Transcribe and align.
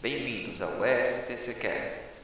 Bem-vindos 0.00 0.62
ao 0.62 0.70
STCcast. 0.84 2.20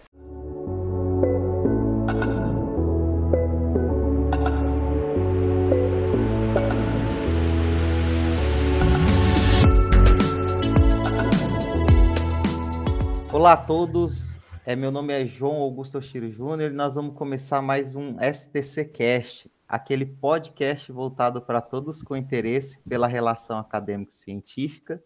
Olá 13.32 13.54
a 13.54 13.56
todos, 13.56 14.38
é, 14.64 14.76
meu 14.76 14.92
nome 14.92 15.12
é 15.12 15.26
João 15.26 15.56
Augusto 15.56 15.98
Oshiro 15.98 16.30
Júnior 16.30 16.70
e 16.70 16.74
nós 16.74 16.94
vamos 16.94 17.16
começar 17.16 17.60
mais 17.60 17.96
um 17.96 18.16
STC 18.20 18.84
Cast, 18.84 19.50
aquele 19.66 20.06
podcast 20.06 20.92
voltado 20.92 21.42
para 21.42 21.60
todos 21.60 22.04
com 22.04 22.16
interesse 22.16 22.80
pela 22.88 23.08
relação 23.08 23.58
acadêmico-científica, 23.58 25.02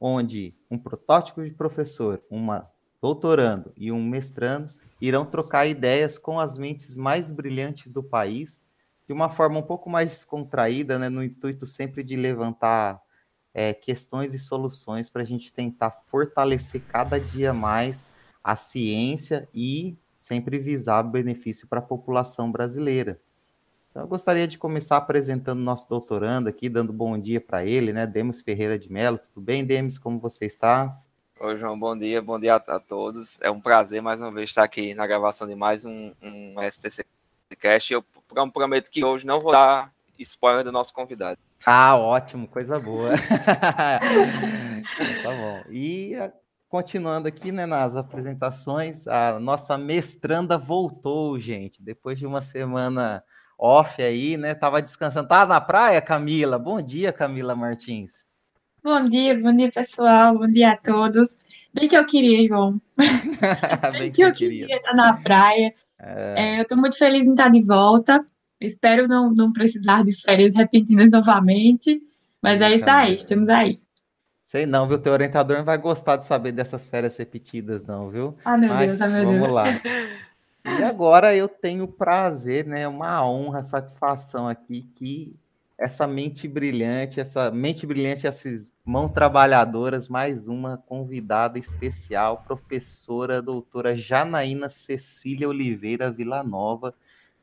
onde 0.00 0.54
um 0.70 0.78
protótipo 0.78 1.42
de 1.42 1.50
professor, 1.50 2.22
uma 2.30 2.70
doutorando 3.00 3.72
e 3.76 3.92
um 3.92 4.02
mestrando 4.02 4.74
irão 5.00 5.24
trocar 5.24 5.66
ideias 5.66 6.18
com 6.18 6.40
as 6.40 6.58
mentes 6.58 6.96
mais 6.96 7.30
brilhantes 7.30 7.92
do 7.92 8.02
país, 8.02 8.64
de 9.06 9.12
uma 9.12 9.30
forma 9.30 9.58
um 9.58 9.62
pouco 9.62 9.88
mais 9.88 10.10
descontraída, 10.10 10.98
né, 10.98 11.08
no 11.08 11.22
intuito 11.22 11.66
sempre 11.66 12.02
de 12.02 12.16
levantar 12.16 13.00
é, 13.54 13.72
questões 13.72 14.34
e 14.34 14.38
soluções 14.38 15.08
para 15.08 15.22
a 15.22 15.24
gente 15.24 15.52
tentar 15.52 15.90
fortalecer 15.90 16.82
cada 16.82 17.18
dia 17.18 17.52
mais 17.52 18.08
a 18.42 18.54
ciência 18.54 19.48
e 19.54 19.96
sempre 20.16 20.58
visar 20.58 21.02
benefício 21.02 21.66
para 21.66 21.78
a 21.78 21.82
população 21.82 22.50
brasileira. 22.50 23.20
Então, 23.90 24.02
eu 24.02 24.08
gostaria 24.08 24.46
de 24.46 24.58
começar 24.58 24.96
apresentando 24.96 25.60
nosso 25.60 25.88
doutorando 25.88 26.48
aqui, 26.48 26.68
dando 26.68 26.92
bom 26.92 27.18
dia 27.18 27.40
para 27.40 27.64
ele, 27.64 27.92
né? 27.92 28.06
Demos 28.06 28.40
Ferreira 28.40 28.78
de 28.78 28.92
Mello. 28.92 29.18
Tudo 29.18 29.40
bem, 29.40 29.64
Demis? 29.64 29.98
Como 29.98 30.18
você 30.18 30.46
está? 30.46 31.00
Oi, 31.40 31.56
João, 31.56 31.78
bom 31.78 31.96
dia, 31.96 32.20
bom 32.20 32.38
dia 32.38 32.56
a, 32.56 32.76
a, 32.76 32.80
todos. 32.80 33.40
É 33.40 33.50
um 33.50 33.60
prazer 33.60 34.02
mais 34.02 34.20
uma 34.20 34.30
vez 34.30 34.50
estar 34.50 34.64
aqui 34.64 34.94
na 34.94 35.06
gravação 35.06 35.46
de 35.46 35.54
mais 35.54 35.84
um, 35.84 36.12
um 36.22 36.56
STC 36.70 37.04
Cast. 37.58 37.92
Eu 37.92 38.04
prometo 38.52 38.90
que 38.90 39.04
hoje 39.04 39.24
não 39.24 39.40
vou 39.40 39.52
dar 39.52 39.92
spoiler 40.18 40.64
do 40.64 40.72
nosso 40.72 40.92
convidado. 40.92 41.38
Ah, 41.64 41.96
ótimo, 41.96 42.48
coisa 42.48 42.78
boa. 42.78 43.12
tá 45.22 45.30
bom. 45.30 45.62
E 45.70 46.14
continuando 46.68 47.28
aqui, 47.28 47.50
né, 47.50 47.66
nas 47.66 47.96
apresentações, 47.96 49.06
a 49.06 49.40
nossa 49.40 49.78
mestranda 49.78 50.58
voltou, 50.58 51.38
gente, 51.38 51.82
depois 51.82 52.18
de 52.18 52.26
uma 52.26 52.42
semana 52.42 53.22
off 53.58 54.00
aí, 54.00 54.36
né? 54.36 54.54
Tava 54.54 54.80
descansando. 54.80 55.28
Tá 55.28 55.44
na 55.44 55.60
praia, 55.60 56.00
Camila? 56.00 56.58
Bom 56.58 56.80
dia, 56.80 57.12
Camila 57.12 57.56
Martins. 57.56 58.24
Bom 58.82 59.02
dia, 59.04 59.38
bom 59.38 59.52
dia, 59.52 59.70
pessoal. 59.70 60.38
Bom 60.38 60.46
dia 60.46 60.70
a 60.70 60.76
todos. 60.76 61.36
Bem 61.74 61.88
que 61.88 61.96
eu 61.96 62.06
queria, 62.06 62.46
João. 62.46 62.80
Bem, 62.96 64.00
Bem 64.00 64.10
que, 64.10 64.16
que 64.16 64.22
eu 64.22 64.32
queria. 64.32 64.66
queria 64.66 64.76
estar 64.76 64.94
na 64.94 65.14
praia. 65.14 65.74
É... 65.98 66.34
É, 66.36 66.58
eu 66.58 66.62
estou 66.62 66.78
muito 66.78 66.96
feliz 66.96 67.26
em 67.26 67.32
estar 67.32 67.48
de 67.48 67.60
volta. 67.60 68.24
Espero 68.60 69.06
não, 69.06 69.32
não 69.32 69.52
precisar 69.52 70.04
de 70.04 70.18
férias 70.20 70.54
repentinas 70.54 71.10
novamente. 71.10 72.00
Mas 72.40 72.60
é 72.60 72.74
isso 72.74 72.88
aí, 72.88 73.14
estamos 73.14 73.48
aí. 73.48 73.76
Sei 74.42 74.64
não, 74.64 74.88
viu? 74.88 74.98
Teu 74.98 75.12
orientador 75.12 75.58
não 75.58 75.64
vai 75.64 75.76
gostar 75.76 76.16
de 76.16 76.24
saber 76.24 76.52
dessas 76.52 76.86
férias 76.86 77.16
repetidas, 77.16 77.84
não, 77.84 78.08
viu? 78.08 78.34
Ah, 78.44 78.56
meu 78.56 78.70
mas, 78.70 78.86
Deus, 78.86 79.00
ah, 79.02 79.08
meu 79.08 79.24
vamos 79.26 79.42
Deus. 79.42 79.52
lá. 79.52 79.64
E 80.64 80.82
agora 80.82 81.34
eu 81.34 81.48
tenho 81.48 81.84
o 81.84 81.92
prazer, 81.92 82.66
né? 82.66 82.86
Uma 82.86 83.24
honra, 83.24 83.64
satisfação 83.64 84.48
aqui 84.48 84.82
que 84.92 85.36
essa 85.78 86.06
mente 86.08 86.48
brilhante, 86.48 87.20
essa 87.20 87.52
mente 87.52 87.86
brilhante, 87.86 88.26
essas 88.26 88.70
mãos 88.84 89.12
trabalhadoras, 89.12 90.08
mais 90.08 90.48
uma 90.48 90.76
convidada 90.76 91.56
especial, 91.58 92.42
professora 92.46 93.40
doutora 93.40 93.94
Janaína 93.94 94.68
Cecília 94.68 95.48
Oliveira 95.48 96.10
Villanova, 96.10 96.92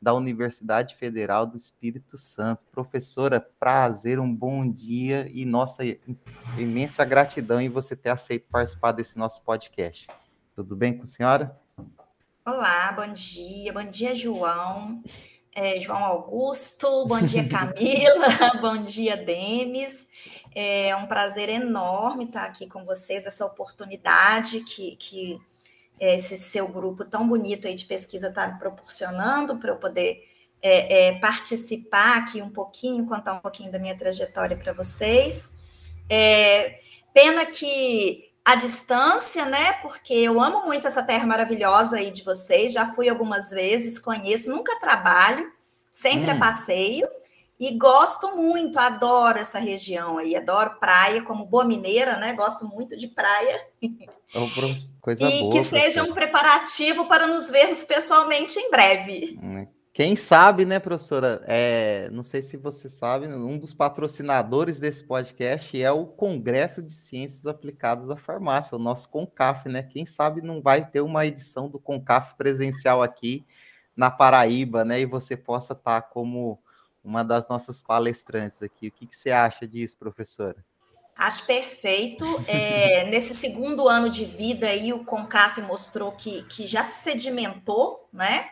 da 0.01 0.13
Universidade 0.13 0.95
Federal 0.95 1.47
do 1.47 1.55
Espírito 1.55 2.17
Santo. 2.17 2.61
Professora, 2.71 3.39
prazer, 3.39 4.19
um 4.19 4.35
bom 4.35 4.69
dia 4.69 5.31
e 5.33 5.45
nossa 5.45 5.83
imensa 6.57 7.05
gratidão 7.05 7.61
em 7.61 7.69
você 7.69 7.95
ter 7.95 8.09
aceito 8.09 8.47
participar 8.51 8.91
desse 8.91 9.17
nosso 9.17 9.41
podcast. 9.43 10.07
Tudo 10.53 10.75
bem 10.75 10.97
com 10.97 11.03
a 11.03 11.07
senhora? 11.07 11.64
Olá, 12.47 12.91
bom 12.91 13.11
dia, 13.11 13.73
bom 13.73 13.83
dia, 13.83 14.13
João. 14.13 15.01
É, 15.55 15.79
João 15.81 16.03
Augusto, 16.03 17.07
bom 17.07 17.19
dia, 17.19 17.43
Camila, 17.49 18.27
bom 18.61 18.83
dia, 18.83 19.17
Demis. 19.17 20.07
É 20.53 20.95
um 20.95 21.07
prazer 21.07 21.49
enorme 21.49 22.25
estar 22.25 22.43
aqui 22.43 22.67
com 22.67 22.85
vocês, 22.85 23.25
essa 23.25 23.43
oportunidade 23.43 24.59
que, 24.59 24.95
que 24.97 25.41
esse 25.99 26.37
seu 26.37 26.67
grupo 26.67 27.03
tão 27.03 27.27
bonito 27.27 27.65
aí 27.67 27.73
de 27.73 27.85
pesquisa 27.85 28.27
está 28.27 28.47
me 28.47 28.59
proporcionando 28.59 29.57
para 29.57 29.71
eu 29.71 29.77
poder 29.77 30.29
é, 30.61 31.07
é, 31.07 31.19
participar 31.19 32.19
aqui 32.19 32.43
um 32.43 32.51
pouquinho, 32.51 33.07
contar 33.07 33.33
um 33.33 33.39
pouquinho 33.39 33.71
da 33.71 33.79
minha 33.79 33.97
trajetória 33.97 34.55
para 34.55 34.71
vocês. 34.71 35.51
É, 36.07 36.79
pena 37.11 37.43
que 37.47 38.24
a 38.45 38.55
distância, 38.55 39.43
né? 39.45 39.73
Porque 39.81 40.13
eu 40.13 40.39
amo 40.39 40.65
muito 40.65 40.87
essa 40.87 41.01
terra 41.01 41.25
maravilhosa 41.25 41.97
aí 41.97 42.11
de 42.11 42.23
vocês, 42.23 42.71
já 42.71 42.93
fui 42.93 43.09
algumas 43.09 43.49
vezes, 43.49 43.97
conheço, 43.97 44.51
nunca 44.51 44.79
trabalho, 44.79 45.51
sempre 45.91 46.31
hum. 46.31 46.39
passeio. 46.39 47.07
E 47.57 47.75
gosto 47.77 48.35
muito, 48.35 48.77
adoro 48.77 49.39
essa 49.39 49.57
região 49.57 50.17
aí, 50.17 50.35
adoro 50.35 50.77
praia, 50.77 51.21
como 51.21 51.45
boa 51.45 51.63
mineira, 51.63 52.17
né? 52.17 52.33
Gosto 52.33 52.67
muito 52.67 52.97
de 52.97 53.07
praia. 53.07 53.65
Coisa 54.99 55.23
e 55.23 55.39
boa, 55.39 55.53
que 55.53 55.63
seja 55.63 56.03
um 56.03 56.13
preparativo 56.13 57.07
para 57.07 57.25
nos 57.25 57.49
vermos 57.49 57.81
pessoalmente 57.83 58.59
em 58.59 58.69
breve. 58.69 59.39
Hum, 59.41 59.65
quem 59.95 60.17
sabe, 60.17 60.65
né, 60.65 60.77
professora? 60.77 61.41
É, 61.47 62.09
não 62.11 62.21
sei 62.21 62.41
se 62.41 62.57
você 62.57 62.89
sabe, 62.89 63.27
um 63.27 63.57
dos 63.57 63.73
patrocinadores 63.73 64.77
desse 64.77 65.01
podcast 65.01 65.81
é 65.81 65.89
o 65.89 66.05
Congresso 66.05 66.83
de 66.83 66.91
Ciências 66.91 67.45
Aplicadas 67.45 68.09
à 68.09 68.17
Farmácia, 68.17 68.75
o 68.75 68.79
nosso 68.79 69.07
CONCAF, 69.07 69.69
né? 69.69 69.83
Quem 69.83 70.05
sabe 70.05 70.41
não 70.41 70.61
vai 70.61 70.85
ter 70.85 70.99
uma 70.99 71.25
edição 71.25 71.69
do 71.69 71.79
CONCAF 71.79 72.35
presencial 72.35 73.01
aqui 73.01 73.45
na 73.95 74.11
Paraíba, 74.11 74.83
né? 74.83 74.99
E 74.99 75.05
você 75.05 75.37
possa 75.37 75.71
estar 75.71 76.01
como 76.01 76.59
uma 77.01 77.23
das 77.23 77.47
nossas 77.47 77.81
palestrantes 77.81 78.61
aqui. 78.61 78.89
O 78.89 78.91
que, 78.91 79.07
que 79.07 79.15
você 79.15 79.31
acha 79.31 79.65
disso, 79.65 79.95
professora? 79.95 80.57
Acho 81.15 81.45
perfeito. 81.45 82.25
É, 82.49 83.05
nesse 83.07 83.33
segundo 83.33 83.87
ano 83.87 84.09
de 84.09 84.25
vida 84.25 84.67
aí, 84.67 84.91
o 84.91 85.05
CONCAF 85.05 85.61
mostrou 85.61 86.11
que, 86.11 86.43
que 86.43 86.67
já 86.67 86.83
se 86.83 87.01
sedimentou, 87.01 88.09
né? 88.11 88.49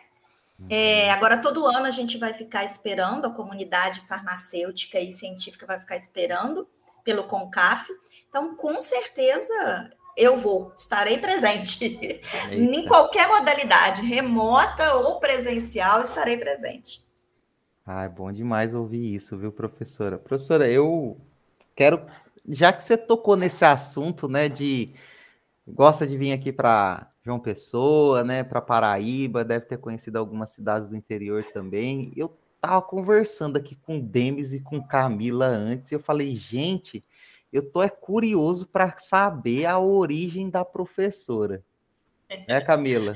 É, 0.68 1.10
agora, 1.10 1.38
todo 1.38 1.66
ano 1.66 1.86
a 1.86 1.90
gente 1.90 2.16
vai 2.16 2.32
ficar 2.32 2.64
esperando, 2.64 3.26
a 3.26 3.30
comunidade 3.30 4.00
farmacêutica 4.08 4.98
e 5.00 5.12
científica 5.12 5.66
vai 5.66 5.78
ficar 5.78 5.96
esperando 5.96 6.66
pelo 7.02 7.24
CONCAF. 7.24 7.92
Então, 8.28 8.56
com 8.56 8.80
certeza, 8.80 9.90
eu 10.16 10.36
vou, 10.36 10.72
estarei 10.76 11.18
presente. 11.18 11.84
Eita. 12.50 12.54
em 12.54 12.86
qualquer 12.86 13.28
modalidade, 13.28 14.02
remota 14.02 14.94
ou 14.94 15.20
presencial, 15.20 16.02
estarei 16.02 16.36
presente. 16.36 17.04
Ah, 17.86 18.04
é 18.04 18.08
bom 18.08 18.32
demais 18.32 18.74
ouvir 18.74 19.14
isso, 19.14 19.36
viu, 19.36 19.52
professora? 19.52 20.16
Professora, 20.16 20.68
eu 20.68 21.18
quero, 21.76 22.06
já 22.48 22.72
que 22.72 22.82
você 22.82 22.96
tocou 22.96 23.36
nesse 23.36 23.64
assunto, 23.64 24.26
né, 24.26 24.48
de 24.48 24.94
gosta 25.66 26.06
de 26.06 26.16
vir 26.16 26.32
aqui 26.32 26.52
para 26.52 27.10
João 27.24 27.40
Pessoa, 27.40 28.22
né, 28.22 28.42
para 28.42 28.60
Paraíba, 28.60 29.44
deve 29.44 29.66
ter 29.66 29.78
conhecido 29.78 30.18
algumas 30.18 30.50
cidades 30.50 30.88
do 30.88 30.96
interior 30.96 31.42
também. 31.42 32.12
Eu 32.16 32.36
tava 32.60 32.82
conversando 32.82 33.56
aqui 33.56 33.76
com 33.76 33.98
Demis 34.00 34.52
e 34.52 34.60
com 34.60 34.82
Camila 34.82 35.46
antes, 35.46 35.90
e 35.90 35.94
eu 35.94 36.00
falei, 36.00 36.34
gente, 36.36 37.02
eu 37.52 37.62
tô 37.62 37.82
é 37.82 37.88
curioso 37.88 38.66
para 38.66 38.96
saber 38.98 39.66
a 39.66 39.78
origem 39.78 40.50
da 40.50 40.64
professora. 40.64 41.62
Né, 42.48 42.60
Camila? 42.60 43.14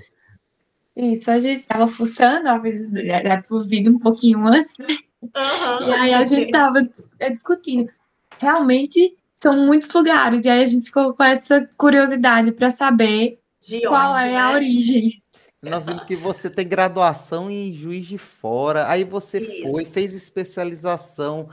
Isso, 0.94 1.30
a 1.30 1.38
gente 1.38 1.64
tava 1.64 1.86
fuçando, 1.88 2.48
a 2.48 3.42
tua 3.42 3.64
vida 3.64 3.90
um 3.90 3.98
pouquinho 3.98 4.46
antes, 4.46 4.76
né? 4.78 4.96
Uhum. 5.22 5.88
E 5.88 5.92
aí 5.92 6.14
a 6.14 6.24
gente 6.24 6.50
tava 6.50 6.88
é, 7.18 7.30
discutindo. 7.30 7.90
Realmente 8.38 9.17
são 9.42 9.66
muitos 9.66 9.92
lugares, 9.92 10.44
e 10.44 10.48
aí 10.48 10.62
a 10.62 10.64
gente 10.64 10.86
ficou 10.86 11.14
com 11.14 11.22
essa 11.22 11.68
curiosidade 11.76 12.52
para 12.52 12.70
saber 12.70 13.40
de 13.60 13.82
qual 13.82 14.12
onde, 14.12 14.22
é 14.22 14.30
né? 14.32 14.36
a 14.38 14.50
origem. 14.50 15.22
Nós 15.62 15.86
vimos 15.86 16.04
que 16.04 16.16
você 16.16 16.48
tem 16.48 16.66
graduação 16.66 17.50
em 17.50 17.72
Juiz 17.72 18.06
de 18.06 18.18
Fora, 18.18 18.88
aí 18.88 19.04
você 19.04 19.38
Isso. 19.38 19.70
foi, 19.70 19.84
fez 19.84 20.12
especialização, 20.12 21.48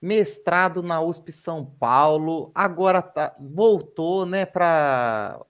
mestrado 0.00 0.82
na 0.82 1.00
USP 1.00 1.30
São 1.30 1.64
Paulo, 1.64 2.50
agora 2.54 3.02
tá, 3.02 3.36
voltou, 3.38 4.24
né, 4.24 4.46
para 4.46 5.40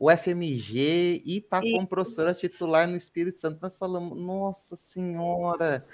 o 0.00 0.10
FMG 0.10 1.22
e 1.24 1.38
está 1.38 1.60
como 1.60 1.86
professora 1.86 2.32
titular 2.32 2.86
no 2.88 2.96
Espírito 2.96 3.36
Santo. 3.36 3.58
Nós 3.60 3.76
falamos, 3.76 4.18
nossa 4.18 4.74
senhora. 4.74 5.84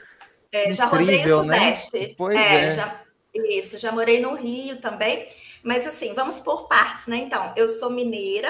É, 0.53 0.73
já 0.73 0.87
rodei 0.87 1.25
o 1.33 1.43
né? 1.43 1.57
Sudeste. 1.57 1.99
Né? 1.99 2.15
Pois 2.17 2.37
é, 2.37 2.67
é. 2.67 2.71
Já, 2.71 3.01
isso, 3.45 3.79
já 3.79 3.93
morei 3.93 4.21
no 4.21 4.35
Rio 4.35 4.81
também. 4.81 5.27
Mas 5.63 5.87
assim, 5.87 6.15
vamos 6.15 6.41
por 6.41 6.69
partes, 6.69 7.07
né? 7.07 7.17
Então, 7.17 7.53
eu 7.57 7.69
sou 7.69 7.91
mineira, 7.91 8.49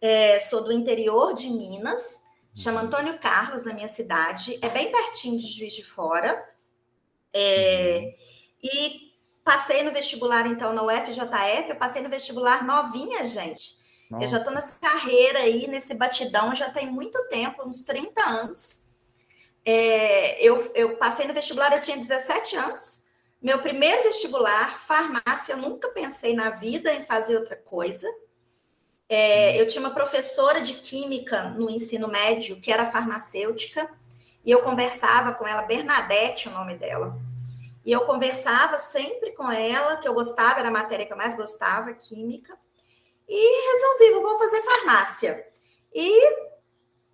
É, 0.00 0.38
sou 0.38 0.62
do 0.62 0.72
interior 0.72 1.32
de 1.32 1.48
Minas, 1.48 2.22
chama 2.54 2.80
uhum. 2.80 2.86
Antônio 2.86 3.18
Carlos, 3.18 3.66
a 3.66 3.72
minha 3.72 3.88
cidade. 3.88 4.58
É 4.60 4.68
bem 4.68 4.92
pertinho 4.92 5.38
de 5.38 5.46
Juiz 5.46 5.72
de 5.72 5.82
Fora. 5.82 6.46
É, 7.32 8.00
uhum. 8.00 8.14
e 8.62 9.12
passei 9.44 9.82
no 9.82 9.92
vestibular, 9.92 10.46
então, 10.46 10.72
na 10.72 10.82
UFJF. 10.82 11.70
Eu 11.70 11.76
passei 11.76 12.02
no 12.02 12.10
vestibular 12.10 12.64
novinha, 12.64 13.24
gente. 13.24 13.78
Nossa. 14.10 14.24
Eu 14.24 14.28
já 14.28 14.38
estou 14.38 14.52
nessa 14.52 14.78
carreira 14.78 15.40
aí, 15.40 15.66
nesse 15.66 15.94
batidão, 15.94 16.54
já 16.54 16.70
tem 16.70 16.90
muito 16.90 17.28
tempo, 17.28 17.66
uns 17.66 17.84
30 17.84 18.22
anos. 18.22 18.82
É, 19.64 20.42
eu, 20.46 20.70
eu 20.74 20.96
passei 20.96 21.26
no 21.26 21.34
vestibular, 21.34 21.72
eu 21.72 21.80
tinha 21.80 21.96
17 21.96 22.56
anos. 22.56 23.03
Meu 23.44 23.58
primeiro 23.58 24.04
vestibular, 24.04 24.80
farmácia, 24.80 25.52
eu 25.52 25.58
nunca 25.58 25.90
pensei 25.90 26.34
na 26.34 26.48
vida 26.48 26.94
em 26.94 27.04
fazer 27.04 27.36
outra 27.36 27.54
coisa. 27.54 28.08
É, 29.06 29.50
uhum. 29.50 29.56
eu 29.56 29.66
tinha 29.66 29.84
uma 29.84 29.92
professora 29.92 30.62
de 30.62 30.72
química 30.72 31.50
no 31.50 31.68
ensino 31.68 32.08
médio, 32.08 32.58
que 32.58 32.72
era 32.72 32.90
farmacêutica, 32.90 33.86
e 34.42 34.50
eu 34.50 34.62
conversava 34.62 35.34
com 35.34 35.46
ela, 35.46 35.60
Bernadette, 35.60 36.48
o 36.48 36.52
nome 36.52 36.78
dela. 36.78 37.18
E 37.84 37.92
eu 37.92 38.06
conversava 38.06 38.78
sempre 38.78 39.32
com 39.32 39.52
ela, 39.52 39.98
que 39.98 40.08
eu 40.08 40.14
gostava, 40.14 40.60
era 40.60 40.68
a 40.68 40.72
matéria 40.72 41.04
que 41.04 41.12
eu 41.12 41.16
mais 41.18 41.36
gostava, 41.36 41.92
química. 41.92 42.56
E 43.28 43.72
resolvi, 43.72 44.22
vou 44.22 44.38
fazer 44.38 44.62
farmácia. 44.62 45.46
E 45.92 46.30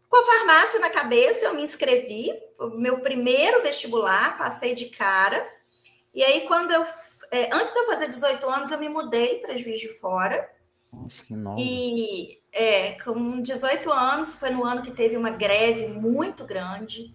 com 0.08 0.16
a 0.16 0.24
farmácia 0.24 0.78
na 0.78 0.90
cabeça, 0.90 1.46
eu 1.46 1.54
me 1.54 1.64
inscrevi, 1.64 2.32
meu 2.76 3.00
primeiro 3.00 3.62
vestibular, 3.62 4.38
passei 4.38 4.76
de 4.76 4.90
cara. 4.90 5.59
E 6.14 6.22
aí, 6.22 6.46
quando 6.46 6.72
eu. 6.72 6.84
É, 7.30 7.54
antes 7.54 7.72
de 7.72 7.78
eu 7.78 7.86
fazer 7.86 8.08
18 8.08 8.48
anos, 8.48 8.70
eu 8.70 8.78
me 8.78 8.88
mudei 8.88 9.38
para 9.38 9.56
Juiz 9.56 9.80
de 9.80 9.88
Fora. 9.88 10.50
Nossa, 10.92 11.22
que 11.22 11.34
nova. 11.34 11.60
E 11.60 12.40
é, 12.52 12.92
com 13.02 13.40
18 13.40 13.92
anos, 13.92 14.34
foi 14.34 14.50
no 14.50 14.64
ano 14.64 14.82
que 14.82 14.90
teve 14.90 15.16
uma 15.16 15.30
greve 15.30 15.86
muito 15.86 16.44
grande. 16.44 17.14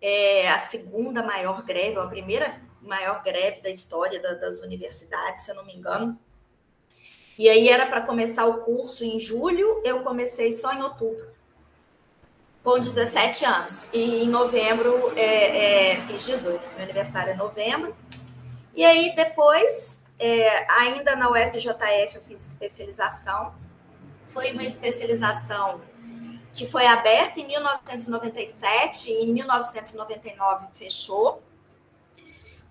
É, 0.00 0.48
a 0.48 0.58
segunda 0.58 1.22
maior 1.22 1.62
greve, 1.62 1.96
ou 1.96 2.04
a 2.04 2.08
primeira 2.08 2.60
maior 2.80 3.22
greve 3.22 3.60
da 3.60 3.70
história 3.70 4.20
da, 4.20 4.34
das 4.34 4.60
universidades, 4.60 5.44
se 5.44 5.50
eu 5.50 5.54
não 5.56 5.64
me 5.64 5.74
engano. 5.74 6.18
E 7.38 7.48
aí 7.48 7.68
era 7.68 7.86
para 7.86 8.02
começar 8.02 8.46
o 8.46 8.58
curso 8.58 9.04
em 9.04 9.18
julho, 9.18 9.80
eu 9.84 10.02
comecei 10.02 10.52
só 10.52 10.72
em 10.72 10.82
outubro, 10.82 11.31
com 12.62 12.78
17 12.78 13.44
anos. 13.44 13.90
E 13.92 14.24
em 14.24 14.28
novembro 14.28 15.12
é, 15.16 15.92
é, 15.92 16.00
fiz 16.02 16.24
18, 16.26 16.68
meu 16.74 16.82
aniversário 16.82 17.32
é 17.32 17.36
novembro. 17.36 17.94
E 18.74 18.84
aí, 18.84 19.14
depois, 19.14 20.02
é, 20.18 20.72
ainda 20.80 21.16
na 21.16 21.30
UFJF, 21.30 22.16
eu 22.16 22.22
fiz 22.22 22.48
especialização. 22.48 23.54
Foi 24.28 24.52
uma 24.52 24.64
especialização 24.64 25.80
que 26.52 26.66
foi 26.66 26.86
aberta 26.86 27.40
em 27.40 27.46
1997 27.46 29.10
e 29.10 29.24
em 29.24 29.32
1999 29.32 30.66
fechou. 30.72 31.42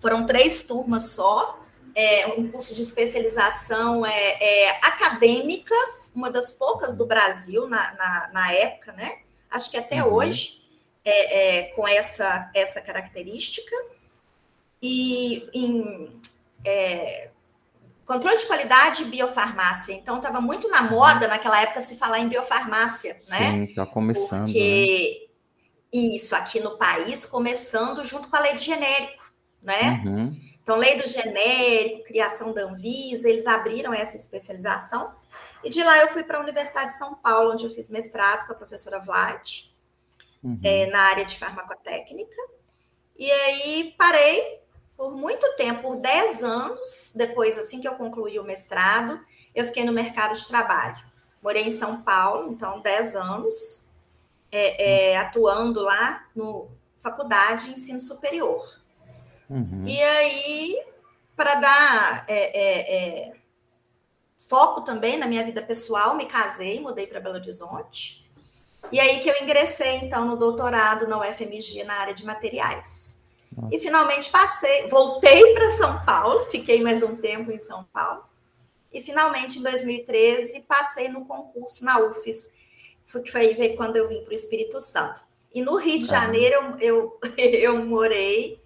Foram 0.00 0.26
três 0.26 0.62
turmas 0.62 1.10
só. 1.10 1.58
É, 1.94 2.26
um 2.28 2.50
curso 2.50 2.74
de 2.74 2.80
especialização 2.80 4.06
é, 4.06 4.38
é, 4.40 4.70
acadêmica, 4.86 5.74
uma 6.14 6.30
das 6.30 6.50
poucas 6.50 6.96
do 6.96 7.04
Brasil 7.04 7.68
na, 7.68 7.92
na, 7.94 8.30
na 8.32 8.52
época, 8.52 8.92
né? 8.92 9.18
Acho 9.52 9.70
que 9.70 9.76
até 9.76 10.02
uhum. 10.02 10.14
hoje, 10.14 10.62
é, 11.04 11.58
é, 11.58 11.62
com 11.74 11.86
essa, 11.86 12.50
essa 12.54 12.80
característica 12.80 13.74
e 14.80 15.48
em 15.52 16.20
é, 16.64 17.30
controle 18.04 18.38
de 18.38 18.46
qualidade 18.46 19.02
e 19.02 19.06
biofarmácia. 19.06 19.92
Então, 19.92 20.16
estava 20.16 20.40
muito 20.40 20.68
na 20.68 20.82
moda 20.82 21.28
naquela 21.28 21.60
época 21.60 21.80
se 21.80 21.96
falar 21.96 22.18
em 22.18 22.28
biofarmácia, 22.28 23.16
Sim, 23.18 23.30
né? 23.30 23.50
Sim, 23.50 23.64
está 23.64 23.86
começando. 23.86 24.46
Porque 24.46 25.28
né? 25.92 26.00
isso, 26.14 26.34
aqui 26.34 26.60
no 26.60 26.76
país, 26.76 27.24
começando 27.26 28.04
junto 28.04 28.28
com 28.28 28.36
a 28.36 28.40
lei 28.40 28.54
de 28.54 28.62
genérico, 28.62 29.32
né? 29.62 30.02
Uhum. 30.06 30.36
Então, 30.62 30.76
lei 30.76 30.96
do 30.96 31.06
genérico, 31.06 32.04
criação 32.04 32.52
da 32.52 32.62
Anvisa, 32.62 33.28
eles 33.28 33.46
abriram 33.46 33.92
essa 33.92 34.16
especialização. 34.16 35.12
E 35.64 35.70
de 35.70 35.82
lá 35.82 35.98
eu 35.98 36.08
fui 36.08 36.24
para 36.24 36.38
a 36.38 36.40
Universidade 36.40 36.92
de 36.92 36.98
São 36.98 37.14
Paulo, 37.14 37.52
onde 37.52 37.64
eu 37.64 37.70
fiz 37.70 37.88
mestrado 37.88 38.46
com 38.46 38.52
a 38.52 38.56
professora 38.56 38.98
Vlad, 38.98 39.64
uhum. 40.42 40.60
é, 40.62 40.86
na 40.86 41.00
área 41.00 41.24
de 41.24 41.38
farmacotécnica. 41.38 42.36
E 43.16 43.30
aí 43.30 43.94
parei 43.96 44.60
por 44.96 45.12
muito 45.16 45.46
tempo, 45.56 45.82
por 45.82 46.00
10 46.00 46.44
anos, 46.44 47.12
depois, 47.14 47.58
assim 47.58 47.80
que 47.80 47.88
eu 47.88 47.94
concluí 47.94 48.38
o 48.38 48.44
mestrado, 48.44 49.20
eu 49.54 49.66
fiquei 49.66 49.84
no 49.84 49.92
mercado 49.92 50.34
de 50.34 50.46
trabalho. 50.46 51.04
Morei 51.42 51.64
em 51.64 51.70
São 51.72 52.02
Paulo, 52.02 52.52
então, 52.52 52.80
10 52.80 53.16
anos, 53.16 53.84
é, 54.50 55.10
é, 55.10 55.16
atuando 55.16 55.80
lá 55.80 56.26
no 56.34 56.70
faculdade 57.02 57.64
de 57.64 57.72
ensino 57.72 57.98
superior. 57.98 58.80
Uhum. 59.50 59.84
E 59.86 60.00
aí, 60.00 60.84
para 61.34 61.56
dar 61.56 62.24
é, 62.28 62.60
é, 62.60 63.28
é, 63.28 63.32
foco 64.48 64.82
também 64.82 65.18
na 65.18 65.26
minha 65.26 65.44
vida 65.44 65.62
pessoal, 65.62 66.16
me 66.16 66.26
casei, 66.26 66.80
mudei 66.80 67.06
para 67.06 67.20
Belo 67.20 67.36
Horizonte. 67.36 68.22
E 68.90 68.98
aí 68.98 69.20
que 69.20 69.28
eu 69.28 69.42
ingressei, 69.42 69.96
então, 69.96 70.26
no 70.26 70.36
doutorado 70.36 71.06
na 71.06 71.18
UFMG 71.20 71.84
na 71.84 71.94
área 71.94 72.14
de 72.14 72.24
materiais. 72.24 73.22
Nossa. 73.56 73.74
E 73.74 73.78
finalmente 73.78 74.30
passei, 74.30 74.88
voltei 74.88 75.54
para 75.54 75.70
São 75.70 76.04
Paulo, 76.04 76.40
fiquei 76.50 76.82
mais 76.82 77.02
um 77.02 77.16
tempo 77.16 77.52
em 77.52 77.60
São 77.60 77.84
Paulo. 77.84 78.24
E 78.92 79.00
finalmente, 79.00 79.58
em 79.58 79.62
2013, 79.62 80.60
passei 80.60 81.08
no 81.08 81.24
concurso 81.24 81.84
na 81.84 81.98
UFES, 81.98 82.50
que 83.24 83.30
foi 83.30 83.74
quando 83.76 83.96
eu 83.96 84.08
vim 84.08 84.22
para 84.22 84.32
o 84.32 84.34
Espírito 84.34 84.80
Santo. 84.80 85.22
E 85.54 85.62
no 85.62 85.76
Rio 85.76 85.98
de 85.98 86.06
Janeiro, 86.06 86.76
eu, 86.80 87.18
eu, 87.18 87.20
eu 87.38 87.84
morei 87.84 88.60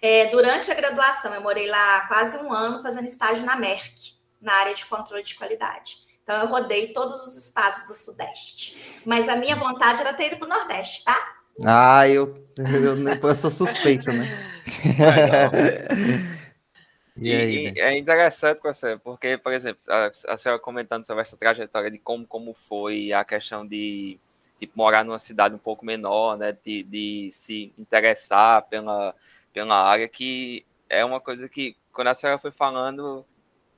é, 0.00 0.26
durante 0.26 0.70
a 0.70 0.74
graduação. 0.74 1.34
Eu 1.34 1.40
morei 1.40 1.66
lá 1.66 2.06
quase 2.06 2.38
um 2.38 2.52
ano 2.52 2.82
fazendo 2.82 3.06
estágio 3.06 3.44
na 3.44 3.56
Merck, 3.56 4.15
na 4.40 4.52
área 4.54 4.74
de 4.74 4.84
controle 4.86 5.22
de 5.22 5.34
qualidade. 5.34 5.98
Então, 6.22 6.40
eu 6.40 6.48
rodei 6.48 6.92
todos 6.92 7.24
os 7.24 7.36
estados 7.36 7.86
do 7.86 7.94
Sudeste. 7.94 9.00
Mas 9.04 9.28
a 9.28 9.36
minha 9.36 9.54
vontade 9.54 10.00
era 10.00 10.12
ter 10.12 10.26
ido 10.26 10.38
para 10.38 10.46
o 10.46 10.48
Nordeste, 10.48 11.04
tá? 11.04 11.36
Ah, 11.64 12.08
eu, 12.08 12.44
eu, 12.58 13.28
eu 13.28 13.34
sou 13.34 13.50
suspeito, 13.50 14.12
né? 14.12 14.26
e, 17.16 17.32
aí, 17.32 17.72
e 17.74 17.80
é 17.80 17.96
interessante 17.96 18.60
você, 18.60 18.98
porque, 18.98 19.38
por 19.38 19.52
exemplo, 19.52 19.80
a, 19.88 20.10
a 20.28 20.36
senhora 20.36 20.60
comentando 20.60 21.06
sobre 21.06 21.22
essa 21.22 21.36
trajetória 21.36 21.90
de 21.90 21.98
como, 21.98 22.26
como 22.26 22.52
foi 22.52 23.12
a 23.12 23.24
questão 23.24 23.66
de 23.66 24.18
tipo, 24.58 24.72
morar 24.76 25.04
numa 25.04 25.18
cidade 25.18 25.54
um 25.54 25.58
pouco 25.58 25.84
menor, 25.84 26.36
né? 26.36 26.56
De, 26.64 26.82
de 26.82 27.28
se 27.30 27.72
interessar 27.78 28.62
pela, 28.62 29.14
pela 29.52 29.88
área, 29.88 30.08
que 30.08 30.64
é 30.88 31.04
uma 31.04 31.20
coisa 31.20 31.48
que, 31.48 31.76
quando 31.92 32.08
a 32.08 32.14
senhora 32.14 32.38
foi 32.38 32.50
falando, 32.50 33.24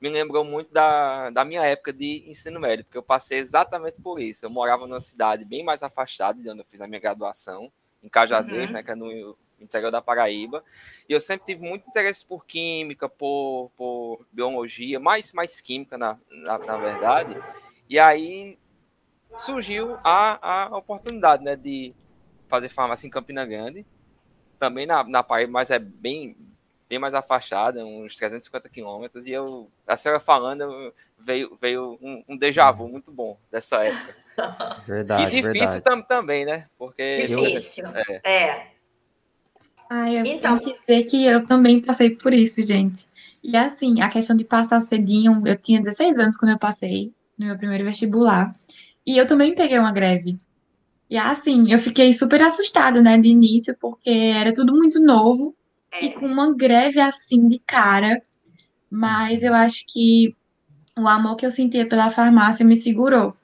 me 0.01 0.09
lembrou 0.09 0.43
muito 0.45 0.71
da, 0.71 1.29
da 1.29 1.43
minha 1.43 1.63
época 1.63 1.91
de 1.91 2.23
ensino 2.27 2.59
médio, 2.59 2.85
porque 2.85 2.97
eu 2.97 3.03
passei 3.03 3.37
exatamente 3.37 4.01
por 4.01 4.19
isso. 4.19 4.45
Eu 4.45 4.49
morava 4.49 4.87
numa 4.87 5.01
cidade 5.01 5.43
bem 5.43 5.63
mais 5.63 5.83
afastada 5.83 6.41
de 6.41 6.49
onde 6.49 6.61
eu 6.61 6.65
fiz 6.65 6.81
a 6.81 6.87
minha 6.87 7.01
graduação, 7.01 7.71
em 8.01 8.07
Cajazeiras, 8.07 8.67
uhum. 8.67 8.73
né, 8.73 8.83
que 8.83 8.91
é 8.91 8.95
no 8.95 9.37
interior 9.59 9.91
da 9.91 10.01
Paraíba. 10.01 10.63
E 11.07 11.13
eu 11.13 11.19
sempre 11.19 11.47
tive 11.47 11.67
muito 11.67 11.87
interesse 11.89 12.25
por 12.25 12.45
química, 12.45 13.09
por, 13.09 13.71
por 13.75 14.25
biologia, 14.31 14.99
mais, 14.99 15.33
mais 15.33 15.59
química, 15.59 15.97
na, 15.97 16.17
na, 16.29 16.57
na 16.57 16.77
verdade. 16.77 17.37
E 17.89 17.99
aí 17.99 18.57
surgiu 19.37 19.97
a, 20.03 20.67
a 20.67 20.77
oportunidade 20.77 21.43
né, 21.43 21.55
de 21.55 21.93
fazer 22.47 22.69
farmácia 22.69 23.05
em 23.05 23.11
Campina 23.11 23.45
Grande, 23.45 23.85
também 24.57 24.85
na, 24.85 25.03
na 25.03 25.23
Paraíba, 25.23 25.51
mas 25.51 25.71
é 25.71 25.79
bem, 25.79 26.35
bem 26.89 26.97
mais 26.97 27.13
afastada, 27.13 27.85
uns 27.85 28.15
350 28.15 28.67
quilômetros, 28.67 29.27
e 29.27 29.31
eu, 29.31 29.69
a 29.87 29.95
senhora 29.95 30.19
falando, 30.19 30.91
veio, 31.19 31.55
veio 31.61 31.99
um, 32.01 32.23
um 32.27 32.35
déjà 32.35 32.71
vu 32.71 32.89
muito 32.89 33.11
bom 33.11 33.37
dessa 33.51 33.83
época. 33.83 34.15
Verdade, 34.87 35.23
E 35.23 35.25
difícil 35.25 35.51
verdade. 35.51 35.81
Tam, 35.81 36.01
também, 36.01 36.45
né? 36.45 36.65
Porque... 36.77 37.27
Difícil, 37.27 37.85
é. 37.93 38.21
é. 38.23 38.67
Ai, 39.89 40.17
eu 40.17 40.23
então... 40.23 40.57
tenho 40.57 40.73
que 40.73 40.81
dizer 40.81 41.03
que 41.03 41.25
eu 41.25 41.45
também 41.45 41.81
passei 41.81 42.11
por 42.11 42.33
isso, 42.33 42.65
gente. 42.65 43.05
E 43.43 43.57
assim, 43.57 44.01
a 44.01 44.09
questão 44.09 44.35
de 44.35 44.45
passar 44.45 44.79
cedinho, 44.79 45.41
eu 45.45 45.55
tinha 45.57 45.81
16 45.81 46.19
anos 46.19 46.37
quando 46.37 46.51
eu 46.51 46.59
passei 46.59 47.13
no 47.37 47.47
meu 47.47 47.57
primeiro 47.57 47.83
vestibular, 47.83 48.55
e 49.05 49.17
eu 49.17 49.27
também 49.27 49.53
peguei 49.53 49.77
uma 49.77 49.91
greve. 49.91 50.39
E 51.09 51.17
assim, 51.17 51.71
eu 51.71 51.79
fiquei 51.79 52.13
super 52.13 52.41
assustada, 52.41 53.01
né, 53.01 53.17
de 53.17 53.27
início, 53.27 53.75
porque 53.79 54.09
era 54.09 54.53
tudo 54.53 54.73
muito 54.73 55.01
novo, 55.01 55.55
é. 55.91 56.05
e 56.05 56.13
com 56.13 56.25
uma 56.25 56.55
greve 56.55 56.99
assim 56.99 57.47
de 57.47 57.59
cara. 57.59 58.21
Mas 58.89 59.43
eu 59.43 59.53
acho 59.53 59.85
que 59.87 60.35
o 60.97 61.07
amor 61.07 61.35
que 61.35 61.45
eu 61.45 61.51
sentia 61.51 61.87
pela 61.87 62.09
farmácia 62.09 62.65
me 62.65 62.75
segurou. 62.75 63.35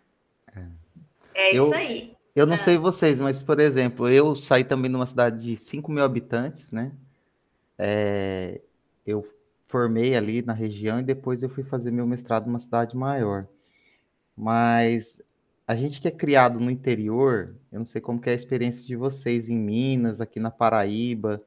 É 1.36 1.50
isso 1.50 1.58
eu, 1.58 1.74
aí. 1.74 2.16
Eu 2.36 2.46
não 2.46 2.56
é. 2.56 2.58
sei 2.58 2.78
vocês, 2.78 3.20
mas, 3.20 3.44
por 3.44 3.60
exemplo, 3.60 4.10
eu 4.10 4.36
saí 4.36 4.64
também 4.64 4.90
de 4.90 4.98
uma 4.98 5.06
cidade 5.06 5.44
de 5.44 5.58
5 5.58 5.92
mil 5.92 6.04
habitantes, 6.04 6.72
né? 6.72 6.92
É, 7.78 8.62
eu 9.06 9.26
formei 9.68 10.16
ali 10.16 10.42
na 10.42 10.54
região 10.54 11.00
e 11.00 11.04
depois 11.04 11.44
eu 11.44 11.50
fui 11.50 11.64
fazer 11.64 11.92
meu 11.92 12.08
mestrado 12.08 12.48
numa 12.48 12.60
cidade 12.60 12.96
maior. 12.96 13.48
Mas 14.36 15.22
a 15.68 15.76
gente 15.76 16.00
que 16.00 16.08
é 16.08 16.12
criado 16.12 16.60
no 16.60 16.72
interior, 16.72 17.56
eu 17.72 17.80
não 17.80 17.86
sei 17.86 18.02
como 18.02 18.22
é 18.26 18.32
a 18.32 18.36
experiência 18.36 18.86
de 18.86 18.96
vocês 18.96 19.50
em 19.50 19.58
Minas, 19.58 20.22
aqui 20.22 20.40
na 20.40 20.52
Paraíba, 20.52 21.42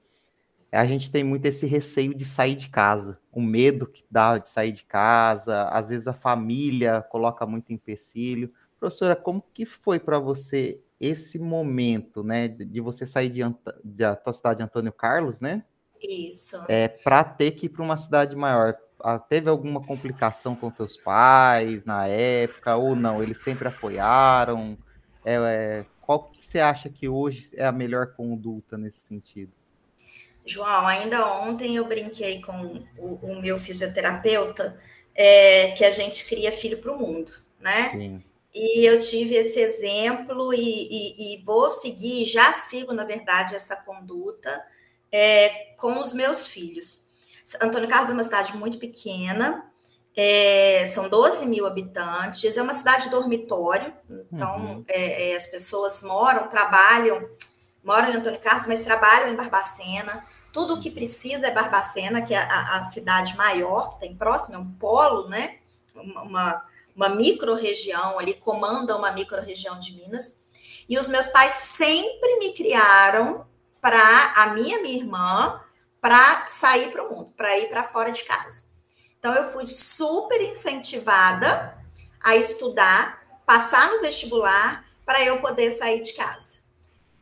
a 0.71 0.85
gente 0.85 1.11
tem 1.11 1.25
muito 1.25 1.47
esse 1.47 1.67
receio 1.67 2.15
de 2.15 2.25
sair 2.25 2.55
de 2.55 2.69
casa, 2.69 3.19
o 3.33 3.41
medo 3.41 3.87
que 3.87 4.05
dá 4.11 4.39
de 4.39 4.49
sair 4.49 4.73
de 4.73 4.85
casa, 4.85 5.69
às 5.69 5.89
vezes 5.89 6.07
a 6.07 6.13
família 6.13 7.03
coloca 7.03 7.47
muito 7.47 7.73
empecilho. 7.73 8.53
Professora, 8.79 9.17
como 9.17 9.43
que 9.53 9.65
foi 9.65 9.99
para 9.99 10.19
você 10.19 10.81
esse 11.01 11.39
momento, 11.39 12.23
né, 12.23 12.49
de 12.49 12.81
você 12.81 13.07
sair 13.07 13.31
de, 13.31 13.41
da 13.85 14.21
cidade 14.33 14.59
de 14.59 14.65
Antônio 14.65 14.93
Carlos, 14.93 15.41
né? 15.41 15.65
Isso. 16.01 16.57
É, 16.69 16.89
para 16.89 17.25
ter 17.25 17.53
que 17.53 17.67
ir 17.67 17.69
para 17.69 17.83
uma 17.83 17.97
cidade 17.97 18.37
maior. 18.37 18.77
Ah, 19.01 19.19
teve 19.19 19.49
alguma 19.49 19.81
complicação 19.81 20.57
com 20.57 20.71
teus 20.71 20.97
pais 20.97 21.85
na 21.85 22.07
época 22.07 22.77
ou 22.77 22.97
não? 22.97 23.23
Eles 23.23 23.39
sempre 23.39 23.69
apoiaram? 23.69 24.77
É, 25.25 25.35
é, 25.35 25.87
qual 26.01 26.31
que 26.31 26.45
você 26.45 26.59
acha 26.59 26.89
que 26.89 27.09
hoje 27.09 27.51
é 27.55 27.65
a 27.65 27.73
melhor 27.73 28.15
conduta 28.15 28.77
nesse 28.77 29.01
sentido? 29.01 29.53
João, 30.49 30.87
ainda 30.87 31.27
ontem 31.33 31.77
eu 31.77 31.85
brinquei 31.85 32.41
com 32.41 32.85
o, 32.97 33.15
o 33.23 33.41
meu 33.41 33.59
fisioterapeuta 33.59 34.79
é, 35.15 35.73
que 35.73 35.85
a 35.85 35.91
gente 35.91 36.27
cria 36.27 36.53
filho 36.53 36.79
para 36.79 36.93
o 36.93 36.99
mundo, 36.99 37.33
né? 37.61 37.91
Sim. 37.91 38.25
E 38.55 38.85
eu 38.85 38.99
tive 38.99 39.35
esse 39.35 39.61
exemplo 39.61 40.55
e, 40.55 40.61
e, 40.61 41.35
e, 41.35 41.43
vou 41.45 41.69
seguir, 41.69 42.25
já 42.25 42.53
sigo, 42.53 42.93
na 42.93 43.05
verdade, 43.05 43.55
essa 43.55 43.77
conduta 43.77 44.65
é, 45.13 45.75
com 45.77 46.01
os 46.01 46.15
meus 46.15 46.47
filhos. 46.47 47.09
Antônio 47.61 47.89
Carlos 47.89 48.11
é 48.11 48.13
uma 48.13 48.25
cidade 48.25 48.57
muito 48.57 48.79
pequena, 48.79 49.71
é, 50.17 50.87
são 50.87 51.09
12 51.09 51.47
mil 51.47 51.67
habitantes, 51.67 52.57
é 52.57 52.63
uma 52.63 52.75
cidade 52.75 53.09
dormitório, 53.09 53.93
então 54.33 54.57
uhum. 54.57 54.85
é, 54.89 55.31
é 55.31 55.37
as 55.37 55.47
pessoas 55.47 56.03
moram, 56.03 56.49
trabalham, 56.49 57.29
moram 57.85 58.11
em 58.11 58.17
Antônio 58.17 58.41
Carlos, 58.41 58.67
mas 58.67 58.83
trabalham 58.83 59.33
em 59.33 59.37
Barbacena. 59.37 60.25
Tudo 60.53 60.75
o 60.75 60.81
que 60.81 60.91
precisa 60.91 61.47
é 61.47 61.51
Barbacena, 61.51 62.23
que 62.23 62.35
é 62.35 62.39
a, 62.39 62.79
a 62.79 62.85
cidade 62.85 63.37
maior, 63.37 63.95
que 63.95 64.01
tem 64.01 64.17
próximo, 64.17 64.55
é 64.55 64.59
um 64.59 64.71
polo, 64.73 65.29
né? 65.29 65.59
Uma, 65.95 66.65
uma 66.95 67.09
micro-região 67.09 68.19
ali, 68.19 68.35
comanda 68.35 68.97
uma 68.97 69.13
micro-região 69.13 69.79
de 69.79 69.95
Minas. 69.95 70.37
E 70.89 70.99
os 70.99 71.09
meus 71.09 71.29
pais 71.29 71.53
sempre 71.53 72.37
me 72.39 72.53
criaram 72.55 73.47
para 73.81 74.33
a 74.37 74.49
minha 74.49 74.81
minha 74.83 74.97
irmã 74.97 75.61
para 76.01 76.47
sair 76.47 76.91
para 76.91 77.05
o 77.05 77.15
mundo, 77.15 77.33
para 77.37 77.57
ir 77.59 77.69
para 77.69 77.85
fora 77.85 78.11
de 78.11 78.25
casa. 78.25 78.65
Então 79.19 79.35
eu 79.35 79.51
fui 79.51 79.67
super 79.67 80.41
incentivada 80.41 81.77
a 82.21 82.37
estudar, 82.37 83.23
passar 83.45 83.91
no 83.91 84.01
vestibular 84.01 84.85
para 85.05 85.23
eu 85.25 85.41
poder 85.41 85.73
sair 85.73 86.01
de 86.01 86.13
casa. 86.13 86.59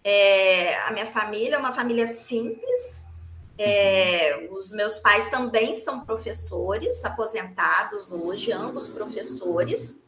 É, 0.05 0.79
a 0.83 0.91
minha 0.91 1.07
família 1.07 1.57
é 1.57 1.59
uma 1.59 1.73
família 1.73 2.07
simples, 2.07 3.06
é, 3.59 4.49
os 4.51 4.73
meus 4.73 4.99
pais 4.99 5.31
também 5.31 5.75
são 5.75 6.05
professores, 6.05 7.05
aposentados 7.05 8.13
hoje, 8.13 8.53
ambos 8.53 8.89
professores, 8.89 9.99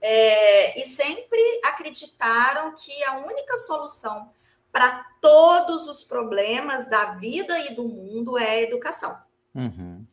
é, 0.00 0.80
e 0.80 0.86
sempre 0.86 1.40
acreditaram 1.64 2.72
que 2.74 3.02
a 3.04 3.18
única 3.18 3.58
solução 3.58 4.30
para 4.70 5.06
todos 5.20 5.88
os 5.88 6.04
problemas 6.04 6.88
da 6.88 7.16
vida 7.16 7.58
e 7.58 7.74
do 7.74 7.84
mundo 7.84 8.38
é 8.38 8.50
a 8.50 8.62
educação. 8.62 9.18
Uhum. 9.54 10.04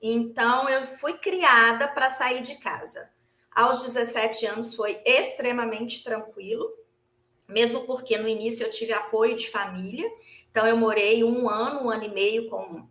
Então, 0.00 0.68
eu 0.68 0.86
fui 0.86 1.14
criada 1.14 1.88
para 1.88 2.10
sair 2.10 2.42
de 2.42 2.56
casa. 2.56 3.10
Aos 3.50 3.82
17 3.82 4.46
anos 4.46 4.74
foi 4.74 5.00
extremamente 5.04 6.04
tranquilo, 6.04 6.70
mesmo 7.48 7.84
porque 7.86 8.18
no 8.18 8.28
início 8.28 8.66
eu 8.66 8.70
tive 8.70 8.92
apoio 8.92 9.36
de 9.36 9.50
família 9.50 10.08
então, 10.54 10.68
eu 10.68 10.76
morei 10.76 11.24
um 11.24 11.50
ano, 11.50 11.82
um 11.82 11.90
ano 11.90 12.04
e 12.04 12.08
meio 12.08 12.48
com 12.48 12.86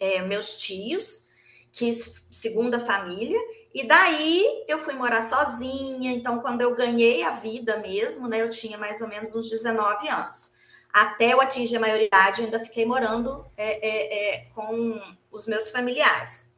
é, 0.00 0.22
meus 0.22 0.56
tios, 0.56 1.28
que 1.70 1.92
segunda 1.92 2.80
família, 2.80 3.38
e 3.74 3.86
daí 3.86 4.64
eu 4.66 4.78
fui 4.78 4.94
morar 4.94 5.20
sozinha. 5.20 6.10
Então, 6.12 6.40
quando 6.40 6.62
eu 6.62 6.74
ganhei 6.74 7.22
a 7.24 7.32
vida 7.32 7.76
mesmo, 7.76 8.26
né, 8.26 8.40
eu 8.40 8.48
tinha 8.48 8.78
mais 8.78 9.02
ou 9.02 9.08
menos 9.08 9.34
uns 9.34 9.50
19 9.50 10.08
anos. 10.08 10.54
Até 10.90 11.34
eu 11.34 11.42
atingir 11.42 11.76
a 11.76 11.80
maioridade, 11.80 12.38
eu 12.40 12.46
ainda 12.46 12.58
fiquei 12.58 12.86
morando 12.86 13.44
é, 13.54 13.86
é, 13.86 14.36
é 14.36 14.44
com 14.54 14.98
os 15.30 15.46
meus 15.46 15.70
familiares. 15.70 16.48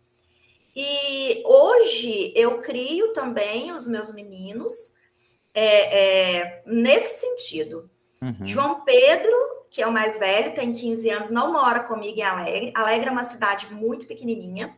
E 0.77 1.43
hoje 1.45 2.33
eu 2.37 2.61
crio 2.61 3.13
também 3.15 3.73
os 3.73 3.89
meus 3.89 4.15
meninos 4.15 4.95
é, 5.53 6.37
é, 6.37 6.63
nesse 6.67 7.19
sentido. 7.19 7.91
Uhum. 8.23 8.47
João 8.47 8.85
Pedro 8.85 9.60
que 9.71 9.81
é 9.81 9.87
o 9.87 9.93
mais 9.93 10.19
velho, 10.19 10.53
tem 10.53 10.73
15 10.73 11.09
anos, 11.11 11.31
não 11.31 11.53
mora 11.53 11.81
comigo 11.85 12.19
em 12.19 12.23
Alegre. 12.23 12.73
Alegre 12.75 13.09
é 13.09 13.12
uma 13.12 13.23
cidade 13.23 13.73
muito 13.73 14.05
pequenininha, 14.05 14.77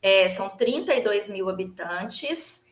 é, 0.00 0.28
são 0.28 0.48
32 0.50 1.28
mil 1.28 1.48
habitantes. 1.48 2.62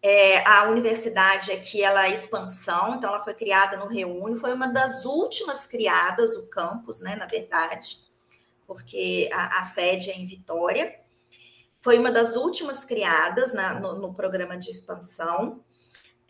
É, 0.00 0.46
a 0.48 0.64
universidade 0.64 1.50
aqui 1.52 1.82
ela 1.82 2.06
é 2.06 2.14
expansão, 2.14 2.96
então 2.96 3.10
ela 3.10 3.22
foi 3.22 3.34
criada 3.34 3.76
no 3.76 3.86
Reúne, 3.86 4.38
foi 4.38 4.52
uma 4.52 4.68
das 4.68 5.04
últimas 5.04 5.66
criadas, 5.66 6.36
o 6.36 6.48
campus, 6.48 7.00
né, 7.00 7.16
na 7.16 7.26
verdade, 7.26 7.98
porque 8.66 9.28
a, 9.32 9.60
a 9.60 9.64
sede 9.64 10.10
é 10.10 10.16
em 10.16 10.26
Vitória. 10.26 11.00
Foi 11.80 11.98
uma 11.98 12.12
das 12.12 12.36
últimas 12.36 12.84
criadas 12.84 13.52
na, 13.52 13.74
no, 13.74 13.98
no, 13.98 14.14
programa 14.14 14.56
de 14.56 14.70
expansão. 14.70 15.64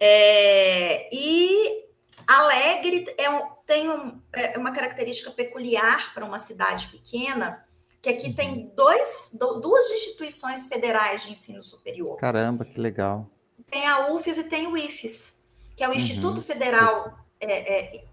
É, 0.01 1.15
e 1.15 1.87
Alegre 2.27 3.07
é 3.19 3.29
um, 3.29 3.43
tem 3.73 3.89
um, 3.89 4.21
é 4.35 4.59
uma 4.59 4.71
característica 4.71 5.31
peculiar 5.31 6.13
para 6.13 6.27
uma 6.27 6.39
cidade 6.39 6.89
pequena, 6.89 7.65
que 8.03 8.11
aqui 8.11 8.27
uhum. 8.27 8.35
tem 8.35 8.73
dois, 8.77 9.31
duas 9.33 9.91
instituições 9.93 10.67
federais 10.67 11.23
de 11.23 11.33
ensino 11.33 11.63
superior. 11.63 12.19
Caramba, 12.19 12.67
que 12.67 12.79
legal. 12.79 13.31
Tem 13.71 13.87
a 13.87 14.13
UFES 14.13 14.37
e 14.37 14.45
tem 14.45 14.67
o 14.67 14.77
IFES, 14.77 15.33
que 15.75 15.83
é 15.83 15.89
o 15.89 15.91
uhum. 15.91 15.97
Instituto 15.97 16.43
Federal, 16.43 17.19
é, 17.41 17.97
é, 17.97 18.05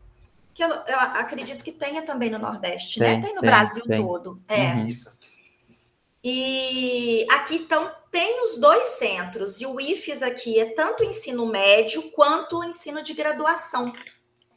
que 0.54 0.64
eu, 0.64 0.70
eu, 0.70 1.00
acredito 1.00 1.62
que 1.62 1.74
tenha 1.74 2.04
também 2.04 2.30
no 2.30 2.40
Nordeste, 2.40 2.98
né? 3.02 3.08
tem, 3.08 3.16
né? 3.18 3.26
Tem 3.26 3.36
no 3.36 3.42
tem, 3.42 3.50
Brasil 3.50 3.84
tem. 3.86 4.02
todo. 4.02 4.42
É. 4.48 4.64
Uhum. 4.64 4.94
E 6.24 7.28
aqui 7.32 7.56
então 7.56 7.92
tem 8.10 8.44
os 8.46 8.58
dois 8.58 8.88
centros, 8.88 9.60
e 9.60 9.66
o 9.66 9.78
IFES 9.78 10.24
aqui 10.24 10.58
é 10.58 10.68
tanto 10.74 11.04
o 11.04 11.06
ensino 11.06 11.46
médio 11.46 12.12
quanto 12.12 12.60
o 12.60 12.64
ensino 12.64 13.04
de 13.04 13.14
graduação 13.14 13.92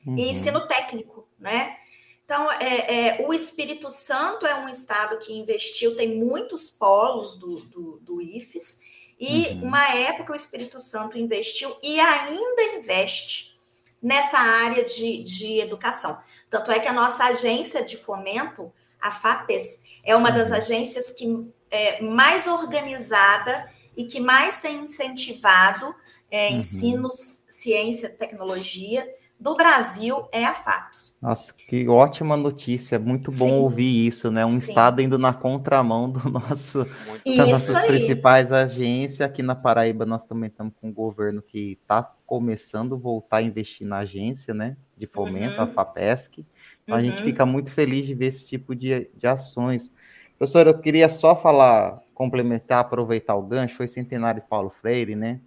uhum. 0.06 0.16
e 0.16 0.30
ensino 0.30 0.66
técnico, 0.66 1.26
né? 1.38 1.76
Então, 2.24 2.50
é, 2.52 3.18
é, 3.18 3.26
o 3.26 3.34
Espírito 3.34 3.90
Santo 3.90 4.46
é 4.46 4.54
um 4.54 4.68
estado 4.68 5.18
que 5.18 5.32
investiu, 5.34 5.96
tem 5.96 6.16
muitos 6.16 6.70
polos 6.70 7.34
do, 7.36 7.60
do, 7.60 7.98
do 8.00 8.22
IFES, 8.22 8.78
e 9.20 9.48
uhum. 9.48 9.64
uma 9.64 9.84
época 9.94 10.32
o 10.32 10.36
Espírito 10.36 10.78
Santo 10.78 11.18
investiu 11.18 11.76
e 11.82 12.00
ainda 12.00 12.62
investe 12.76 13.56
nessa 14.02 14.38
área 14.38 14.84
de, 14.84 15.22
de 15.22 15.60
educação. 15.60 16.18
Tanto 16.50 16.72
é 16.72 16.80
que 16.80 16.88
a 16.88 16.92
nossa 16.92 17.24
agência 17.24 17.84
de 17.84 17.96
fomento, 17.96 18.72
a 19.00 19.10
FAPES, 19.10 19.80
é 20.02 20.16
uma 20.16 20.32
das 20.32 20.50
uhum. 20.50 20.56
agências 20.56 21.10
que 21.10 21.46
é 21.70 22.00
mais 22.02 22.46
organizada 22.46 23.70
e 23.96 24.04
que 24.04 24.18
mais 24.18 24.58
tem 24.58 24.78
incentivado 24.78 25.94
é, 26.30 26.48
uhum. 26.48 26.56
ensinos, 26.56 27.42
ciência, 27.48 28.08
tecnologia 28.08 29.06
do 29.42 29.56
Brasil 29.56 30.28
é 30.30 30.44
a 30.44 30.54
FAPES. 30.54 31.16
Nossa, 31.20 31.52
que 31.52 31.88
ótima 31.88 32.36
notícia. 32.36 32.96
Muito 32.96 33.32
bom 33.32 33.48
Sim. 33.48 33.54
ouvir 33.54 34.06
isso, 34.06 34.30
né? 34.30 34.44
Um 34.44 34.50
Sim. 34.50 34.68
estado 34.68 35.02
indo 35.02 35.18
na 35.18 35.32
contramão 35.32 36.08
do 36.08 36.20
nosso, 36.30 36.86
das 37.26 37.48
nossas 37.48 37.74
aí. 37.74 37.88
principais 37.88 38.52
agências. 38.52 39.20
Aqui 39.20 39.42
na 39.42 39.56
Paraíba, 39.56 40.06
nós 40.06 40.24
também 40.26 40.48
estamos 40.48 40.72
com 40.80 40.90
um 40.90 40.92
governo 40.92 41.42
que 41.42 41.76
está 41.82 42.08
começando 42.24 42.94
a 42.94 42.98
voltar 42.98 43.38
a 43.38 43.42
investir 43.42 43.84
na 43.84 43.98
agência, 43.98 44.54
né? 44.54 44.76
De 44.96 45.08
fomento, 45.08 45.56
uhum. 45.56 45.64
a 45.64 45.66
FAPESC. 45.66 46.46
Então, 46.84 46.94
uhum. 46.94 47.00
a 47.00 47.04
gente 47.04 47.18
uhum. 47.18 47.24
fica 47.24 47.44
muito 47.44 47.72
feliz 47.72 48.06
de 48.06 48.14
ver 48.14 48.26
esse 48.26 48.46
tipo 48.46 48.76
de, 48.76 49.10
de 49.16 49.26
ações. 49.26 49.90
Professor, 50.38 50.68
eu 50.68 50.78
queria 50.78 51.08
só 51.08 51.34
falar, 51.34 52.00
complementar, 52.14 52.78
aproveitar 52.78 53.34
o 53.34 53.42
gancho, 53.42 53.76
foi 53.76 53.88
centenário 53.88 54.40
de 54.40 54.46
Paulo 54.46 54.70
Freire, 54.70 55.16
né? 55.16 55.40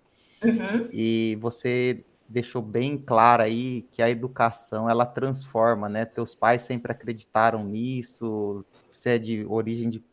Uhum. 0.44 0.90
E 0.92 1.38
você 1.40 2.04
deixou 2.28 2.62
bem 2.62 2.98
claro 2.98 3.44
aí 3.44 3.84
que 3.92 4.02
a 4.02 4.10
educação 4.10 4.90
ela 4.90 5.06
transforma, 5.06 5.88
né? 5.88 6.06
Teus 6.06 6.34
pais 6.34 6.64
sempre 6.64 6.92
acreditaram 6.92 7.64
nisso. 7.64 8.66
Você 8.92 9.12
é 9.12 9.18
de 9.20 9.46
origem 9.48 9.90
de 9.90 10.04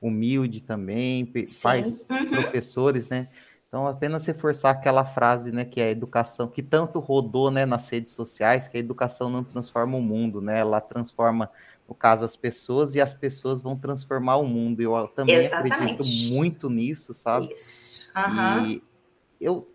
humilde 0.00 0.62
também, 0.62 1.30
Sim. 1.46 1.62
pais, 1.62 2.08
uhum. 2.10 2.30
professores, 2.30 3.08
né? 3.08 3.28
Então, 3.68 3.86
apenas 3.86 4.24
reforçar 4.24 4.70
aquela 4.70 5.04
frase, 5.04 5.52
né, 5.52 5.62
que 5.62 5.78
é 5.78 5.84
a 5.84 5.90
educação, 5.90 6.48
que 6.48 6.62
tanto 6.62 6.98
rodou, 7.00 7.50
né, 7.50 7.66
nas 7.66 7.86
redes 7.90 8.12
sociais, 8.12 8.66
que 8.66 8.78
a 8.78 8.80
educação 8.80 9.28
não 9.28 9.44
transforma 9.44 9.94
o 9.98 10.00
mundo, 10.00 10.40
né, 10.40 10.58
ela 10.60 10.80
transforma, 10.80 11.50
no 11.86 11.94
caso, 11.94 12.24
as 12.24 12.34
pessoas, 12.34 12.94
e 12.94 13.00
as 13.00 13.12
pessoas 13.12 13.60
vão 13.60 13.76
transformar 13.76 14.36
o 14.36 14.46
mundo. 14.46 14.80
Eu 14.80 15.06
também 15.08 15.36
Exatamente. 15.36 15.74
acredito 15.74 16.32
muito 16.32 16.70
nisso, 16.70 17.12
sabe? 17.12 17.46
Isso. 17.54 18.10
Uhum. 18.16 18.66
E 18.68 18.82
eu 19.38 19.68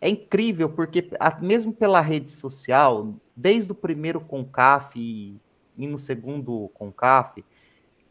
é 0.00 0.08
incrível, 0.08 0.70
porque 0.70 1.10
mesmo 1.40 1.72
pela 1.72 2.00
rede 2.00 2.30
social, 2.30 3.14
desde 3.36 3.72
o 3.72 3.74
primeiro 3.74 4.20
Concaf 4.20 4.98
e, 4.98 5.36
e 5.76 5.86
no 5.86 5.98
segundo 5.98 6.70
Concaf, 6.74 7.44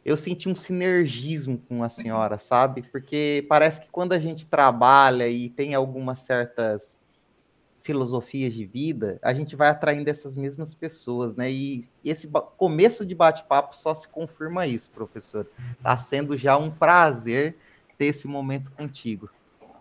eu 0.06 0.16
senti 0.16 0.48
um 0.48 0.56
sinergismo 0.56 1.58
com 1.68 1.84
a 1.84 1.90
senhora, 1.90 2.38
sabe? 2.38 2.84
Porque 2.84 3.46
parece 3.50 3.82
que 3.82 3.90
quando 3.92 4.14
a 4.14 4.20
gente 4.20 4.46
trabalha 4.46 5.28
e 5.28 5.50
tem 5.50 5.74
algumas 5.74 6.20
certas 6.20 7.02
filosofias 7.82 8.54
de 8.54 8.66
vida, 8.66 9.20
a 9.22 9.34
gente 9.34 9.56
vai 9.56 9.70
atraindo 9.70 10.10
essas 10.10 10.36
mesmas 10.36 10.76
pessoas, 10.76 11.36
né? 11.36 11.52
E, 11.52 11.90
esse 12.06 12.28
começo 12.56 13.06
de 13.06 13.16
bate-papo 13.16 13.76
só 13.76 13.94
se 13.96 14.08
confirma 14.08 14.68
isso, 14.68 14.90
professor. 14.92 15.48
Está 15.78 15.98
sendo 15.98 16.38
já 16.38 16.58
um 16.58 16.70
prazer 16.70 17.58
ter 17.98 18.06
esse 18.06 18.28
momento 18.28 18.72
contigo. 18.72 19.30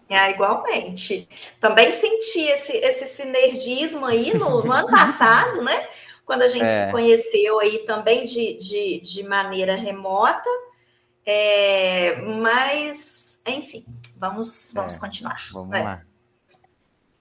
É, 0.09 0.31
igualmente. 0.31 1.29
Também 1.61 1.93
senti 1.93 2.41
esse, 2.41 2.73
esse 2.73 3.07
sinergismo 3.07 4.07
aí 4.07 4.33
no, 4.35 4.65
no 4.65 4.73
ano 4.73 4.89
passado, 4.89 5.63
né? 5.63 5.87
Quando 6.25 6.43
a 6.43 6.49
gente 6.49 6.65
é. 6.65 6.87
se 6.87 6.93
conheceu 6.93 7.61
aí 7.61 7.79
também 7.81 8.25
de, 8.25 8.55
de, 8.55 9.01
de 9.01 9.23
maneira 9.25 9.75
remota. 9.75 10.49
É, 11.25 12.23
mas, 12.23 13.43
enfim, 13.47 13.85
vamos, 14.17 14.73
vamos 14.75 14.97
é. 14.97 14.99
continuar. 14.99 15.39
Vamos 15.53 15.77
é. 15.77 15.83
lá. 15.83 16.03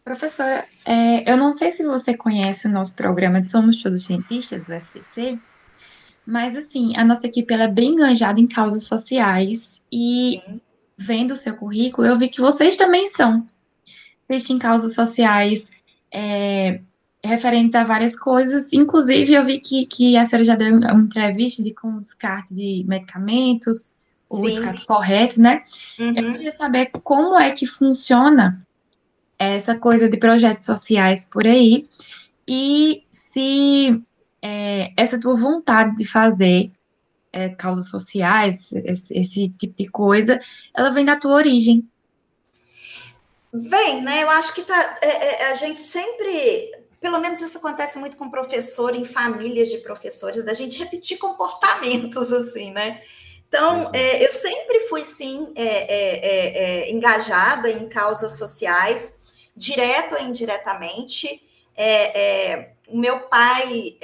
Professora, 0.04 0.66
é, 0.86 1.30
eu 1.30 1.36
não 1.36 1.52
sei 1.52 1.70
se 1.70 1.86
você 1.86 2.16
conhece 2.16 2.68
o 2.68 2.72
nosso 2.72 2.96
programa 2.96 3.42
de 3.42 3.52
Somos 3.52 3.84
Todos 3.84 4.06
Cientistas, 4.06 4.70
o 4.70 4.80
STC, 4.80 5.38
mas 6.26 6.56
assim, 6.56 6.96
a 6.96 7.04
nossa 7.04 7.28
equipe 7.28 7.54
ela 7.54 7.64
é 7.64 7.68
bem 7.68 7.90
enganjada 7.90 8.40
em 8.40 8.48
causas 8.48 8.86
sociais 8.86 9.84
e 9.92 10.42
Sim. 10.46 10.62
Vendo 10.98 11.32
o 11.32 11.36
seu 11.36 11.56
currículo, 11.56 12.08
eu 12.08 12.18
vi 12.18 12.30
que 12.30 12.42
vocês 12.42 12.76
também 12.76 13.06
são. 13.08 13.48
Vocês 14.20 14.44
têm 14.44 14.58
causas 14.58 14.96
sociais 14.96 15.72
é, 16.12 16.82
referentes 17.24 17.76
a 17.76 17.84
várias 17.84 18.18
coisas, 18.18 18.74
inclusive 18.74 19.34
eu 19.34 19.44
vi 19.44 19.60
que, 19.60 19.86
que 19.86 20.18
a 20.18 20.26
senhora 20.26 20.44
já 20.44 20.56
deu 20.56 20.76
uma 20.76 21.02
entrevista 21.02 21.62
de 21.64 21.74
com 21.74 22.00
descarte 22.00 22.54
de 22.54 22.84
medicamentos, 22.88 23.96
o 24.30 24.42
descarte 24.42 24.86
correto, 24.86 25.42
né? 25.42 25.64
Uhum. 26.00 26.14
Eu 26.16 26.32
queria 26.34 26.52
saber 26.52 26.90
como 27.04 27.40
é 27.40 27.52
que 27.52 27.66
funciona 27.66 28.66
essa 29.40 29.78
coisa 29.78 30.10
de 30.10 30.18
projetos 30.18 30.66
sociais 30.66 31.26
por 31.26 31.46
aí 31.46 31.88
e 32.48 33.04
se 33.12 34.02
é, 34.42 34.92
essa 34.98 35.20
tua 35.20 35.36
vontade 35.36 35.96
de 35.96 36.06
fazer 36.06 36.72
é, 37.38 37.50
causas 37.50 37.90
sociais, 37.90 38.72
esse, 38.74 39.16
esse, 39.16 39.50
tipo 39.50 39.76
de 39.78 39.88
coisa, 39.92 40.40
ela 40.76 40.90
vem 40.90 41.06
da 41.06 41.16
tua 41.16 41.36
origem. 41.36 41.88
Vem, 43.54 44.02
né? 44.02 44.24
Eu 44.24 44.30
acho 44.32 44.56
que 44.56 44.64
tá, 44.64 44.98
é, 45.02 45.44
é 45.44 45.52
a 45.52 45.54
gente 45.54 45.80
sempre, 45.80 46.72
pelo 47.00 47.20
menos 47.20 47.40
isso 47.40 47.60
acontece 47.60 48.00
muito 48.00 48.18
com 48.18 48.30
professor, 48.30 48.96
em 48.96 49.04
famílias 49.04 49.70
de 49.70 49.78
professores, 49.78 50.44
da 50.44 50.54
gente 50.54 50.80
repetir 50.80 51.20
comportamentos 51.20 52.34
assim, 52.34 52.72
né? 52.72 53.02
Então, 53.48 53.92
é, 53.94 54.26
eu 54.26 54.32
sempre 54.32 54.82
fui, 54.90 55.04
sim, 55.04 55.54
é, 55.56 55.64
é, 55.64 56.88
é, 56.88 56.92
engajada 56.92 57.70
em 57.70 57.88
causas 57.88 58.38
sociais, 58.38 59.14
direto 59.56 60.16
ou 60.16 60.22
indiretamente. 60.22 61.42
É, 61.76 62.20
é, 62.20 62.72
o 62.88 62.98
meu 62.98 63.20
pai 63.22 63.96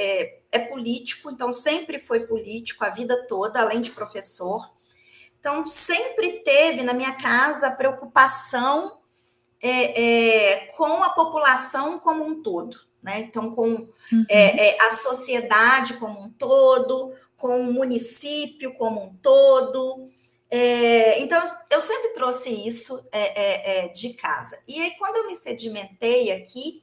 é, 0.53 0.57
é, 0.57 0.59
político, 0.59 1.31
então 1.31 1.51
sempre 1.51 1.99
foi 1.99 2.21
político 2.21 2.85
a 2.85 2.89
vida 2.89 3.25
toda, 3.27 3.61
além 3.61 3.81
de 3.81 3.91
professor. 3.91 4.71
Então, 5.39 5.65
sempre 5.65 6.43
teve 6.43 6.83
na 6.83 6.93
minha 6.93 7.13
casa 7.13 7.67
a 7.67 7.75
preocupação 7.75 8.99
é, 9.61 10.01
é, 10.01 10.65
com 10.77 11.03
a 11.03 11.09
população 11.09 11.99
como 11.99 12.23
um 12.23 12.41
todo. 12.41 12.77
Né? 13.01 13.19
Então, 13.19 13.53
com 13.53 13.71
uhum. 13.71 14.25
É, 14.29 14.81
a 14.81 14.91
sociedade 14.91 15.95
como 15.95 16.21
um 16.21 16.29
todo, 16.29 17.11
com 17.35 17.59
o 17.59 17.73
município 17.73 18.73
como 18.75 19.03
um 19.03 19.13
todo. 19.15 20.07
É, 20.49 21.19
então, 21.19 21.43
eu 21.69 21.81
sempre 21.81 22.09
trouxe 22.09 22.49
isso 22.49 23.05
é, 23.11 23.21
é, 23.21 23.85
é, 23.85 23.87
de 23.89 24.13
casa. 24.13 24.57
E 24.65 24.79
aí, 24.81 24.91
quando 24.97 25.17
eu 25.17 25.27
me 25.27 25.35
sedimentei 25.35 26.31
aqui, 26.31 26.82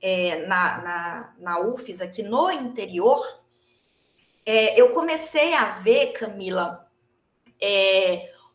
é, 0.00 0.46
na, 0.46 0.80
na, 0.80 1.34
na 1.38 1.60
UFES, 1.60 2.00
aqui 2.00 2.22
no 2.22 2.50
interior, 2.50 3.20
é, 4.44 4.80
eu 4.80 4.90
comecei 4.90 5.52
a 5.54 5.72
ver, 5.80 6.12
Camila, 6.12 6.86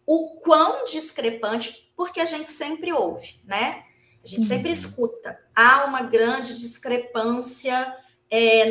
o 0.06 0.40
quão 0.40 0.86
discrepante, 0.86 1.92
porque 1.96 2.20
a 2.20 2.26
gente 2.26 2.52
sempre 2.52 2.92
ouve, 2.92 3.40
né? 3.44 3.84
A 4.24 4.28
gente 4.28 4.48
sempre 4.48 4.70
uhum. 4.70 4.74
escuta. 4.74 5.38
Há 5.54 5.84
uma 5.86 6.02
grande 6.02 6.56
discrepância 6.56 7.96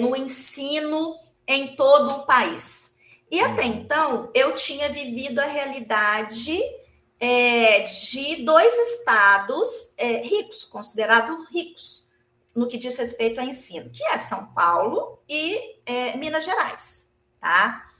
no 0.01 0.17
ensino 0.17 1.17
em 1.47 1.77
todo 1.77 2.11
o 2.11 2.27
país. 2.27 2.93
E 3.31 3.41
até 3.41 3.65
então, 3.65 4.31
eu 4.35 4.55
tinha 4.55 4.91
vivido 4.91 5.39
a 5.39 5.47
realidade 5.47 6.61
é, 7.19 7.81
de 7.81 8.45
dois 8.45 8.75
estados 8.91 9.93
é, 9.97 10.19
ricos, 10.19 10.65
considerados 10.65 11.49
ricos, 11.49 12.07
no 12.55 12.69
que 12.69 12.79
diz 12.79 12.97
respeito 12.97 13.41
ao 13.41 13.47
ensino, 13.47 13.91
que 13.91 14.05
é 14.05 14.19
São 14.19 14.47
Paulo 14.53 15.23
e 15.29 15.81
é, 15.87 16.17
Minas 16.17 16.45
Gerais, 16.45 17.09
tá? 17.41 17.91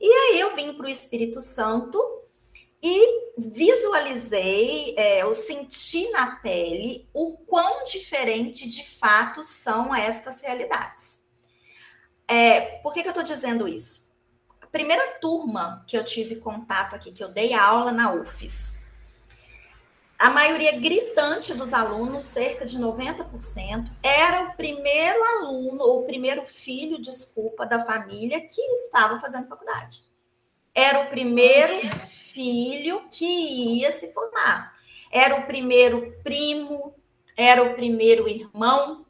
E 0.00 0.12
aí 0.12 0.40
eu 0.40 0.54
vim 0.54 0.74
para 0.74 0.86
o 0.86 0.90
Espírito 0.90 1.40
Santo 1.40 2.00
e 2.82 3.32
visualizei, 3.36 4.94
é, 4.96 5.22
eu 5.22 5.32
senti 5.32 6.08
na 6.10 6.36
pele 6.36 7.08
o 7.12 7.36
quão 7.38 7.82
diferente 7.84 8.68
de 8.68 8.86
fato 8.98 9.42
são 9.42 9.94
estas 9.94 10.42
realidades. 10.42 11.20
É, 12.28 12.60
por 12.82 12.92
que, 12.92 13.02
que 13.02 13.08
eu 13.08 13.12
estou 13.12 13.24
dizendo 13.24 13.66
isso? 13.66 14.08
primeira 14.70 15.18
turma 15.18 15.84
que 15.86 15.96
eu 15.96 16.04
tive 16.04 16.36
contato 16.36 16.94
aqui, 16.94 17.12
que 17.12 17.22
eu 17.22 17.28
dei 17.28 17.52
aula 17.54 17.90
na 17.90 18.12
UFES, 18.12 18.77
a 20.18 20.30
maioria 20.30 20.78
gritante 20.78 21.54
dos 21.54 21.72
alunos, 21.72 22.24
cerca 22.24 22.66
de 22.66 22.78
90%, 22.78 23.90
era 24.02 24.44
o 24.44 24.56
primeiro 24.56 25.22
aluno, 25.22 25.82
ou 25.84 26.00
o 26.00 26.06
primeiro 26.06 26.44
filho, 26.44 27.00
desculpa, 27.00 27.64
da 27.64 27.84
família 27.84 28.40
que 28.40 28.60
estava 28.60 29.20
fazendo 29.20 29.48
faculdade. 29.48 30.02
Era 30.74 31.00
o 31.00 31.10
primeiro 31.10 31.74
filho 32.06 33.08
que 33.10 33.24
ia 33.78 33.92
se 33.92 34.12
formar. 34.12 34.76
Era 35.10 35.36
o 35.36 35.46
primeiro 35.46 36.12
primo, 36.22 36.94
era 37.36 37.62
o 37.62 37.74
primeiro 37.74 38.28
irmão, 38.28 39.06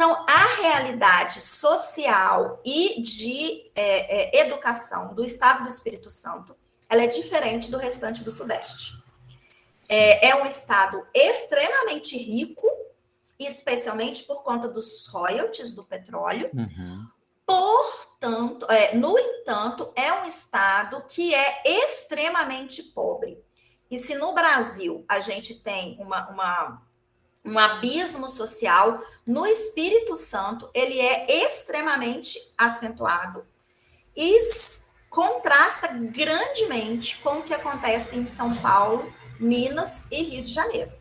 então, 0.00 0.24
a 0.26 0.62
realidade 0.62 1.42
social 1.42 2.58
e 2.64 3.02
de 3.02 3.70
é, 3.74 4.38
é, 4.38 4.46
educação 4.46 5.12
do 5.12 5.22
Estado 5.22 5.64
do 5.64 5.68
Espírito 5.68 6.08
Santo, 6.08 6.56
ela 6.88 7.02
é 7.02 7.06
diferente 7.06 7.70
do 7.70 7.76
restante 7.76 8.24
do 8.24 8.30
Sudeste. 8.30 8.94
É, 9.92 10.28
é 10.28 10.36
um 10.36 10.46
estado 10.46 11.04
extremamente 11.12 12.16
rico, 12.16 12.66
especialmente 13.38 14.22
por 14.22 14.44
conta 14.44 14.68
dos 14.68 15.06
royalties 15.08 15.74
do 15.74 15.84
petróleo. 15.84 16.48
Uhum. 16.54 17.08
Portanto, 17.44 18.66
é, 18.70 18.94
no 18.94 19.18
entanto, 19.18 19.92
é 19.96 20.12
um 20.12 20.26
estado 20.26 21.02
que 21.08 21.34
é 21.34 21.62
extremamente 21.64 22.82
pobre. 22.84 23.42
E 23.90 23.98
se 23.98 24.14
no 24.14 24.32
Brasil 24.32 25.04
a 25.08 25.18
gente 25.18 25.56
tem 25.56 25.96
uma, 25.98 26.28
uma 26.30 26.82
um 27.44 27.58
abismo 27.58 28.28
social, 28.28 29.02
no 29.26 29.46
Espírito 29.46 30.14
Santo 30.14 30.70
ele 30.74 31.00
é 31.00 31.44
extremamente 31.44 32.38
acentuado 32.56 33.44
e 34.14 34.38
contrasta 35.08 35.88
grandemente 35.88 37.18
com 37.18 37.38
o 37.38 37.42
que 37.42 37.54
acontece 37.54 38.16
em 38.16 38.26
São 38.26 38.54
Paulo, 38.56 39.12
Minas 39.40 40.06
e 40.10 40.22
Rio 40.22 40.42
de 40.42 40.50
Janeiro, 40.50 40.92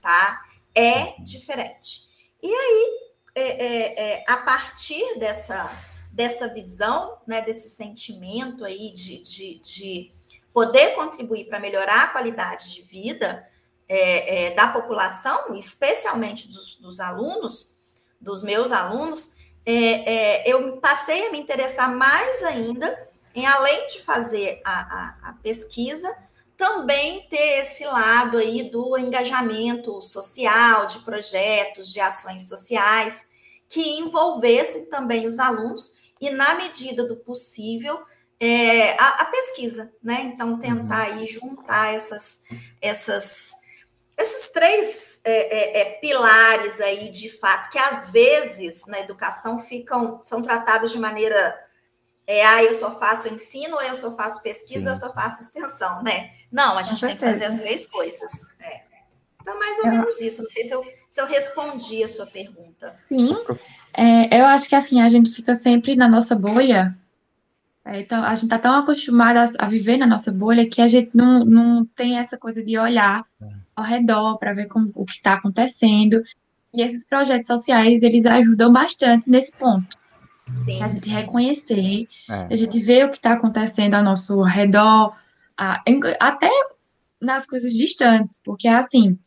tá? 0.00 0.44
É 0.74 1.20
diferente. 1.20 2.08
E 2.42 2.52
aí, 2.52 3.00
é, 3.34 3.42
é, 3.42 4.12
é, 4.12 4.24
a 4.28 4.36
partir 4.38 5.18
dessa, 5.18 5.70
dessa 6.12 6.48
visão, 6.48 7.18
né, 7.26 7.42
desse 7.42 7.70
sentimento 7.70 8.64
aí 8.64 8.92
de, 8.92 9.22
de, 9.22 9.58
de 9.58 10.12
poder 10.52 10.94
contribuir 10.94 11.48
para 11.48 11.58
melhorar 11.58 12.04
a 12.04 12.08
qualidade 12.08 12.74
de 12.74 12.82
vida, 12.82 13.46
é, 13.88 14.46
é, 14.46 14.50
da 14.50 14.68
população, 14.68 15.54
especialmente 15.54 16.48
dos, 16.48 16.76
dos, 16.76 16.98
alunos, 16.98 17.74
dos 18.20 18.42
meus 18.42 18.72
alunos, 18.72 19.32
é, 19.64 20.48
eu 20.50 20.78
passei 20.78 21.28
a 21.28 21.32
me 21.32 21.38
interessar 21.38 21.94
mais 21.94 22.42
ainda 22.42 22.96
em, 23.34 23.46
além 23.46 23.86
de 23.86 24.00
fazer 24.00 24.60
a, 24.64 24.80
a, 24.80 25.30
a, 25.30 25.32
pesquisa, 25.34 26.16
também 26.56 27.26
ter 27.28 27.60
esse 27.60 27.84
lado 27.84 28.38
aí 28.38 28.70
do 28.70 28.96
engajamento 28.98 30.00
social, 30.02 30.86
de 30.86 31.00
projetos, 31.00 31.92
de 31.92 32.00
ações 32.00 32.48
sociais, 32.48 33.26
que 33.68 33.98
envolvessem 33.98 34.86
também 34.86 35.26
os 35.26 35.38
alunos 35.38 35.94
e, 36.20 36.30
na 36.30 36.54
medida 36.54 37.04
do 37.04 37.16
possível, 37.16 38.00
é, 38.38 38.92
a, 38.92 39.22
a, 39.22 39.24
pesquisa, 39.26 39.92
né? 40.02 40.22
Então, 40.22 40.58
tentar 40.58 41.10
uhum. 41.10 41.18
aí 41.18 41.26
juntar 41.26 41.94
essas, 41.94 42.42
essas 42.80 43.50
esses 44.16 44.48
três 44.50 45.20
é, 45.24 45.32
é, 45.32 45.80
é, 45.80 45.84
pilares 46.00 46.80
aí, 46.80 47.10
de 47.10 47.28
fato, 47.28 47.70
que 47.70 47.78
às 47.78 48.10
vezes 48.10 48.86
na 48.86 49.00
educação 49.00 49.60
ficam, 49.60 50.20
são 50.24 50.40
tratados 50.40 50.90
de 50.92 50.98
maneira. 50.98 51.65
É, 52.26 52.44
ah, 52.44 52.62
eu 52.64 52.74
só 52.74 52.90
faço 52.98 53.28
ensino, 53.28 53.76
ou 53.76 53.82
eu 53.82 53.94
só 53.94 54.10
faço 54.16 54.42
pesquisa, 54.42 54.80
Sim. 54.80 54.86
ou 54.88 54.94
eu 54.94 54.98
só 54.98 55.12
faço 55.12 55.42
extensão, 55.42 56.02
né? 56.02 56.30
Não, 56.50 56.76
a 56.76 56.82
gente 56.82 57.00
tem 57.00 57.16
que 57.16 57.24
fazer 57.24 57.44
as 57.44 57.56
três 57.56 57.86
coisas. 57.86 58.32
É. 58.60 58.82
Então, 59.40 59.58
mais 59.58 59.78
ou 59.78 59.86
menos 59.86 60.20
isso. 60.20 60.42
Não 60.42 60.48
sei 60.48 60.64
se 60.64 60.72
eu, 60.72 60.84
se 61.08 61.20
eu 61.20 61.26
respondi 61.26 62.02
a 62.02 62.08
sua 62.08 62.26
pergunta. 62.26 62.94
Sim. 63.06 63.36
É, 63.94 64.40
eu 64.40 64.46
acho 64.46 64.68
que 64.68 64.74
assim, 64.74 65.00
a 65.00 65.08
gente 65.08 65.30
fica 65.30 65.54
sempre 65.54 65.94
na 65.94 66.08
nossa 66.08 66.34
bolha 66.34 66.96
é, 67.86 68.00
então, 68.00 68.24
a 68.24 68.34
gente 68.34 68.44
está 68.44 68.58
tão 68.58 68.76
acostumado 68.76 69.36
a, 69.36 69.64
a, 69.64 69.68
viver 69.68 69.96
na 69.96 70.08
nossa 70.08 70.32
bolha 70.32 70.68
que 70.68 70.82
a 70.82 70.88
gente 70.88 71.10
não, 71.14 71.44
não 71.44 71.84
tem 71.84 72.18
essa 72.18 72.36
coisa 72.36 72.60
de 72.60 72.76
olhar 72.76 73.24
é. 73.40 73.46
ao 73.76 73.84
redor 73.84 74.38
para 74.38 74.52
ver 74.52 74.66
como, 74.66 74.90
o 74.92 75.04
que 75.04 75.12
está 75.12 75.34
acontecendo. 75.34 76.20
E 76.74 76.82
esses 76.82 77.06
projetos 77.06 77.46
sociais, 77.46 78.02
eles 78.02 78.26
ajudam 78.26 78.72
bastante 78.72 79.30
nesse 79.30 79.56
ponto. 79.56 79.96
Sim. 80.54 80.82
A 80.82 80.88
gente 80.88 81.08
reconhecer, 81.08 82.08
é. 82.28 82.46
a 82.50 82.56
gente 82.56 82.78
ver 82.78 83.06
o 83.06 83.10
que 83.10 83.16
está 83.16 83.32
acontecendo 83.32 83.94
ao 83.94 84.02
nosso 84.02 84.40
redor, 84.42 85.16
a, 85.56 85.82
até 86.20 86.50
nas 87.20 87.46
coisas 87.46 87.72
distantes, 87.72 88.40
porque 88.44 88.68
assim, 88.68 89.18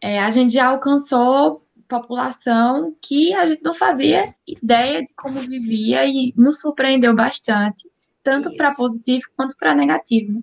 é, 0.00 0.20
a 0.20 0.30
gente 0.30 0.52
já 0.52 0.66
alcançou 0.66 1.64
população 1.88 2.96
que 3.00 3.32
a 3.32 3.46
gente 3.46 3.62
não 3.62 3.72
fazia 3.72 4.34
ideia 4.46 5.04
de 5.04 5.14
como 5.14 5.38
vivia 5.40 6.04
e 6.04 6.34
nos 6.36 6.60
surpreendeu 6.60 7.14
bastante 7.14 7.88
tanto 8.26 8.56
para 8.56 8.74
positivo 8.74 9.24
quanto 9.36 9.56
para 9.56 9.72
negativo. 9.72 10.42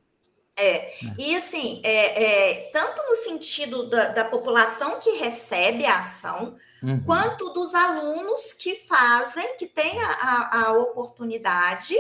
É, 0.56 0.94
e 1.20 1.36
assim, 1.36 1.82
é, 1.84 2.24
é, 2.24 2.70
tanto 2.72 3.02
no 3.10 3.16
sentido 3.16 3.90
da, 3.90 4.10
da, 4.10 4.24
população 4.24 5.00
que 5.00 5.18
recebe 5.18 5.86
a 5.86 6.00
ação, 6.00 6.56
uhum. 6.84 7.04
quanto 7.04 7.50
dos 7.50 7.74
alunos 7.74 8.54
que 8.54 8.76
fazem, 8.76 9.58
que 9.58 9.66
têm 9.66 10.00
a, 10.02 10.66
a 10.66 10.74
oportunidade 10.74 11.96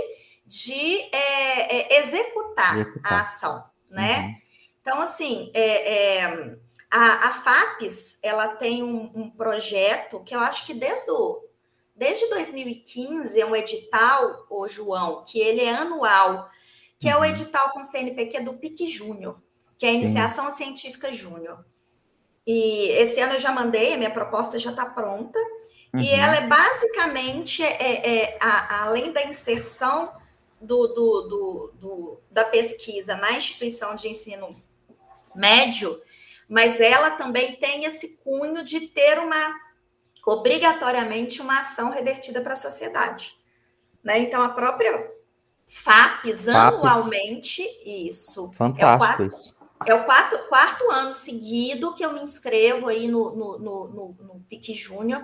de 0.46 1.00
é, 1.12 1.96
é 1.96 2.00
executar, 2.00 2.78
executar, 2.78 3.13
a 3.13 3.22
ação, 3.22 3.63
né? 3.89 4.19
Uhum. 4.19 4.36
Então, 4.82 5.02
assim, 5.02 5.50
é, 5.54 6.17
é, 6.17 6.58
a, 6.91 7.28
a 7.28 7.32
FAPES, 7.32 8.19
ela 8.22 8.50
tem 8.50 8.84
um, 8.84 9.10
um, 9.15 9.30
projeto 9.30 10.19
que 10.19 10.36
eu 10.36 10.39
acho 10.39 10.65
que 10.65 10.74
desde 10.74 11.10
o 11.10 11.41
desde 11.96 12.28
2015 12.30 13.39
é 13.39 13.46
um 13.46 13.56
edital, 13.56 14.46
o 14.50 14.67
João, 14.67 15.24
que 15.24 15.39
ele 15.39 15.62
é 15.62 15.74
anual, 15.74 16.50
que 17.00 17.08
é 17.08 17.15
o 17.15 17.19
uhum. 17.19 17.26
edital 17.26 17.69
com 17.69 17.84
CNPq 17.84 18.41
do 18.41 18.56
PIC 18.56 18.88
Júnior, 18.88 19.41
que 19.78 19.86
é 19.86 19.89
a 19.89 19.93
Iniciação. 19.93 20.52
Científica 20.52 21.12
Júnior. 21.12 21.63
E 22.46 22.90
esse 22.90 23.20
ano 23.20 23.34
eu 23.34 23.40
já 23.40 23.52
mandei, 23.52 23.94
a 23.94 23.98
minha 23.98 24.12
proposta 24.12 24.60
já 24.60 24.72
está 24.72 24.86
pronta. 24.86 25.40
Uhum. 25.94 26.02
E 26.02 26.10
ela 26.10 26.36
é 26.36 26.48
basicamente, 26.48 27.64
é, 27.64 27.68
é, 27.82 28.16
é 28.16 28.38
a, 28.42 28.84
além 28.84 29.12
da 29.12 29.24
inserção 29.24 30.12
do, 30.60 30.88
do, 30.88 31.22
do, 31.22 31.74
do, 31.80 32.22
da 32.32 32.46
pesquisa 32.46 33.16
na 33.16 33.34
instituição 33.34 33.96
de 33.96 34.08
ensino 34.08 34.56
médio, 35.36 36.02
mas 36.48 36.80
ela 36.80 37.12
também 37.12 37.56
tem 37.56 37.86
esse 37.86 38.18
cunho 38.24 38.64
de 38.64 38.88
ter 38.88 39.20
uma 39.20 39.62
obrigatoriamente 40.26 41.42
uma 41.42 41.60
ação 41.60 41.90
revertida 41.92 42.42
para 42.42 42.54
a 42.54 42.58
sociedade. 42.58 43.36
Né? 44.02 44.20
Então, 44.20 44.42
a 44.42 44.50
própria 44.50 45.12
FAPES, 45.68 46.48
anualmente, 46.48 47.62
isso. 47.86 48.52
Fantástico 48.54 48.82
é 48.82 48.96
o 48.96 48.98
quatro, 48.98 49.26
isso. 49.26 49.53
É 49.88 49.93
o 49.93 50.04
quatro, 50.04 50.38
quarto 50.48 50.89
ano 50.89 51.13
seguido 51.13 51.93
que 51.93 52.04
eu 52.04 52.13
me 52.13 52.22
inscrevo 52.22 52.88
aí 52.88 53.08
no, 53.08 53.36
no, 53.36 53.60
no, 53.60 53.88
no, 53.88 54.15
no 54.19 54.39
PIC 54.50 54.74
Júnior 54.74 55.24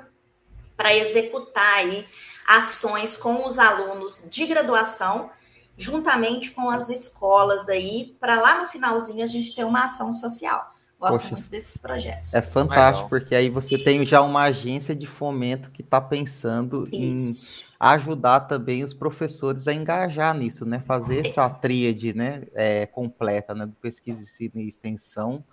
para 0.75 0.95
executar 0.95 1.75
aí 1.75 2.07
ações 2.47 3.17
com 3.17 3.45
os 3.45 3.59
alunos 3.59 4.23
de 4.29 4.45
graduação, 4.45 5.29
juntamente 5.77 6.51
com 6.51 6.69
as 6.69 6.89
escolas 6.89 7.69
aí, 7.69 8.15
para 8.19 8.39
lá 8.39 8.61
no 8.61 8.67
finalzinho 8.67 9.23
a 9.23 9.27
gente 9.27 9.55
ter 9.55 9.63
uma 9.63 9.85
ação 9.85 10.11
social. 10.11 10.73
Gosto 10.99 11.21
Poxa, 11.21 11.31
muito 11.31 11.49
desses 11.49 11.77
projetos. 11.77 12.33
É 12.33 12.41
fantástico, 12.41 13.05
Legal. 13.05 13.09
porque 13.09 13.35
aí 13.35 13.49
você 13.49 13.77
tem 13.77 14.05
já 14.05 14.21
uma 14.21 14.43
agência 14.43 14.93
de 14.93 15.07
fomento 15.07 15.71
que 15.71 15.81
está 15.81 16.01
pensando 16.01 16.83
Isso. 16.91 17.63
em 17.63 17.68
ajudar 17.79 18.41
também 18.41 18.83
os 18.83 18.93
professores 18.93 19.67
a 19.67 19.73
engajar 19.73 20.35
nisso, 20.35 20.65
né? 20.65 20.79
Fazer 20.81 21.25
essa 21.25 21.49
tríade 21.49 22.13
né? 22.13 22.45
É, 22.53 22.85
completa, 22.85 23.55
né? 23.55 23.65
Do 23.65 23.75
pesquisa, 23.75 24.21
ensino 24.21 24.53
e 24.55 24.67
extensão. 24.67 25.43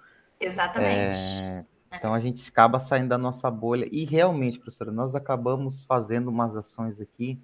Exatamente. 0.40 1.16
É... 1.42 1.64
Então 1.92 2.12
a 2.12 2.20
gente 2.20 2.46
acaba 2.50 2.78
saindo 2.78 3.08
da 3.08 3.18
nossa 3.18 3.50
bolha. 3.50 3.88
E 3.92 4.04
realmente, 4.04 4.58
professora, 4.58 4.90
nós 4.90 5.14
acabamos 5.14 5.84
fazendo 5.84 6.28
umas 6.28 6.56
ações 6.56 7.00
aqui 7.00 7.40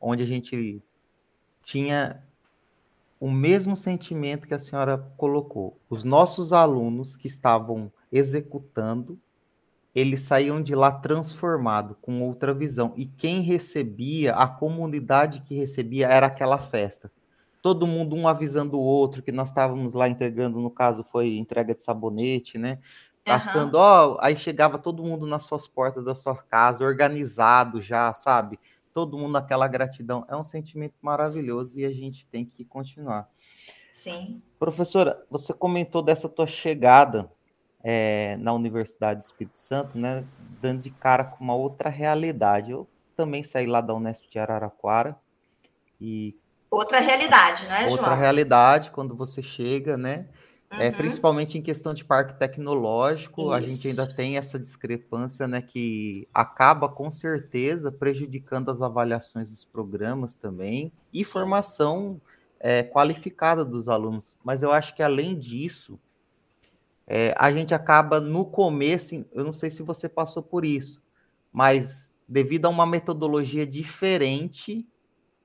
onde 0.00 0.22
a 0.22 0.26
gente 0.26 0.82
tinha 1.62 2.22
o 3.20 3.30
mesmo 3.30 3.76
sentimento 3.76 4.46
que 4.46 4.54
a 4.54 4.58
senhora 4.58 4.98
colocou. 5.16 5.78
Os 5.88 6.04
nossos 6.04 6.52
alunos 6.52 7.16
que 7.16 7.26
estavam 7.26 7.90
executando, 8.12 9.18
eles 9.98 10.22
saíam 10.22 10.62
de 10.62 10.74
lá 10.74 10.92
transformado, 10.92 11.96
com 12.00 12.22
outra 12.22 12.52
visão. 12.54 12.94
E 12.96 13.06
quem 13.06 13.40
recebia, 13.40 14.34
a 14.34 14.46
comunidade 14.46 15.40
que 15.40 15.54
recebia, 15.54 16.08
era 16.08 16.26
aquela 16.26 16.58
festa. 16.58 17.10
Todo 17.62 17.86
mundo 17.86 18.14
um 18.14 18.28
avisando 18.28 18.78
o 18.78 18.82
outro, 18.82 19.22
que 19.22 19.32
nós 19.32 19.48
estávamos 19.48 19.94
lá 19.94 20.08
entregando, 20.08 20.60
no 20.60 20.70
caso 20.70 21.04
foi 21.04 21.36
entrega 21.36 21.74
de 21.74 21.82
sabonete, 21.82 22.56
né? 22.56 22.78
Passando, 23.24 23.74
uhum. 23.74 23.80
ó, 23.80 24.18
aí 24.20 24.34
chegava 24.34 24.78
todo 24.78 25.02
mundo 25.02 25.26
nas 25.26 25.44
suas 25.44 25.66
portas 25.66 26.04
da 26.04 26.14
sua 26.14 26.36
casa, 26.36 26.84
organizado 26.84 27.80
já, 27.80 28.12
sabe? 28.12 28.58
todo 28.98 29.16
mundo 29.16 29.30
naquela 29.30 29.68
gratidão. 29.68 30.24
É 30.28 30.36
um 30.36 30.42
sentimento 30.42 30.94
maravilhoso 31.00 31.78
e 31.78 31.84
a 31.84 31.92
gente 31.92 32.26
tem 32.26 32.44
que 32.44 32.64
continuar. 32.64 33.28
Sim. 33.92 34.42
Professora, 34.58 35.24
você 35.30 35.54
comentou 35.54 36.02
dessa 36.02 36.28
tua 36.28 36.48
chegada 36.48 37.30
é, 37.82 38.36
na 38.38 38.52
Universidade 38.52 39.20
do 39.20 39.24
Espírito 39.24 39.58
Santo, 39.58 39.98
né? 39.98 40.24
Dando 40.60 40.80
de 40.80 40.90
cara 40.90 41.24
com 41.24 41.42
uma 41.42 41.54
outra 41.54 41.88
realidade. 41.88 42.70
Eu 42.70 42.88
também 43.16 43.42
saí 43.42 43.66
lá 43.66 43.80
da 43.80 43.94
Unesp 43.94 44.28
de 44.30 44.38
Araraquara 44.38 45.16
e 46.00 46.36
outra 46.70 47.00
realidade, 47.00 47.66
né, 47.66 47.82
João? 47.82 47.92
Outra 47.92 48.14
realidade 48.14 48.90
quando 48.90 49.14
você 49.14 49.42
chega, 49.42 49.96
né? 49.96 50.26
É, 50.70 50.76
uhum. 50.76 50.82
É, 50.82 50.90
principalmente 50.90 51.56
em 51.56 51.62
questão 51.62 51.94
de 51.94 52.04
parque 52.04 52.38
tecnológico, 52.38 53.40
Isso. 53.40 53.52
a 53.52 53.60
gente 53.60 53.88
ainda 53.88 54.06
tem 54.06 54.36
essa 54.36 54.58
discrepância, 54.58 55.48
né, 55.48 55.62
que 55.62 56.28
acaba 56.32 56.88
com 56.90 57.10
certeza 57.10 57.90
prejudicando 57.90 58.70
as 58.70 58.82
avaliações 58.82 59.48
dos 59.48 59.64
programas 59.64 60.34
também 60.34 60.92
e 61.12 61.24
Sim. 61.24 61.30
formação 61.30 62.20
é, 62.60 62.82
qualificada 62.82 63.64
dos 63.64 63.88
alunos. 63.88 64.36
Mas 64.44 64.62
eu 64.62 64.70
acho 64.70 64.94
que 64.94 65.02
além 65.02 65.38
disso, 65.38 65.98
é, 67.10 67.34
a 67.38 67.50
gente 67.50 67.74
acaba 67.74 68.20
no 68.20 68.44
começo, 68.44 69.24
eu 69.32 69.42
não 69.42 69.52
sei 69.52 69.70
se 69.70 69.82
você 69.82 70.10
passou 70.10 70.42
por 70.42 70.62
isso, 70.62 71.02
mas 71.50 72.14
devido 72.28 72.66
a 72.66 72.68
uma 72.68 72.84
metodologia 72.84 73.66
diferente, 73.66 74.86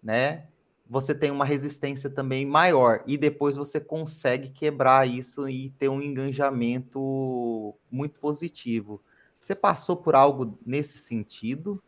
né, 0.03 0.47
você 0.89 1.15
tem 1.15 1.31
uma 1.31 1.45
resistência 1.45 2.09
também 2.09 2.45
maior 2.45 3.01
e 3.07 3.17
depois 3.17 3.55
você 3.55 3.79
consegue 3.79 4.49
quebrar 4.49 5.07
isso 5.07 5.47
e 5.47 5.69
ter 5.69 5.87
um 5.87 6.01
engajamento 6.01 7.73
muito 7.89 8.19
positivo. 8.19 9.01
Você 9.39 9.55
passou 9.55 9.95
por 9.95 10.15
algo 10.15 10.59
nesse 10.65 10.97
sentido? 10.97 11.81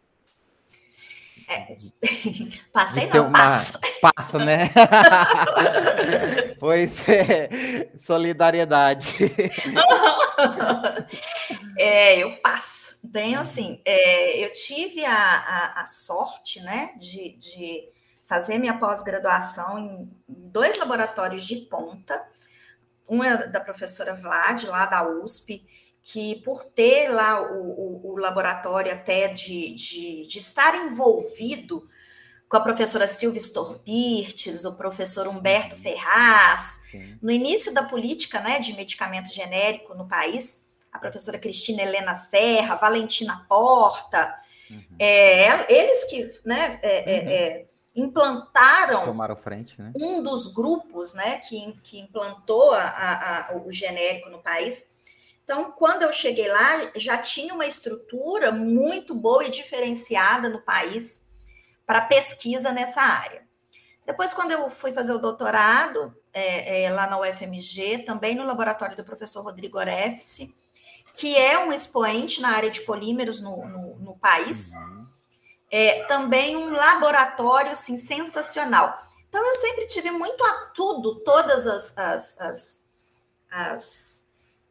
É. 1.48 1.78
Passei 2.74 3.08
não, 3.08 3.28
uma... 3.28 3.32
passo. 3.32 3.80
Passa, 4.02 4.40
né? 4.40 4.66
pois 6.60 7.08
é, 7.08 7.88
solidariedade. 7.98 9.16
é, 11.78 12.18
eu 12.18 12.36
passo. 12.38 13.00
Tenho 13.12 13.40
assim, 13.40 13.80
é, 13.86 14.44
eu 14.44 14.52
tive 14.52 15.06
a, 15.06 15.14
a, 15.14 15.84
a 15.84 15.88
sorte, 15.88 16.60
né, 16.62 16.96
de, 16.98 17.38
de 17.38 17.88
fazer 18.26 18.58
minha 18.58 18.78
pós-graduação 18.78 19.78
em 19.78 20.10
dois 20.28 20.78
laboratórios 20.78 21.46
de 21.46 21.58
ponta. 21.58 22.26
Um 23.08 23.24
é 23.24 23.48
da 23.48 23.62
professora 23.62 24.16
Vlad, 24.16 24.64
lá 24.64 24.88
da 24.88 25.08
USP, 25.08 25.64
que 26.08 26.36
por 26.42 26.64
ter 26.64 27.10
lá 27.10 27.42
o, 27.42 27.56
o, 27.56 28.12
o 28.14 28.18
laboratório 28.18 28.94
até 28.94 29.28
de, 29.28 29.74
de, 29.74 30.28
de, 30.28 30.38
estar 30.38 30.76
envolvido 30.76 31.90
com 32.48 32.58
a 32.58 32.62
professora 32.62 33.08
Silvia 33.08 33.42
Storpirtes, 33.42 34.66
o 34.66 34.78
professor 34.78 35.28
Humberto 35.28 35.76
Ferraz, 35.76 36.80
Sim. 36.92 37.18
no 37.20 37.32
início 37.32 37.74
da 37.74 37.84
política 37.84 38.40
né, 38.40 38.60
de 38.60 38.74
medicamento 38.74 39.34
genérico 39.34 39.96
no 39.96 40.08
país, 40.08 40.64
a 40.94 41.00
professora 41.00 41.40
Cristina 41.40 41.82
Helena 41.82 42.14
Serra, 42.14 42.76
Valentina 42.76 43.44
Porta, 43.50 44.32
uhum. 44.70 44.84
é, 45.00 45.74
eles 45.74 46.04
que 46.04 46.40
né, 46.46 46.80
é, 46.84 46.98
é 46.98 47.20
uhum. 47.20 47.30
é, 47.30 47.66
implantaram 47.96 49.06
Tomaram 49.06 49.36
frente, 49.36 49.82
né? 49.82 49.92
um 49.96 50.22
dos 50.22 50.54
grupos 50.54 51.16
né, 51.16 51.40
que, 51.40 51.74
que 51.82 52.00
implantou 52.00 52.76
a, 52.76 53.50
a, 53.50 53.58
o 53.58 53.72
genérico 53.72 54.30
no 54.30 54.38
país. 54.38 54.86
Então, 55.46 55.72
quando 55.74 56.02
eu 56.02 56.12
cheguei 56.12 56.48
lá, 56.48 56.92
já 56.96 57.20
tinha 57.20 57.54
uma 57.54 57.68
estrutura 57.68 58.52
muito 58.52 59.14
boa 59.14 59.46
e 59.46 59.52
diferenciada 59.52 60.50
no 60.50 60.60
país 60.60 61.24
para 61.86 62.02
pesquisa 62.02 62.72
nessa 62.72 63.00
área. 63.00 63.46
Depois, 64.08 64.34
quando 64.34 64.52
eu 64.52 64.72
fui 64.72 64.92
fazer 64.92 65.14
o 65.14 65.20
doutorado 65.20 66.16
é, 66.34 66.86
é, 66.86 66.90
lá 66.90 67.06
na 67.06 67.20
UFMG, 67.20 68.00
também 68.00 68.34
no 68.34 68.44
laboratório 68.44 68.98
do 68.98 69.04
professor 69.04 69.44
Rodrigo 69.44 69.78
Orefse, 69.78 70.54
que 71.14 71.38
é 71.38 71.60
um 71.60 71.72
expoente 71.72 72.42
na 72.42 72.50
área 72.50 72.72
de 72.72 72.82
polímeros 72.82 73.40
no, 73.40 73.68
no, 73.68 73.96
no 74.00 74.18
país, 74.18 74.74
uhum. 74.74 75.06
é, 75.70 76.06
também 76.06 76.58
um 76.58 76.72
laboratório 76.72 77.72
assim, 77.72 77.98
sensacional. 77.98 78.98
Então, 79.30 79.46
eu 79.46 79.56
sempre 79.56 79.86
tive 79.86 80.10
muito 80.10 80.44
a 80.44 80.72
tudo, 80.74 81.20
todas 81.20 81.68
as, 81.68 81.96
as, 81.96 82.40
as, 82.40 82.80
as 83.52 84.25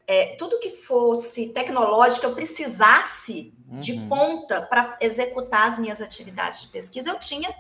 é, 0.07 0.37
tudo 0.37 0.59
que 0.59 0.71
fosse 0.71 1.49
tecnológico, 1.49 2.27
eu 2.27 2.35
precisasse 2.35 3.53
uhum. 3.69 3.81
de 3.81 3.95
ponta 4.09 4.63
para 4.63 4.97
executar 5.01 5.69
as 5.71 5.79
minhas 5.79 6.01
atividades 6.01 6.63
de 6.63 6.69
pesquisa, 6.69 7.11
eu 7.11 7.19
tinha 7.19 7.55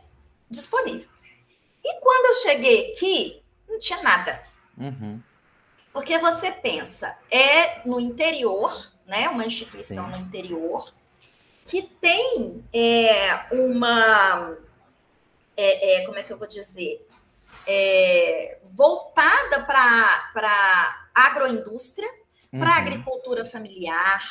disponível. 0.50 1.08
E 1.82 2.00
quando 2.00 2.26
eu 2.26 2.34
cheguei 2.34 2.90
aqui, 2.90 3.42
não 3.68 3.78
tinha 3.78 4.02
nada. 4.02 4.42
Uhum. 4.76 5.20
Porque 5.92 6.18
você 6.18 6.50
pensa, 6.50 7.16
é 7.30 7.86
no 7.86 8.00
interior, 8.00 8.90
né? 9.06 9.28
Uma 9.28 9.46
instituição 9.46 10.06
Sim. 10.06 10.10
no 10.10 10.16
interior, 10.16 10.92
que 11.64 11.82
tem 11.82 12.64
é, 12.72 13.54
uma. 13.54 14.56
É, 15.56 15.94
é, 15.94 16.06
como 16.06 16.18
é 16.18 16.22
que 16.22 16.32
eu 16.32 16.38
vou 16.38 16.48
dizer? 16.48 17.06
É, 17.66 18.58
voltada 18.72 19.62
para 19.62 21.08
agroindústria, 21.14 22.10
uhum. 22.54 22.60
para 22.60 22.76
agricultura 22.76 23.44
familiar, 23.44 24.22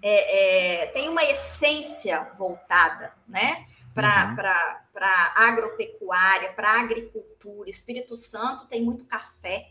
é, 0.00 0.84
é, 0.84 0.86
tem 0.86 1.08
uma 1.08 1.24
essência 1.24 2.30
voltada, 2.38 3.12
né? 3.26 3.66
Para 3.92 4.36
uhum. 4.36 5.48
agropecuária, 5.48 6.52
para 6.52 6.80
agricultura. 6.80 7.68
Espírito 7.68 8.14
Santo 8.14 8.66
tem 8.66 8.82
muito 8.82 9.04
café. 9.06 9.70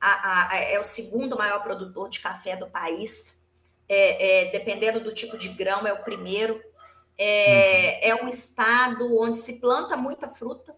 A, 0.00 0.50
a, 0.52 0.56
é 0.56 0.78
o 0.78 0.82
segundo 0.82 1.38
maior 1.38 1.62
produtor 1.62 2.08
de 2.08 2.20
café 2.20 2.56
do 2.56 2.68
país. 2.68 3.40
É, 3.88 4.48
é, 4.48 4.50
dependendo 4.50 4.98
do 4.98 5.14
tipo 5.14 5.38
de 5.38 5.48
grão, 5.50 5.86
é 5.86 5.92
o 5.92 6.02
primeiro. 6.02 6.60
É, 7.16 8.00
uhum. 8.02 8.10
é 8.10 8.24
um 8.24 8.28
estado 8.28 9.18
onde 9.18 9.38
se 9.38 9.54
planta 9.54 9.96
muita 9.96 10.28
fruta 10.28 10.74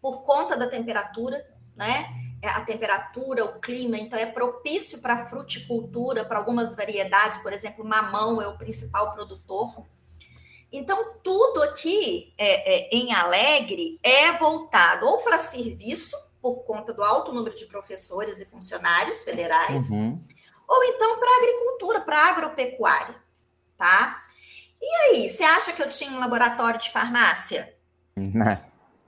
por 0.00 0.22
conta 0.22 0.56
da 0.56 0.66
temperatura, 0.66 1.44
né? 1.76 2.21
É, 2.42 2.48
a 2.48 2.60
temperatura, 2.62 3.44
o 3.44 3.60
clima, 3.60 3.96
então 3.96 4.18
é 4.18 4.26
propício 4.26 5.00
para 5.00 5.26
fruticultura, 5.26 6.24
para 6.24 6.38
algumas 6.38 6.74
variedades, 6.74 7.38
por 7.38 7.52
exemplo, 7.52 7.84
mamão 7.84 8.42
é 8.42 8.48
o 8.48 8.58
principal 8.58 9.14
produtor. 9.14 9.86
Então, 10.72 11.14
tudo 11.22 11.62
aqui 11.62 12.34
é, 12.36 12.88
é, 12.88 12.88
em 12.90 13.14
Alegre 13.14 14.00
é 14.02 14.32
voltado 14.32 15.06
ou 15.06 15.18
para 15.18 15.38
serviço, 15.38 16.16
por 16.40 16.64
conta 16.64 16.92
do 16.92 17.04
alto 17.04 17.32
número 17.32 17.54
de 17.54 17.66
professores 17.66 18.40
e 18.40 18.46
funcionários 18.46 19.22
federais, 19.22 19.88
uhum. 19.90 20.20
ou 20.66 20.82
então 20.82 21.20
para 21.20 21.36
agricultura, 21.36 22.00
para 22.00 22.28
agropecuária, 22.30 23.14
tá? 23.78 24.24
E 24.80 24.86
aí, 24.86 25.28
você 25.28 25.44
acha 25.44 25.72
que 25.72 25.80
eu 25.80 25.88
tinha 25.88 26.10
um 26.10 26.18
laboratório 26.18 26.80
de 26.80 26.90
farmácia? 26.90 27.72
Nada. 28.16 28.66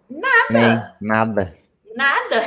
Nada. 0.09 0.97
Nem, 1.01 1.11
nada. 1.11 1.63
Nada. 1.96 2.40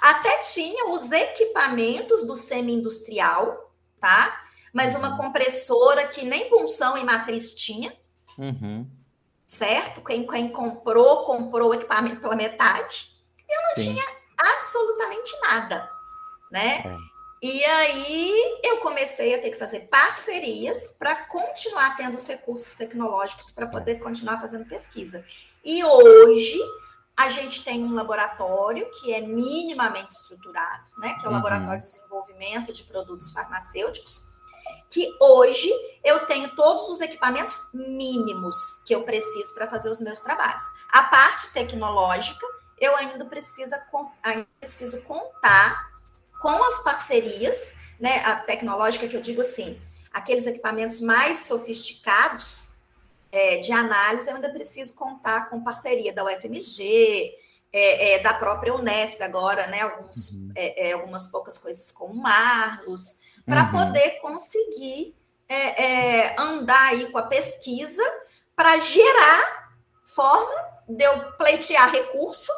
Até 0.00 0.38
tinha 0.38 0.90
os 0.90 1.10
equipamentos 1.10 2.26
do 2.26 2.36
semi-industrial, 2.36 3.72
tá? 4.00 4.44
Mas 4.72 4.94
uma 4.94 5.10
uhum. 5.10 5.16
compressora 5.16 6.06
que 6.08 6.24
nem 6.24 6.48
punção 6.48 6.96
e 6.96 7.04
matriz 7.04 7.54
tinha. 7.54 7.94
Uhum. 8.38 8.88
Certo? 9.46 10.00
Quem, 10.02 10.26
quem, 10.26 10.48
comprou, 10.48 11.24
comprou 11.24 11.70
o 11.70 11.74
equipamento 11.74 12.20
pela 12.20 12.36
metade. 12.36 13.12
Eu 13.48 13.62
não 13.62 13.84
Sim. 13.84 13.92
tinha 13.92 14.04
absolutamente 14.38 15.38
nada, 15.42 15.90
né? 16.50 16.82
É. 16.86 17.12
E 17.42 17.64
aí 17.64 18.60
eu 18.64 18.78
comecei 18.78 19.34
a 19.34 19.42
ter 19.42 19.50
que 19.50 19.58
fazer 19.58 19.80
parcerias 19.88 20.94
para 20.96 21.26
continuar 21.26 21.96
tendo 21.96 22.14
os 22.14 22.26
recursos 22.26 22.72
tecnológicos 22.74 23.50
para 23.50 23.66
poder 23.66 23.96
continuar 23.96 24.40
fazendo 24.40 24.64
pesquisa. 24.64 25.24
E 25.64 25.82
hoje 25.82 26.60
a 27.16 27.28
gente 27.28 27.62
tem 27.62 27.84
um 27.84 27.94
laboratório 27.94 28.90
que 28.90 29.12
é 29.12 29.20
minimamente 29.20 30.14
estruturado, 30.14 30.84
né? 30.98 31.14
Que 31.14 31.24
é 31.24 31.28
o 31.28 31.30
uhum. 31.30 31.36
Laboratório 31.36 31.80
de 31.80 31.86
Desenvolvimento 31.86 32.72
de 32.72 32.84
Produtos 32.84 33.30
Farmacêuticos, 33.32 34.24
que 34.88 35.08
hoje 35.20 35.70
eu 36.02 36.26
tenho 36.26 36.54
todos 36.54 36.88
os 36.88 37.00
equipamentos 37.00 37.58
mínimos 37.72 38.56
que 38.86 38.94
eu 38.94 39.02
preciso 39.02 39.54
para 39.54 39.66
fazer 39.66 39.88
os 39.88 40.00
meus 40.00 40.20
trabalhos. 40.20 40.64
A 40.90 41.02
parte 41.04 41.50
tecnológica, 41.50 42.46
eu 42.78 42.96
ainda, 42.96 43.24
precisa, 43.24 43.82
ainda 44.22 44.46
preciso 44.60 45.00
contar 45.02 45.90
com 46.40 46.62
as 46.64 46.82
parcerias, 46.82 47.74
né? 48.00 48.24
A 48.24 48.36
tecnológica 48.36 49.06
que 49.06 49.16
eu 49.16 49.20
digo 49.20 49.42
assim, 49.42 49.80
aqueles 50.12 50.46
equipamentos 50.46 51.00
mais 51.00 51.46
sofisticados 51.46 52.71
é, 53.32 53.56
de 53.56 53.72
análise, 53.72 54.28
eu 54.28 54.36
ainda 54.36 54.52
preciso 54.52 54.94
contar 54.94 55.48
com 55.48 55.64
parceria 55.64 56.12
da 56.12 56.22
UFMG, 56.22 57.32
é, 57.72 58.12
é, 58.12 58.18
da 58.18 58.34
própria 58.34 58.74
Unesp 58.74 59.22
agora, 59.22 59.66
né? 59.66 59.80
Alguns, 59.80 60.30
uhum. 60.30 60.52
É, 60.54 60.88
é, 60.88 60.92
algumas 60.92 61.28
poucas 61.28 61.56
coisas 61.56 61.90
com 61.90 62.04
o 62.04 62.14
Marlos, 62.14 63.20
para 63.46 63.64
uhum. 63.64 63.70
poder 63.70 64.20
conseguir 64.20 65.16
é, 65.48 66.40
andar 66.40 66.90
aí 66.90 67.10
com 67.10 67.18
a 67.18 67.22
pesquisa 67.22 68.02
para 68.54 68.78
gerar 68.78 69.72
forma 70.04 70.54
de 70.86 71.02
eu 71.02 71.32
pleitear 71.32 71.90
recurso 71.90 72.52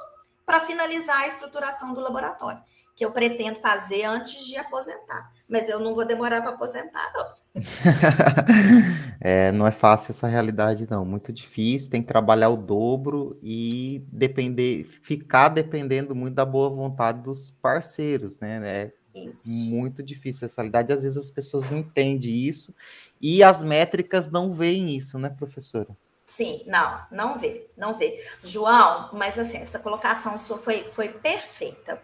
para 0.44 0.60
finalizar 0.60 1.22
a 1.22 1.26
estruturação 1.28 1.94
do 1.94 2.00
laboratório, 2.00 2.62
que 2.94 3.04
eu 3.04 3.10
pretendo 3.10 3.58
fazer 3.58 4.04
antes 4.04 4.46
de 4.46 4.56
aposentar 4.56 5.34
mas 5.48 5.68
eu 5.68 5.78
não 5.78 5.94
vou 5.94 6.06
demorar 6.06 6.40
para 6.40 6.50
aposentar, 6.50 7.12
não. 7.14 7.32
é, 9.20 9.52
não 9.52 9.66
é 9.66 9.70
fácil 9.70 10.12
essa 10.12 10.26
realidade, 10.26 10.86
não. 10.90 11.04
Muito 11.04 11.32
difícil, 11.32 11.90
tem 11.90 12.02
que 12.02 12.08
trabalhar 12.08 12.48
o 12.48 12.56
dobro 12.56 13.38
e 13.42 14.02
depender, 14.10 14.84
ficar 15.02 15.50
dependendo 15.50 16.14
muito 16.14 16.34
da 16.34 16.44
boa 16.44 16.70
vontade 16.70 17.22
dos 17.22 17.50
parceiros, 17.62 18.40
né? 18.40 18.60
É 18.64 18.92
isso. 19.14 19.50
muito 19.50 20.02
difícil 20.02 20.46
essa 20.46 20.62
realidade. 20.62 20.92
Às 20.92 21.02
vezes 21.02 21.18
as 21.18 21.30
pessoas 21.30 21.70
não 21.70 21.78
entendem 21.78 22.32
isso 22.32 22.74
e 23.20 23.42
as 23.42 23.62
métricas 23.62 24.30
não 24.30 24.52
veem 24.52 24.96
isso, 24.96 25.18
né, 25.18 25.28
professora? 25.28 25.88
Sim, 26.26 26.64
não, 26.66 27.00
não 27.12 27.38
vê, 27.38 27.68
não 27.76 27.98
vê. 27.98 28.24
João, 28.42 29.10
mas 29.12 29.38
assim, 29.38 29.58
essa 29.58 29.78
colocação 29.78 30.38
sua 30.38 30.56
foi, 30.56 30.84
foi 30.94 31.08
perfeita 31.10 32.00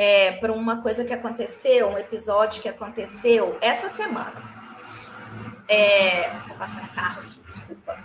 é, 0.00 0.32
para 0.32 0.50
uma 0.50 0.80
coisa 0.80 1.04
que 1.04 1.12
aconteceu, 1.12 1.88
um 1.88 1.98
episódio 1.98 2.62
que 2.62 2.70
aconteceu 2.70 3.58
essa 3.60 3.90
semana. 3.90 4.32
É, 5.68 6.22
tá 6.22 6.54
passando 6.58 6.94
carro 6.94 7.20
aqui, 7.20 7.38
desculpa. 7.40 8.02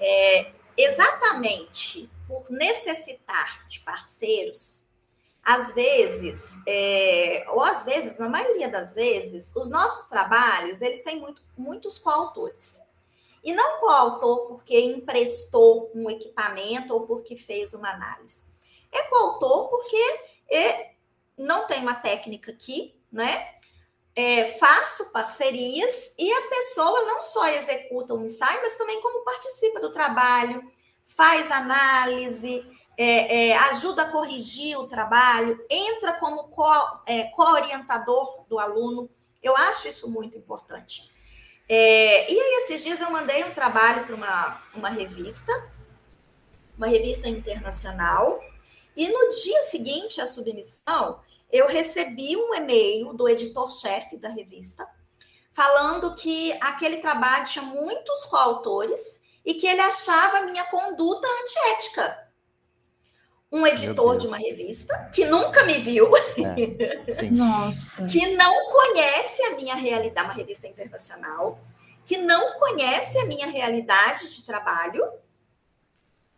É, 0.00 0.52
exatamente 0.74 2.08
por 2.26 2.50
necessitar 2.50 3.68
de 3.68 3.80
parceiros, 3.80 4.82
às 5.42 5.74
vezes, 5.74 6.58
é, 6.66 7.44
ou 7.48 7.62
às 7.62 7.84
vezes, 7.84 8.16
na 8.16 8.30
maioria 8.30 8.70
das 8.70 8.94
vezes, 8.94 9.54
os 9.54 9.68
nossos 9.68 10.06
trabalhos, 10.06 10.80
eles 10.80 11.02
têm 11.02 11.20
muito, 11.20 11.42
muitos 11.54 11.98
coautores. 11.98 12.80
E 13.44 13.52
não 13.52 13.78
coautor 13.78 14.46
porque 14.46 14.80
emprestou 14.80 15.90
um 15.94 16.08
equipamento 16.08 16.94
ou 16.94 17.02
porque 17.02 17.36
fez 17.36 17.74
uma 17.74 17.90
análise. 17.90 18.42
É 18.90 19.02
coautor 19.02 19.68
porque 19.68 20.20
é, 20.50 20.95
não 21.36 21.66
tem 21.66 21.80
uma 21.80 21.94
técnica 21.94 22.50
aqui, 22.50 22.94
né? 23.10 23.54
É, 24.14 24.46
faço 24.58 25.10
parcerias 25.12 26.12
e 26.18 26.32
a 26.32 26.42
pessoa 26.48 27.02
não 27.02 27.20
só 27.20 27.46
executa 27.48 28.14
o 28.14 28.24
ensaio, 28.24 28.62
mas 28.62 28.76
também 28.76 29.00
como 29.02 29.24
participa 29.24 29.78
do 29.78 29.92
trabalho, 29.92 30.72
faz 31.04 31.50
análise, 31.50 32.64
é, 32.96 33.50
é, 33.50 33.56
ajuda 33.70 34.02
a 34.02 34.10
corrigir 34.10 34.78
o 34.78 34.86
trabalho, 34.86 35.62
entra 35.68 36.14
como 36.14 36.44
co, 36.44 37.02
é, 37.04 37.24
co-orientador 37.24 38.44
do 38.48 38.58
aluno. 38.58 39.10
Eu 39.42 39.54
acho 39.54 39.86
isso 39.86 40.08
muito 40.08 40.38
importante. 40.38 41.10
É, 41.68 42.32
e 42.32 42.40
aí, 42.40 42.62
esses 42.62 42.82
dias 42.82 43.00
eu 43.00 43.10
mandei 43.10 43.44
um 43.44 43.52
trabalho 43.52 44.06
para 44.06 44.14
uma, 44.14 44.62
uma 44.74 44.88
revista, 44.88 45.52
uma 46.76 46.86
revista 46.86 47.28
internacional, 47.28 48.40
e 48.96 49.08
no 49.08 49.28
dia 49.28 49.62
seguinte 49.64 50.20
à 50.20 50.26
submissão, 50.26 51.20
eu 51.50 51.66
recebi 51.66 52.36
um 52.36 52.54
e-mail 52.54 53.12
do 53.12 53.28
editor-chefe 53.28 54.16
da 54.16 54.28
revista 54.28 54.86
falando 55.52 56.14
que 56.14 56.52
aquele 56.60 56.98
trabalho 56.98 57.46
tinha 57.46 57.64
muitos 57.64 58.26
coautores 58.26 59.22
e 59.42 59.54
que 59.54 59.66
ele 59.66 59.80
achava 59.80 60.38
a 60.38 60.42
minha 60.42 60.64
conduta 60.64 61.26
antiética. 61.40 62.26
um 63.50 63.66
editor 63.66 64.18
de 64.18 64.26
uma 64.26 64.36
revista 64.36 65.08
que 65.14 65.24
nunca 65.24 65.64
me 65.64 65.78
viu, 65.78 66.10
é, 66.16 66.26
que 68.10 68.36
não 68.36 68.68
conhece 68.68 69.42
a 69.44 69.56
minha 69.56 69.76
realidade, 69.76 70.28
uma 70.28 70.34
revista 70.34 70.66
internacional, 70.66 71.58
que 72.04 72.18
não 72.18 72.58
conhece 72.58 73.16
a 73.18 73.24
minha 73.24 73.46
realidade 73.46 74.34
de 74.34 74.44
trabalho, 74.44 75.08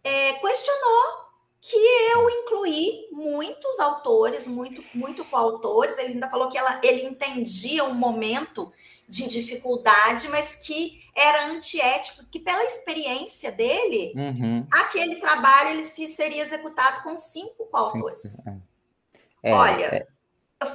é, 0.05 0.35
questionou 0.35 1.28
que 1.61 1.77
eu 2.13 2.31
incluí 2.31 3.09
muitos 3.11 3.79
autores, 3.81 4.47
muito, 4.47 4.83
muito 4.95 5.25
coautores. 5.25 5.99
Ele 5.99 6.15
ainda 6.15 6.31
falou 6.31 6.49
que 6.49 6.57
ela, 6.57 6.81
ele 6.83 7.03
entendia 7.03 7.85
um 7.85 7.95
momento 7.95 8.73
de 9.09 9.27
dificuldade, 9.29 10.29
mas 10.29 10.55
que 10.55 11.03
era 11.17 11.47
antiético, 11.47 12.25
que 12.31 12.39
pela 12.39 12.65
experiência 12.65 13.51
dele, 13.51 14.13
uhum. 14.15 14.67
aquele 14.71 15.17
trabalho 15.17 15.71
ele 15.71 15.85
se 15.85 16.07
seria 16.07 16.43
executado 16.43 17.03
com 17.03 17.17
cinco 17.17 17.67
coautores. 17.67 18.41
É. 18.47 19.51
é, 19.51 19.55
Olha, 19.55 19.85
é, 19.87 20.07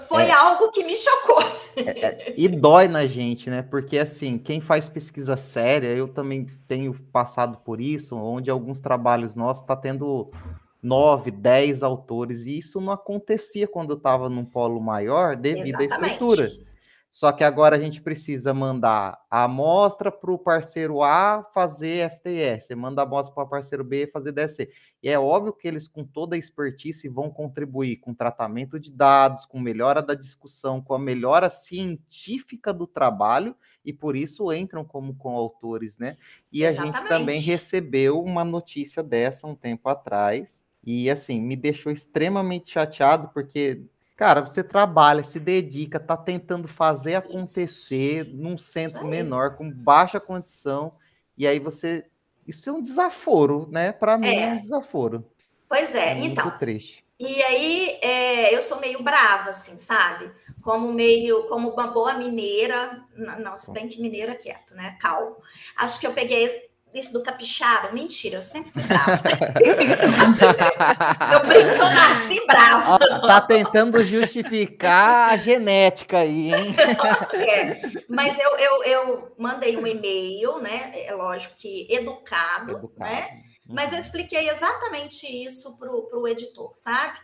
foi 0.08 0.24
é, 0.24 0.32
algo 0.32 0.70
que 0.72 0.84
me 0.84 0.96
chocou. 0.96 1.42
É, 1.76 2.06
é, 2.06 2.36
e 2.38 2.48
dói 2.48 2.88
na 2.88 3.08
gente, 3.08 3.50
né? 3.50 3.62
Porque 3.62 3.98
assim, 3.98 4.38
quem 4.38 4.60
faz 4.60 4.90
pesquisa 4.90 5.38
séria, 5.38 5.88
eu 5.88 6.08
também 6.08 6.46
tenho 6.68 6.94
passado 7.12 7.58
por 7.64 7.80
isso, 7.80 8.16
onde 8.16 8.52
alguns 8.52 8.80
trabalhos 8.80 9.36
nossos 9.36 9.64
está 9.64 9.76
tendo 9.76 10.30
nove, 10.84 11.32
dez 11.32 11.82
autores, 11.82 12.46
e 12.46 12.60
isso 12.60 12.82
não 12.82 12.92
acontecia 12.92 13.68
quando 13.68 13.92
eu 13.92 13.98
estava 13.98 14.30
num 14.30 14.44
polo 14.44 14.82
maior 14.82 15.36
devido 15.36 15.80
Exatamente. 15.80 15.94
à 15.94 16.14
estrutura. 16.14 16.52
Só 17.14 17.32
que 17.32 17.44
agora 17.44 17.76
a 17.76 17.80
gente 17.80 18.02
precisa 18.02 18.56
mandar 18.56 19.24
a 19.30 19.44
amostra 19.44 20.12
para 20.12 20.32
o 20.32 20.38
parceiro 20.38 21.04
A 21.04 21.48
fazer 21.54 22.10
FTS, 22.10 22.74
manda 22.74 23.04
a 23.04 23.06
amostra 23.06 23.32
para 23.36 23.44
o 23.44 23.48
parceiro 23.48 23.84
B 23.84 24.08
fazer 24.08 24.32
DSC. 24.32 24.68
E 25.04 25.08
é 25.08 25.20
óbvio 25.20 25.54
que 25.54 25.68
eles, 25.68 25.88
com 25.88 26.04
toda 26.04 26.36
a 26.36 26.40
expertise, 26.40 27.08
vão 27.08 27.30
contribuir 27.30 27.98
com 27.98 28.16
tratamento 28.16 28.80
de 28.80 28.92
dados, 28.92 29.46
com 29.46 29.60
melhora 29.60 30.02
da 30.02 30.16
discussão, 30.16 30.82
com 30.82 30.96
a 30.96 31.00
melhora 31.00 31.52
científica 31.52 32.74
do 32.74 32.88
trabalho, 32.88 33.56
e 33.86 33.94
por 33.94 34.16
isso 34.16 34.52
entram 34.52 34.84
como 34.84 35.14
coautores, 35.14 36.00
né? 36.00 36.18
E 36.52 36.64
Exatamente. 36.64 36.96
a 36.96 37.00
gente 37.00 37.10
também 37.10 37.40
recebeu 37.40 38.24
uma 38.24 38.44
notícia 38.44 39.04
dessa 39.04 39.46
um 39.46 39.54
tempo 39.54 39.88
atrás, 39.88 40.63
e 40.84 41.10
assim, 41.10 41.40
me 41.40 41.56
deixou 41.56 41.92
extremamente 41.92 42.72
chateado, 42.72 43.30
porque, 43.34 43.82
cara, 44.18 44.42
você 44.42 44.64
trabalha, 44.64 45.24
se 45.24 45.40
dedica, 45.40 46.00
tá 46.00 46.18
tentando 46.18 46.68
fazer 46.68 47.16
acontecer 47.16 48.26
num 48.34 48.58
centro 48.58 49.08
menor, 49.08 49.56
com 49.56 49.72
baixa 49.72 50.20
condição, 50.20 50.94
e 51.38 51.48
aí 51.48 51.60
você. 51.60 52.06
Isso 52.46 52.70
é 52.70 52.74
um 52.74 52.82
desaforo, 52.82 53.70
né? 53.72 53.94
Para 53.94 54.18
mim 54.18 54.28
é. 54.28 54.44
é. 54.44 54.54
um 54.54 54.60
desaforo. 54.60 55.26
Pois 55.70 55.96
é, 55.96 56.10
é 56.10 56.26
então. 56.26 56.52
triste. 56.58 57.04
E 57.18 57.42
aí 57.42 58.00
é, 58.02 58.54
eu 58.54 58.62
sou 58.62 58.82
meio 58.82 59.02
brava, 59.02 59.52
assim, 59.52 59.78
sabe? 59.78 60.30
Como 60.62 60.92
meio, 60.92 61.44
como 61.48 61.70
uma 61.70 61.88
boa 61.88 62.16
mineira, 62.16 63.02
não, 63.16 63.56
se 63.56 63.72
bem 63.72 63.88
que 63.88 64.02
mineira 64.02 64.34
é 64.34 64.36
quieto, 64.36 64.76
né? 64.76 64.98
Calmo. 65.00 65.38
Acho 65.78 66.00
que 66.00 66.08
eu 66.08 66.14
peguei 66.14 66.70
isso 66.94 67.12
do 67.12 67.24
capixaba. 67.24 67.92
Mentira, 67.92 68.38
eu 68.38 68.42
sempre 68.42 68.72
fui 68.72 68.84
brava. 68.84 69.22
eu 71.34 71.48
brinco, 71.48 71.76
eu 71.76 71.90
nasci 71.90 72.46
brava. 72.46 73.00
Tá 73.22 73.42
tentando 73.42 74.04
justificar 74.04 75.32
a 75.32 75.38
genética 75.38 76.20
aí, 76.20 76.54
hein? 76.54 76.76
é, 77.34 77.82
mas 78.08 78.38
eu, 78.38 78.58
eu, 78.58 78.84
eu 78.84 79.36
mandei 79.38 79.76
um 79.76 79.88
e-mail, 79.88 80.60
né? 80.60 80.92
É 80.94 81.14
lógico 81.14 81.56
que 81.58 81.88
educado, 81.90 82.74
educado. 82.74 83.12
né? 83.12 83.44
Mas 83.68 83.92
eu 83.94 84.00
expliquei 84.00 84.50
exatamente 84.50 85.26
isso 85.26 85.76
para 85.78 85.90
o 85.92 86.28
editor, 86.28 86.74
sabe? 86.76 87.18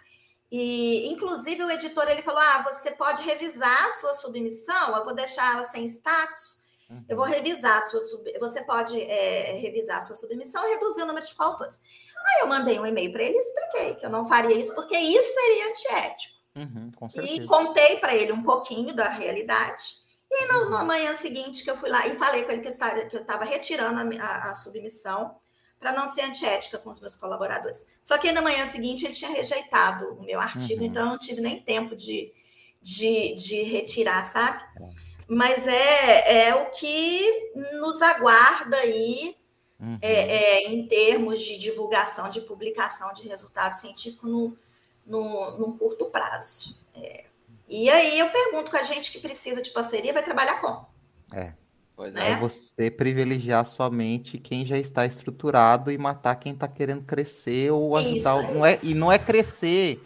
E, 0.51 1.08
inclusive, 1.10 1.63
o 1.63 1.69
editor 1.69 2.10
ele 2.10 2.23
falou: 2.23 2.41
ah, 2.41 2.63
você 2.63 2.91
pode 2.91 3.21
revisar 3.21 3.86
a 3.86 3.97
sua 3.99 4.13
submissão, 4.13 4.95
eu 4.95 5.03
vou 5.03 5.13
deixar 5.13 5.55
ela 5.55 5.65
sem 5.65 5.86
status 5.86 6.59
eu 7.08 7.15
vou 7.15 7.25
revisar 7.25 7.78
a 7.78 7.82
sua 7.84 7.99
sub... 7.99 8.39
Você 8.39 8.63
pode 8.63 8.99
é, 8.99 9.54
revisar 9.60 9.97
a 9.97 10.02
sua 10.02 10.15
submissão 10.15 10.67
e 10.67 10.73
reduzir 10.73 11.04
o 11.04 11.06
número 11.06 11.25
de 11.25 11.36
coautores. 11.36 11.80
Aí 12.25 12.41
eu 12.41 12.47
mandei 12.47 12.80
um 12.80 12.86
e-mail 12.86 13.12
para 13.12 13.23
ele 13.23 13.36
e 13.36 13.39
expliquei 13.39 13.95
que 13.95 14.06
eu 14.06 14.10
não 14.10 14.28
faria 14.28 14.56
isso, 14.56 14.73
porque 14.73 14.97
isso 14.97 15.34
seria 15.34 15.69
antiético. 15.69 16.39
Uhum, 16.56 16.89
e 17.23 17.45
contei 17.45 17.97
para 17.97 18.15
ele 18.15 18.32
um 18.32 18.43
pouquinho 18.43 18.93
da 18.93 19.08
realidade. 19.08 19.84
E 20.30 20.45
no, 20.47 20.63
uhum. 20.63 20.69
na 20.69 20.84
manhã 20.84 21.15
seguinte 21.15 21.63
que 21.63 21.69
eu 21.69 21.78
fui 21.78 21.89
lá 21.89 22.06
e 22.08 22.15
falei 22.17 22.43
com 22.43 22.52
ele 22.52 22.62
que 22.62 22.67
eu 22.67 23.21
estava 23.21 23.45
retirando 23.45 23.99
a, 23.99 24.25
a, 24.25 24.52
a 24.52 24.56
submissão 24.56 25.36
para 25.80 25.91
não 25.91 26.06
ser 26.08 26.21
antiética 26.21 26.78
com 26.78 26.89
os 26.89 26.99
meus 26.99 27.15
colaboradores. 27.15 27.86
Só 28.04 28.17
que 28.17 28.32
na 28.32 28.41
manhã 28.41 28.65
seguinte 28.65 29.06
ele 29.06 29.13
tinha 29.13 29.32
rejeitado 29.32 30.13
o 30.15 30.23
meu 30.23 30.39
artigo, 30.39 30.82
uhum. 30.82 30.88
então 30.88 31.04
eu 31.04 31.10
não 31.10 31.17
tive 31.17 31.39
nem 31.39 31.63
tempo 31.63 31.95
de, 31.95 32.34
de, 32.82 33.34
de 33.36 33.63
retirar, 33.63 34.25
sabe? 34.25 34.62
É 34.82 35.09
mas 35.30 35.68
é, 35.68 36.48
é 36.48 36.56
o 36.56 36.72
que 36.72 37.52
nos 37.80 38.02
aguarda 38.02 38.78
aí 38.78 39.36
uhum. 39.80 40.00
é, 40.02 40.12
é, 40.12 40.68
em 40.72 40.88
termos 40.88 41.39
de 41.39 41.60
divulgação, 41.60 42.30
de 42.30 42.42
publicação 42.42 43.13
de 43.13 43.28
resultados 43.28 43.80
científicos 43.80 44.28
no, 44.28 44.58
no, 45.06 45.58
num 45.60 45.78
curto 45.78 46.06
prazo. 46.06 46.76
É. 46.96 47.26
E 47.68 47.88
aí 47.89 48.18
eu 48.18 48.30
pergunto 48.32 48.72
com 48.72 48.78
a 48.78 48.84
gente 48.84 49.12
que 49.12 49.20
precisa 49.20 49.62
de 49.62 49.70
parceria, 49.70 50.12
vai 50.12 50.24
trabalhar 50.24 50.60
como? 50.60 50.88
É. 51.32 51.54
Pois 51.96 52.15
é. 52.15 52.32
é 52.32 52.38
você 52.38 52.89
privilegiar 52.89 53.65
somente 53.68 54.39
quem 54.39 54.65
já 54.65 54.78
está 54.80 55.06
estruturado 55.06 55.92
e 55.92 55.98
matar 55.98 56.38
quem 56.38 56.54
está 56.54 56.68
querendo 56.68 57.04
crescer 57.04 57.72
ou 57.72 57.96
ajudar. 57.96 58.52
Não 58.52 58.65
é, 58.65 58.80
e 58.82 58.96
não 58.96 59.12
é 59.12 59.20
crescer 59.20 60.02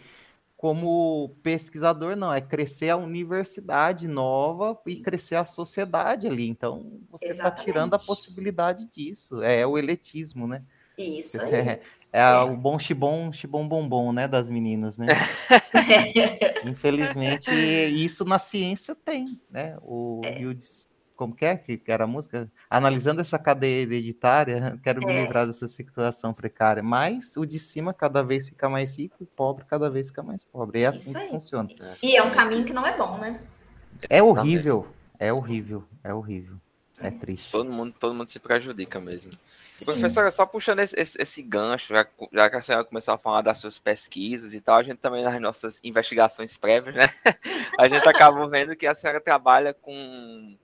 como 0.64 1.36
pesquisador, 1.42 2.16
não, 2.16 2.32
é 2.32 2.40
crescer 2.40 2.88
a 2.88 2.96
universidade 2.96 4.08
nova 4.08 4.80
e 4.86 4.96
crescer 4.96 5.34
a 5.34 5.44
sociedade 5.44 6.26
ali. 6.26 6.48
Então, 6.48 7.02
você 7.10 7.32
está 7.32 7.50
tirando 7.50 7.92
a 7.92 7.98
possibilidade 7.98 8.88
disso. 8.90 9.42
É 9.42 9.66
o 9.66 9.76
eletismo, 9.76 10.46
né? 10.46 10.62
Isso 10.96 11.38
aí. 11.44 11.52
É, 11.52 11.80
é, 12.10 12.22
é. 12.22 12.36
o 12.38 12.56
bom 12.56 12.78
chibom, 12.78 13.30
chibom 13.30 13.68
bombom, 13.68 14.10
né, 14.10 14.26
das 14.26 14.48
meninas, 14.48 14.96
né? 14.96 15.08
Infelizmente, 16.64 17.50
isso 17.50 18.24
na 18.24 18.38
ciência 18.38 18.94
tem, 18.94 19.38
né? 19.50 19.76
O 19.82 20.22
é 20.24 20.38
como 21.16 21.34
que 21.34 21.44
é 21.44 21.56
que 21.56 21.80
era 21.86 22.04
a 22.04 22.06
música? 22.06 22.50
Analisando 22.68 23.20
essa 23.20 23.38
cadeia 23.38 23.82
hereditária, 23.82 24.78
quero 24.82 25.06
me 25.06 25.12
é. 25.12 25.22
livrar 25.22 25.46
dessa 25.46 25.66
situação 25.66 26.32
precária. 26.32 26.82
Mas 26.82 27.36
o 27.36 27.44
de 27.44 27.58
cima 27.58 27.94
cada 27.94 28.22
vez 28.22 28.48
fica 28.48 28.68
mais 28.68 28.98
rico 28.98 29.16
e 29.20 29.24
o 29.24 29.26
pobre 29.26 29.64
cada 29.64 29.90
vez 29.90 30.08
fica 30.08 30.22
mais 30.22 30.44
pobre. 30.44 30.82
É 30.82 30.86
assim 30.86 31.14
que 31.14 31.28
funciona. 31.28 31.68
E 32.02 32.16
é 32.16 32.22
um 32.22 32.30
caminho 32.30 32.64
que 32.64 32.72
não 32.72 32.86
é 32.86 32.96
bom, 32.96 33.18
né? 33.18 33.40
É 34.10 34.22
horrível, 34.22 34.86
é 35.18 35.32
horrível, 35.32 35.84
é 36.02 36.12
horrível. 36.12 36.56
É 37.00 37.10
triste. 37.10 37.50
Todo 37.50 37.72
mundo, 37.72 37.94
todo 37.98 38.14
mundo 38.14 38.28
se 38.28 38.38
prejudica 38.38 39.00
mesmo. 39.00 39.32
E, 39.80 39.84
professora, 39.84 40.30
só 40.30 40.46
puxando 40.46 40.78
esse, 40.78 40.98
esse, 40.98 41.20
esse 41.20 41.42
gancho, 41.42 41.92
já, 41.92 42.06
já, 42.32 42.48
que 42.48 42.56
a 42.56 42.62
senhora 42.62 42.84
começou 42.84 43.14
a 43.14 43.18
falar 43.18 43.42
das 43.42 43.58
suas 43.58 43.78
pesquisas 43.78 44.54
e 44.54 44.60
tal, 44.60 44.76
a 44.76 44.82
gente 44.82 44.98
também 44.98 45.24
nas 45.24 45.40
nossas 45.40 45.80
investigações 45.82 46.56
prévias, 46.56 46.94
né? 46.94 47.10
A 47.76 47.88
gente 47.88 48.08
acabou 48.08 48.48
vendo 48.48 48.76
que 48.76 48.86
a 48.86 48.94
senhora 48.94 49.20
trabalha 49.20 49.74
com 49.74 50.56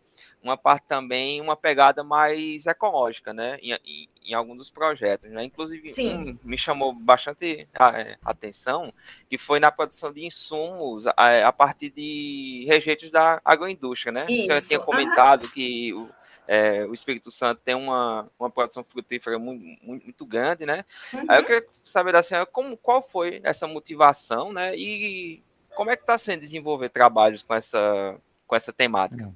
uma 0.42 0.57
parte 0.57 0.85
também, 0.87 1.40
uma 1.40 1.57
pegada 1.57 2.03
mais 2.03 2.66
ecológica, 2.66 3.33
né, 3.33 3.59
em, 3.61 3.72
em, 3.85 4.09
em 4.24 4.35
algum 4.35 4.57
dos 4.57 4.70
projetos, 4.70 5.31
né, 5.31 5.44
inclusive 5.44 5.92
um, 5.98 6.38
me 6.42 6.57
chamou 6.57 6.92
bastante 6.92 7.68
a, 7.74 8.00
é, 8.00 8.16
atenção, 8.24 8.92
que 9.29 9.37
foi 9.37 9.61
na 9.61 9.70
produção 9.70 10.12
de 10.12 10.24
insumos 10.24 11.07
a, 11.07 11.46
a 11.46 11.53
partir 11.53 11.90
de 11.90 12.64
rejeitos 12.66 13.11
da 13.11 13.40
agroindústria, 13.44 14.12
né, 14.12 14.26
Isso. 14.29 14.46
você 14.46 14.68
tinha 14.68 14.81
comentado 14.81 15.44
uhum. 15.44 15.50
que 15.50 15.92
o, 15.92 16.09
é, 16.48 16.87
o 16.87 16.94
Espírito 16.94 17.31
Santo 17.31 17.61
tem 17.62 17.74
uma, 17.74 18.26
uma 18.38 18.50
produção 18.50 18.83
frutífera 18.83 19.38
muito, 19.38 19.62
muito, 19.83 20.05
muito 20.05 20.26
grande, 20.26 20.64
né, 20.64 20.85
uhum. 21.12 21.24
aí 21.29 21.38
eu 21.38 21.44
queria 21.44 21.66
saber 21.85 22.12
da 22.12 22.22
senhora 22.22 22.46
como, 22.46 22.79
qual 22.79 23.03
foi 23.03 23.40
essa 23.44 23.66
motivação, 23.66 24.53
né, 24.53 24.74
e 24.74 25.42
como 25.74 25.90
é 25.90 25.96
que 25.96 26.03
está 26.03 26.16
sendo 26.16 26.41
desenvolver 26.41 26.88
trabalhos 26.88 27.43
com 27.43 27.55
essa, 27.55 28.16
com 28.47 28.57
essa 28.57 28.72
temática? 28.72 29.24
Uhum. 29.24 29.34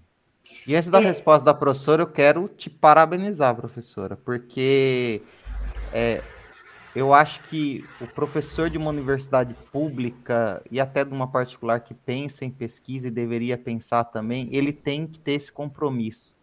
E 0.66 0.74
antes 0.74 0.90
da 0.90 1.00
é. 1.00 1.04
resposta 1.04 1.44
da 1.44 1.54
professora, 1.54 2.02
eu 2.02 2.06
quero 2.06 2.48
te 2.48 2.70
parabenizar, 2.70 3.54
professora, 3.54 4.16
porque 4.16 5.22
é, 5.92 6.22
eu 6.94 7.12
acho 7.12 7.42
que 7.44 7.84
o 8.00 8.06
professor 8.06 8.70
de 8.70 8.78
uma 8.78 8.90
universidade 8.90 9.54
pública 9.72 10.62
e 10.70 10.78
até 10.78 11.04
de 11.04 11.12
uma 11.12 11.26
particular 11.26 11.80
que 11.80 11.92
pensa 11.92 12.44
em 12.44 12.50
pesquisa 12.50 13.08
e 13.08 13.10
deveria 13.10 13.58
pensar 13.58 14.04
também, 14.04 14.48
ele 14.52 14.72
tem 14.72 15.06
que 15.06 15.18
ter 15.18 15.32
esse 15.32 15.52
compromisso. 15.52 16.36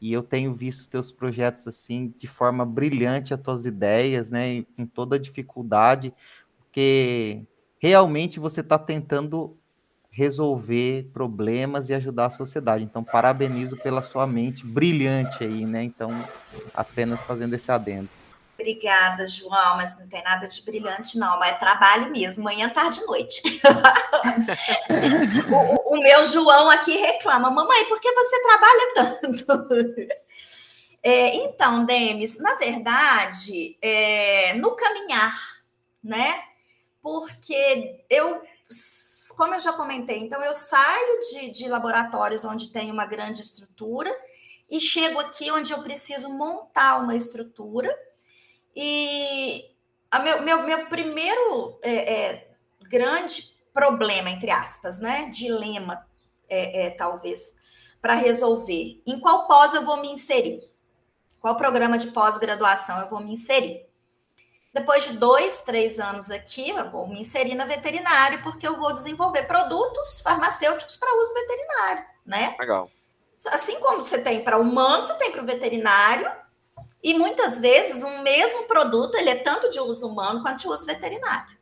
E 0.00 0.12
eu 0.12 0.22
tenho 0.22 0.54
visto 0.54 0.88
teus 0.88 1.10
projetos 1.10 1.66
assim 1.66 2.14
de 2.18 2.26
forma 2.26 2.64
brilhante, 2.64 3.34
as 3.34 3.40
tuas 3.40 3.66
ideias, 3.66 4.30
né, 4.30 4.62
com 4.76 4.86
toda 4.86 5.18
dificuldade, 5.18 6.14
porque 6.58 7.42
realmente 7.78 8.38
você 8.38 8.60
está 8.60 8.78
tentando 8.78 9.56
resolver 10.16 11.10
problemas 11.12 11.90
e 11.90 11.94
ajudar 11.94 12.26
a 12.26 12.30
sociedade. 12.30 12.82
Então, 12.82 13.04
parabenizo 13.04 13.76
pela 13.76 14.00
sua 14.00 14.26
mente 14.26 14.64
brilhante 14.64 15.44
aí, 15.44 15.66
né? 15.66 15.82
Então, 15.82 16.10
apenas 16.72 17.22
fazendo 17.22 17.52
esse 17.52 17.70
adendo. 17.70 18.08
obrigada, 18.58 19.26
João, 19.26 19.76
mas 19.76 19.94
não 19.98 20.08
tem 20.08 20.22
nada 20.22 20.48
de 20.48 20.62
brilhante, 20.62 21.18
não, 21.18 21.38
mas 21.38 21.52
é 21.52 21.58
trabalho 21.58 22.10
mesmo, 22.10 22.42
manhã, 22.42 22.66
tarde 22.70 23.00
e 23.00 23.04
noite. 23.04 23.60
o, 25.52 25.94
o, 25.94 26.00
meu 26.00 26.24
João 26.24 26.70
aqui 26.70 26.96
reclama, 26.96 27.50
mamãe, 27.50 27.84
por 27.84 28.00
que 28.00 28.10
você 28.10 28.42
trabalha 28.42 28.94
tanto? 28.94 29.46
É, 31.02 31.36
então, 31.36 31.84
Demis, 31.84 32.36
na 32.38 32.56
verdade, 32.56 33.78
é, 33.80 34.54
no 34.54 34.74
caminhar, 34.74 35.38
né? 36.02 36.42
Porque 37.00 38.04
eu, 38.10 38.42
como 39.36 39.54
eu 39.54 39.60
já 39.60 39.72
comentei, 39.72 40.18
então 40.18 40.42
eu 40.42 40.54
saio 40.54 41.20
de, 41.20 41.50
de 41.50 41.68
laboratórios 41.68 42.44
onde 42.44 42.72
tem 42.72 42.90
uma 42.90 43.04
grande 43.04 43.42
estrutura 43.42 44.10
e 44.68 44.80
chego 44.80 45.20
aqui 45.20 45.50
onde 45.50 45.72
eu 45.72 45.82
preciso 45.82 46.28
montar 46.30 46.98
uma 46.98 47.14
estrutura. 47.14 47.94
E 48.74 49.70
meu, 50.22 50.42
meu, 50.42 50.62
meu 50.62 50.86
primeiro 50.86 51.78
é, 51.82 52.14
é, 52.14 52.50
grande 52.88 53.54
problema, 53.72 54.30
entre 54.30 54.50
aspas, 54.50 54.98
né? 54.98 55.28
Dilema, 55.30 56.04
é, 56.48 56.86
é 56.86 56.90
talvez, 56.90 57.54
para 58.00 58.14
resolver. 58.14 59.02
Em 59.06 59.20
qual 59.20 59.46
pós 59.46 59.74
eu 59.74 59.84
vou 59.84 60.00
me 60.00 60.10
inserir? 60.10 60.60
Qual 61.40 61.56
programa 61.56 61.98
de 61.98 62.08
pós-graduação 62.08 63.00
eu 63.00 63.08
vou 63.08 63.20
me 63.20 63.34
inserir? 63.34 63.85
Depois 64.76 65.04
de 65.04 65.14
dois, 65.14 65.62
três 65.62 65.98
anos 65.98 66.30
aqui, 66.30 66.68
eu 66.68 66.90
vou 66.90 67.08
me 67.08 67.22
inserir 67.22 67.54
na 67.54 67.64
veterinária, 67.64 68.42
porque 68.42 68.68
eu 68.68 68.76
vou 68.76 68.92
desenvolver 68.92 69.44
produtos 69.44 70.20
farmacêuticos 70.20 70.98
para 70.98 71.18
uso 71.18 71.32
veterinário, 71.32 72.04
né? 72.26 72.54
Legal. 72.60 72.90
Assim 73.46 73.80
como 73.80 74.04
você 74.04 74.18
tem 74.18 74.44
para 74.44 74.58
humano, 74.58 75.02
você 75.02 75.14
tem 75.14 75.32
para 75.32 75.42
o 75.42 75.46
veterinário, 75.46 76.30
e 77.02 77.14
muitas 77.14 77.58
vezes 77.58 78.02
um 78.02 78.20
mesmo 78.22 78.64
produto 78.64 79.14
ele 79.14 79.30
é 79.30 79.36
tanto 79.36 79.70
de 79.70 79.80
uso 79.80 80.08
humano 80.08 80.42
quanto 80.42 80.60
de 80.60 80.68
uso 80.68 80.84
veterinário. 80.84 81.56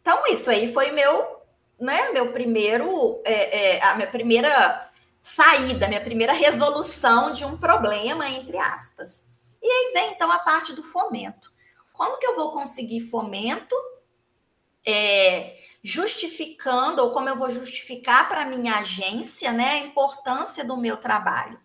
Então, 0.00 0.26
isso 0.26 0.50
aí 0.50 0.74
foi 0.74 0.90
meu, 0.90 1.40
né, 1.78 2.10
meu 2.10 2.32
primeiro, 2.32 3.22
é, 3.24 3.76
é, 3.76 3.82
a 3.84 3.94
minha 3.94 4.08
primeira 4.08 4.90
saída, 5.22 5.86
minha 5.86 6.00
primeira 6.00 6.32
resolução 6.32 7.30
de 7.30 7.44
um 7.44 7.56
problema, 7.56 8.28
entre 8.28 8.58
aspas. 8.58 9.24
E 9.62 9.70
aí 9.70 9.92
vem 9.92 10.10
então 10.10 10.32
a 10.32 10.40
parte 10.40 10.72
do 10.72 10.82
fomento. 10.82 11.53
Como 11.94 12.18
que 12.18 12.26
eu 12.26 12.34
vou 12.34 12.50
conseguir 12.50 13.00
fomento? 13.00 13.74
É, 14.86 15.56
justificando, 15.82 17.02
ou 17.02 17.12
como 17.12 17.28
eu 17.28 17.36
vou 17.36 17.48
justificar 17.48 18.28
para 18.28 18.42
a 18.42 18.44
minha 18.44 18.74
agência 18.80 19.50
né, 19.50 19.70
a 19.70 19.78
importância 19.78 20.62
do 20.62 20.76
meu 20.76 20.98
trabalho, 20.98 21.58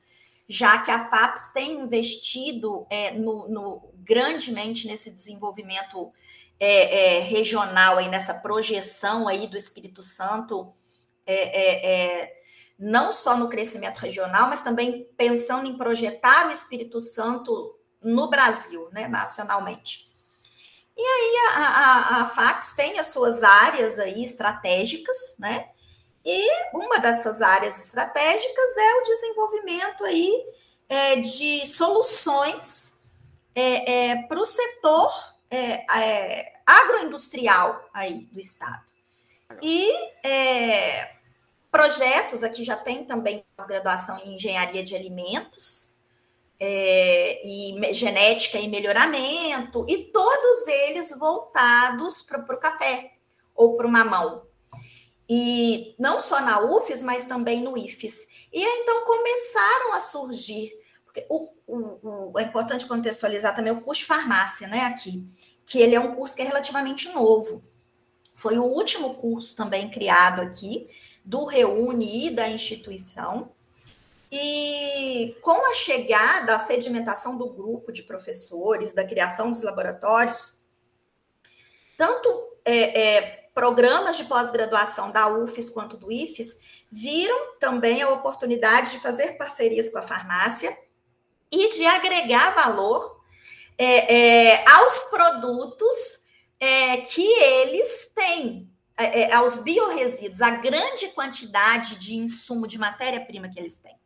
já 0.47 0.77
que 0.77 0.89
a 0.89 1.09
FAPS 1.09 1.49
tem 1.49 1.81
investido 1.81 2.87
é, 2.89 3.11
no, 3.11 3.49
no, 3.49 3.93
grandemente 3.97 4.87
nesse 4.87 5.11
desenvolvimento 5.11 6.13
é, 6.57 7.17
é, 7.17 7.19
regional, 7.19 7.97
aí, 7.97 8.07
nessa 8.07 8.33
projeção 8.33 9.27
aí 9.27 9.47
do 9.47 9.57
Espírito 9.57 10.01
Santo, 10.01 10.71
é, 11.25 12.23
é, 12.23 12.41
não 12.77 13.11
só 13.11 13.35
no 13.35 13.49
crescimento 13.49 13.97
regional, 13.97 14.47
mas 14.47 14.61
também 14.61 15.09
pensando 15.17 15.67
em 15.67 15.77
projetar 15.77 16.47
o 16.47 16.51
Espírito 16.51 17.01
Santo 17.01 17.77
no 18.01 18.29
Brasil, 18.29 18.89
né, 18.91 19.07
nacionalmente. 19.07 20.08
E 20.99 21.01
aí 21.01 21.37
a, 21.55 21.59
a, 21.61 22.21
a 22.23 22.25
FAPS 22.25 22.73
tem 22.73 22.99
as 22.99 23.07
suas 23.07 23.41
áreas 23.41 23.97
aí 23.97 24.21
estratégicas, 24.21 25.33
né? 25.39 25.69
E 26.25 26.45
uma 26.73 26.99
dessas 26.99 27.41
áreas 27.41 27.81
estratégicas 27.81 28.77
é 28.77 28.95
o 28.95 29.03
desenvolvimento 29.03 30.03
aí 30.03 30.45
é, 30.89 31.15
de 31.15 31.65
soluções 31.65 32.95
é, 33.55 34.09
é, 34.09 34.23
para 34.23 34.41
o 34.41 34.45
setor 34.45 35.13
é, 35.49 35.85
é, 35.97 36.53
agroindustrial 36.65 37.89
aí 37.93 38.27
do 38.29 38.39
estado. 38.41 38.83
E 39.61 39.89
é, 40.21 41.15
projetos 41.71 42.43
aqui 42.43 42.61
já 42.61 42.75
tem 42.75 43.05
também 43.05 43.45
graduação 43.65 44.17
em 44.19 44.35
engenharia 44.35 44.83
de 44.83 44.93
alimentos, 44.97 45.95
é, 46.59 47.41
e 47.47 47.93
genética 47.93 48.57
e 48.57 48.67
melhoramento, 48.67 49.85
e 49.87 50.05
todos 50.05 50.67
eles 50.67 51.17
voltados 51.17 52.21
para 52.21 52.41
o 52.41 52.59
café 52.59 53.13
ou 53.55 53.77
para 53.77 53.87
o 53.87 53.91
mamão. 53.91 54.43
E 55.27 55.95
não 55.97 56.19
só 56.19 56.41
na 56.41 56.59
UFES, 56.59 57.03
mas 57.03 57.25
também 57.25 57.61
no 57.61 57.77
IFES. 57.77 58.27
E 58.51 58.63
então 58.63 59.05
começaram 59.05 59.93
a 59.93 59.99
surgir, 59.99 60.73
o, 61.29 61.49
o, 61.67 62.31
o, 62.31 62.39
é 62.39 62.43
importante 62.43 62.87
contextualizar 62.87 63.55
também 63.55 63.71
o 63.71 63.81
curso 63.81 64.01
de 64.01 64.07
farmácia, 64.07 64.67
né, 64.67 64.81
aqui, 64.85 65.25
que 65.65 65.79
ele 65.79 65.95
é 65.95 65.99
um 65.99 66.15
curso 66.15 66.35
que 66.35 66.41
é 66.41 66.45
relativamente 66.45 67.09
novo. 67.09 67.63
Foi 68.33 68.57
o 68.57 68.63
último 68.63 69.15
curso 69.15 69.55
também 69.55 69.89
criado 69.89 70.41
aqui, 70.41 70.89
do 71.23 71.45
Reúne 71.45 72.27
e 72.27 72.29
da 72.31 72.49
instituição, 72.49 73.51
e 74.31 75.35
com 75.41 75.69
a 75.71 75.73
chegada, 75.73 76.55
a 76.55 76.59
sedimentação 76.59 77.37
do 77.37 77.49
grupo 77.49 77.91
de 77.91 78.03
professores, 78.03 78.93
da 78.93 79.03
criação 79.03 79.49
dos 79.49 79.63
laboratórios, 79.63 80.59
tanto 81.97 82.29
é, 82.63 83.01
é, 83.01 83.49
programas 83.53 84.17
de 84.17 84.25
pós-graduação 84.25 85.11
da 85.11 85.27
UFES 85.27 85.69
quanto 85.69 85.97
do 85.97 86.11
IFES 86.11 86.57
viram 86.91 87.57
também 87.59 88.01
a 88.01 88.09
oportunidade 88.09 88.91
de 88.91 88.99
fazer 88.99 89.37
parcerias 89.37 89.89
com 89.89 89.97
a 89.97 90.03
farmácia 90.03 90.77
e 91.51 91.69
de 91.69 91.85
agregar 91.85 92.53
valor 92.53 93.19
é, 93.77 94.53
é 94.53 94.69
aos 94.69 95.05
produtos 95.05 96.19
é, 96.59 96.97
que 96.97 97.25
eles 97.25 98.11
têm, 98.13 98.69
é, 98.95 99.33
aos 99.33 99.57
biorresíduos, 99.57 100.41
a 100.41 100.51
grande 100.51 101.07
quantidade 101.09 101.95
de 101.95 102.15
insumo 102.15 102.67
de 102.67 102.77
matéria-prima 102.77 103.49
que 103.49 103.59
eles 103.59 103.79
têm. 103.79 103.97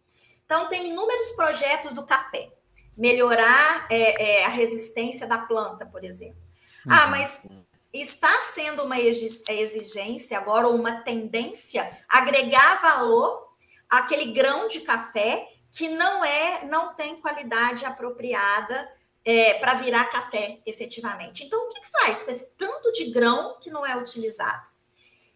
Então, 0.46 0.70
tem 0.70 0.90
inúmeros 0.90 1.32
projetos 1.32 1.94
do 1.94 2.06
café. 2.06 2.52
Melhorar 2.96 3.88
é, 3.90 4.42
é, 4.42 4.46
a 4.46 4.50
resistência 4.50 5.26
da 5.26 5.38
planta, 5.38 5.86
por 5.86 6.04
exemplo. 6.04 6.42
Ah, 6.88 6.94
uhum. 6.94 7.02
Ah, 7.04 7.08
mas 7.08 7.50
está 7.92 8.32
sendo 8.54 8.84
uma 8.84 9.00
exigência 9.00 10.38
agora, 10.38 10.68
ou 10.68 10.76
uma 10.76 11.02
tendência, 11.02 11.98
agregar 12.10 12.82
valor 12.82 13.54
àquele 13.90 14.32
grão 14.32 14.68
de 14.68 14.82
café 14.82 15.48
que 15.72 15.90
não 15.90 16.24
é, 16.24 16.66
não 16.66 16.94
tem 16.94 17.20
qualidade 17.20 17.86
apropriada 17.86 18.92
é, 19.26 19.56
para 19.56 19.76
virar 19.76 20.06
café, 20.06 20.60
efetivamente. 20.66 21.44
Então, 21.44 21.66
o 21.66 21.70
que, 21.70 21.82
que 21.82 21.90
faz 21.90 22.24
com 22.24 22.32
esse 22.32 22.48
tanto 22.58 22.92
de 22.92 23.06
grão 23.12 23.58
que 23.60 23.72
não 23.72 23.86
é 23.86 23.96
utilizado? 23.98 24.70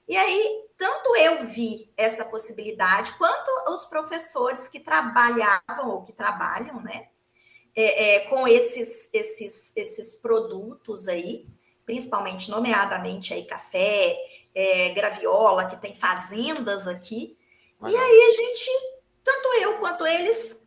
E 0.08 0.16
aí, 0.16 0.67
tanto 0.78 1.16
eu 1.16 1.46
vi 1.46 1.92
essa 1.98 2.24
possibilidade, 2.24 3.12
quanto 3.18 3.50
os 3.72 3.86
professores 3.86 4.68
que 4.68 4.80
trabalhavam 4.80 5.90
ou 5.90 6.04
que 6.04 6.14
trabalham, 6.14 6.80
né, 6.82 7.08
é, 7.76 8.16
é, 8.16 8.20
com 8.22 8.48
esses, 8.48 9.10
esses, 9.12 9.72
esses 9.76 10.16
produtos 10.16 11.08
aí, 11.08 11.48
principalmente, 11.86 12.50
nomeadamente 12.50 13.34
aí 13.34 13.44
café, 13.44 14.18
é, 14.54 14.90
graviola, 14.90 15.66
que 15.66 15.78
tem 15.78 15.96
fazendas 15.96 16.88
aqui. 16.88 17.38
E 17.88 17.96
aí 17.96 18.28
a 18.28 18.32
gente, 18.32 18.70
tanto 19.24 19.48
eu 19.62 19.80
quanto 19.80 20.06
eles, 20.06 20.62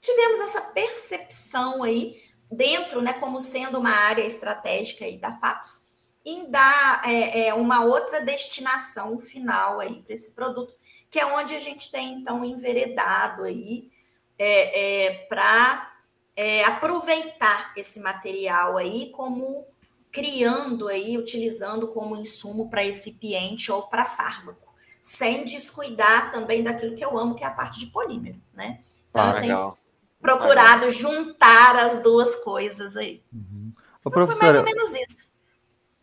tivemos 0.00 0.40
essa 0.40 0.60
percepção 0.60 1.82
aí 1.82 2.22
dentro, 2.50 3.02
né, 3.02 3.12
como 3.14 3.40
sendo 3.40 3.78
uma 3.78 3.90
área 3.90 4.22
estratégica 4.22 5.04
aí 5.04 5.18
da 5.18 5.36
FAPS, 5.38 5.84
em 6.26 6.50
dar 6.50 7.02
é, 7.04 7.46
é, 7.46 7.54
uma 7.54 7.84
outra 7.84 8.20
destinação 8.20 9.16
final 9.20 9.78
aí 9.78 10.02
para 10.02 10.12
esse 10.12 10.32
produto, 10.32 10.74
que 11.08 11.20
é 11.20 11.24
onde 11.24 11.54
a 11.54 11.60
gente 11.60 11.88
tem 11.88 12.14
então 12.14 12.44
enveredado 12.44 13.44
aí 13.44 13.88
é, 14.36 15.04
é 15.04 15.14
para 15.28 15.94
é, 16.34 16.64
aproveitar 16.64 17.72
esse 17.76 18.00
material 18.00 18.76
aí 18.76 19.12
como 19.12 19.64
criando 20.10 20.88
aí, 20.88 21.16
utilizando 21.16 21.88
como 21.88 22.16
insumo 22.16 22.68
para 22.68 22.80
recipiente 22.80 23.70
ou 23.70 23.82
para 23.82 24.04
fármaco, 24.04 24.74
sem 25.00 25.44
descuidar 25.44 26.32
também 26.32 26.64
daquilo 26.64 26.96
que 26.96 27.04
eu 27.04 27.16
amo, 27.16 27.36
que 27.36 27.44
é 27.44 27.46
a 27.46 27.50
parte 27.50 27.78
de 27.78 27.86
polímero, 27.86 28.40
né? 28.52 28.80
Então 29.10 29.22
ah, 29.22 29.30
eu 29.30 29.40
tenho 29.40 29.76
procurado 30.20 30.86
legal. 30.86 30.90
juntar 30.90 31.76
as 31.76 32.00
duas 32.00 32.34
coisas 32.36 32.96
aí. 32.96 33.22
Uhum. 33.32 33.72
Ô, 34.04 34.08
então, 34.08 34.26
foi 34.26 34.36
mais 34.36 34.56
ou 34.56 34.64
menos 34.64 34.92
isso. 34.92 35.35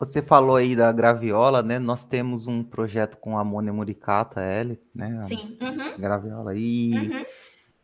Você 0.06 0.22
falou 0.22 0.56
aí 0.56 0.76
da 0.76 0.92
graviola, 0.92 1.62
né? 1.62 1.80
Nós 1.80 2.06
temos 2.06 2.48
um 2.48 2.64
projeto 2.64 3.18
com 3.18 3.38
a 3.38 3.42
amônia 3.42 3.74
muricata, 3.74 4.42
L, 4.42 4.80
né? 4.94 5.22
Sim. 5.22 5.58
Uhum. 5.62 5.98
Graviola. 5.98 6.54
E 6.56 6.94
uhum. 6.94 7.26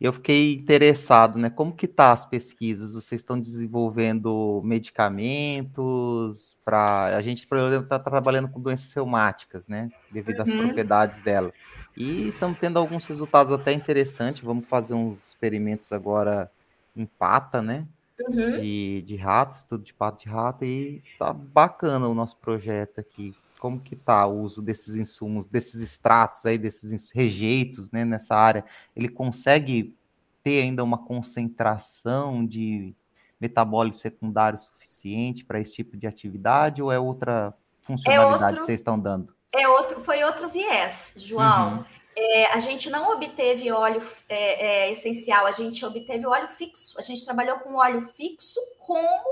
eu 0.00 0.12
fiquei 0.12 0.54
interessado, 0.54 1.38
né? 1.38 1.50
Como 1.50 1.74
que 1.74 1.86
tá 1.86 2.12
as 2.12 2.26
pesquisas? 2.26 2.94
Vocês 2.94 3.20
estão 3.20 3.40
desenvolvendo 3.40 4.60
medicamentos 4.64 6.56
para 6.64 7.16
a 7.16 7.22
gente, 7.22 7.46
por 7.46 7.58
exemplo, 7.58 7.84
está 7.84 7.98
trabalhando 7.98 8.48
com 8.48 8.60
doenças 8.60 8.92
reumáticas, 8.92 9.68
né? 9.68 9.90
Devido 10.10 10.40
às 10.42 10.48
uhum. 10.48 10.58
propriedades 10.58 11.20
dela. 11.20 11.52
E 11.96 12.28
estamos 12.28 12.58
tendo 12.58 12.78
alguns 12.78 13.04
resultados 13.06 13.52
até 13.52 13.72
interessantes. 13.72 14.42
Vamos 14.42 14.66
fazer 14.66 14.94
uns 14.94 15.28
experimentos 15.28 15.92
agora 15.92 16.50
em 16.96 17.06
pata, 17.06 17.60
né? 17.60 17.86
Uhum. 18.28 18.50
de, 18.52 19.02
de 19.02 19.16
ratos, 19.16 19.58
estudo 19.58 19.84
de 19.84 19.94
pato 19.94 20.24
de 20.24 20.30
rato, 20.30 20.64
e 20.64 21.02
tá 21.18 21.32
bacana 21.32 22.08
o 22.08 22.14
nosso 22.14 22.36
projeto 22.36 23.00
aqui. 23.00 23.34
Como 23.58 23.80
que 23.80 23.94
tá 23.94 24.26
o 24.26 24.40
uso 24.40 24.62
desses 24.62 24.94
insumos, 24.94 25.48
desses 25.48 25.80
extratos 25.80 26.44
aí, 26.46 26.56
desses 26.56 27.10
rejeitos, 27.10 27.90
né, 27.90 28.04
nessa 28.04 28.34
área? 28.34 28.64
Ele 28.96 29.08
consegue 29.08 29.94
ter 30.42 30.62
ainda 30.62 30.82
uma 30.82 30.98
concentração 30.98 32.44
de 32.46 32.94
metabólico 33.40 33.96
secundário 33.96 34.58
suficiente 34.58 35.44
para 35.44 35.60
esse 35.60 35.74
tipo 35.74 35.96
de 35.96 36.06
atividade 36.06 36.82
ou 36.82 36.92
é 36.92 36.98
outra 36.98 37.54
funcionalidade 37.82 38.42
é 38.42 38.44
outro, 38.44 38.56
que 38.56 38.62
vocês 38.64 38.80
estão 38.80 38.98
dando? 38.98 39.34
É 39.52 39.68
outro, 39.68 40.00
foi 40.00 40.22
outro 40.22 40.48
viés, 40.48 41.12
João. 41.16 41.78
Uhum. 41.78 41.84
É, 42.22 42.52
a 42.52 42.58
gente 42.58 42.90
não 42.90 43.10
obteve 43.14 43.72
óleo 43.72 44.06
é, 44.28 44.66
é, 44.66 44.92
essencial, 44.92 45.46
a 45.46 45.52
gente 45.52 45.84
obteve 45.86 46.26
óleo 46.26 46.48
fixo. 46.48 46.98
A 46.98 47.02
gente 47.02 47.24
trabalhou 47.24 47.58
com 47.60 47.76
óleo 47.76 48.02
fixo 48.02 48.60
como 48.78 49.26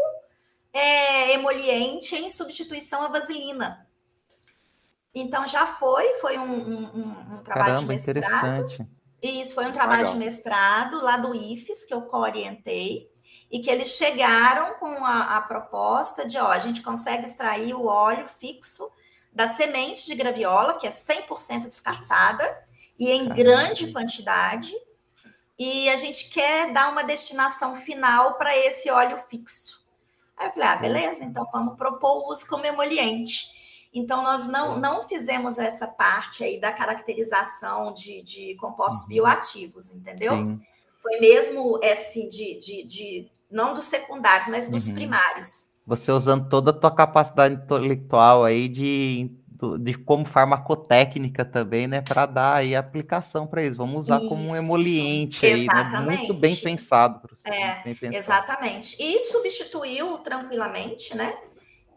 é, 0.73 1.35
emoliente 1.35 2.17
em 2.17 2.31
substituição 2.31 3.03
à 3.03 3.09
vaselina. 3.09 3.87
Então 5.15 5.47
já 5.47 5.67
foi, 5.67 6.15
foi 6.15 6.39
um, 6.39 6.51
um, 6.51 7.35
um 7.35 7.43
trabalho 7.43 7.75
Caramba, 7.75 7.81
de 7.81 7.87
mestrado. 7.87 8.19
Interessante. 8.19 8.89
Isso 9.21 9.55
foi 9.55 9.67
um 9.67 9.73
trabalho 9.73 10.07
Legal. 10.07 10.15
de 10.15 10.19
mestrado 10.19 11.03
lá 11.03 11.19
do 11.19 11.35
IFES 11.35 11.85
que 11.85 11.93
eu 11.93 12.09
orientei 12.11 13.11
e 13.51 13.59
que 13.59 13.71
eles 13.71 13.97
chegaram 13.97 14.75
com 14.75 15.05
a, 15.05 15.37
a 15.37 15.43
proposta 15.43 16.25
de, 16.25 16.39
ó, 16.39 16.49
a 16.49 16.59
gente 16.59 16.81
consegue 16.81 17.27
extrair 17.27 17.75
o 17.75 17.85
óleo 17.85 18.27
fixo 18.27 18.91
da 19.31 19.47
semente 19.49 20.07
de 20.07 20.15
graviola, 20.15 20.79
que 20.79 20.87
é 20.87 20.91
100% 20.91 21.69
descartada, 21.69 22.67
e 22.99 23.11
em 23.11 23.29
grande 23.29 23.93
quantidade, 23.93 24.73
e 25.59 25.89
a 25.89 25.97
gente 25.97 26.31
quer 26.31 26.73
dar 26.73 26.91
uma 26.91 27.03
destinação 27.03 27.75
final 27.75 28.35
para 28.35 28.57
esse 28.57 28.91
óleo 28.91 29.19
fixo. 29.29 29.85
Aí 30.37 30.49
eu 30.49 30.53
falei, 30.53 30.69
ah, 30.69 30.77
beleza, 30.77 31.25
então 31.25 31.47
vamos 31.53 31.77
propor 31.77 32.19
o 32.25 32.33
uso 32.33 32.47
como 32.47 32.65
emoliente. 32.65 33.47
Então, 33.93 34.23
nós 34.23 34.47
não, 34.47 34.79
não 34.79 35.09
fizemos 35.09 35.59
essa 35.59 35.87
parte 35.87 36.45
aí 36.45 36.61
da 36.61 36.71
caracterização 36.71 37.93
de, 37.93 38.23
de 38.23 38.55
compostos 38.57 39.03
uhum. 39.03 39.09
bioativos, 39.09 39.91
entendeu? 39.91 40.35
Sim. 40.35 40.61
Foi 40.99 41.19
mesmo, 41.19 41.81
assim, 41.83 42.29
de, 42.29 42.59
de, 42.59 42.83
de 42.85 43.31
não 43.51 43.75
dos 43.75 43.85
secundários, 43.85 44.49
mas 44.49 44.69
dos 44.69 44.87
uhum. 44.87 44.95
primários. 44.95 45.67
Você 45.87 46.13
usando 46.13 46.49
toda 46.49 46.71
a 46.71 46.75
tua 46.75 46.91
capacidade 46.91 47.55
intelectual 47.55 48.45
aí 48.45 48.69
de, 48.69 49.33
de 49.79 49.95
como 49.95 50.25
farmacotécnica 50.25 51.45
também, 51.45 51.87
né, 51.87 52.01
para 52.01 52.27
dar 52.27 52.55
aí 52.55 52.77
aplicação 52.77 53.47
para 53.47 53.63
eles. 53.63 53.77
Vamos 53.77 54.05
usar 54.05 54.19
Isso. 54.19 54.29
como 54.29 54.49
um 54.49 54.57
emoliente 54.57 55.45
exatamente. 55.45 55.97
aí, 55.97 56.07
né? 56.07 56.17
muito 56.17 56.35
bem 56.35 56.57
pensado, 56.57 57.21
professor. 57.21 57.53
É, 57.53 57.83
bem 57.85 57.95
pensado. 57.95 58.17
exatamente. 58.17 58.97
E 59.01 59.25
substituiu 59.25 60.19
tranquilamente, 60.19 61.17
né? 61.17 61.37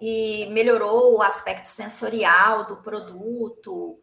E 0.01 0.47
melhorou 0.51 1.17
o 1.17 1.21
aspecto 1.21 1.67
sensorial 1.67 2.65
do 2.65 2.77
produto, 2.77 3.99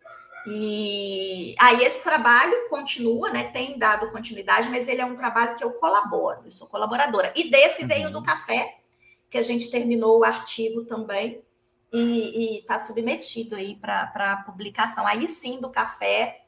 e 0.47 1.55
aí 1.61 1.85
esse 1.85 2.03
trabalho 2.03 2.69
continua, 2.71 3.31
né? 3.31 3.45
Tem 3.45 3.79
dado 3.79 4.11
continuidade, 4.11 4.71
mas 4.71 4.89
ele 4.89 5.01
é 5.01 5.05
um 5.05 5.17
trabalho 5.17 5.57
que 5.57 5.65
eu 5.65 5.73
colaboro, 5.73 6.41
eu 6.45 6.51
sou 6.51 6.67
colaboradora. 6.67 7.33
E 7.37 7.51
desse 7.51 7.83
uhum. 7.83 7.89
veio 7.89 8.11
do 8.11 8.23
café, 8.23 8.77
que 9.29 9.37
a 9.37 9.43
gente 9.43 9.71
terminou 9.71 10.21
o 10.21 10.25
artigo 10.25 10.85
também 10.85 11.43
e 11.93 12.59
está 12.59 12.79
submetido 12.79 13.57
aí 13.57 13.77
para 13.77 14.45
publicação. 14.45 15.07
Aí 15.07 15.27
sim, 15.29 15.61
do 15.61 15.71
café, 15.71 16.43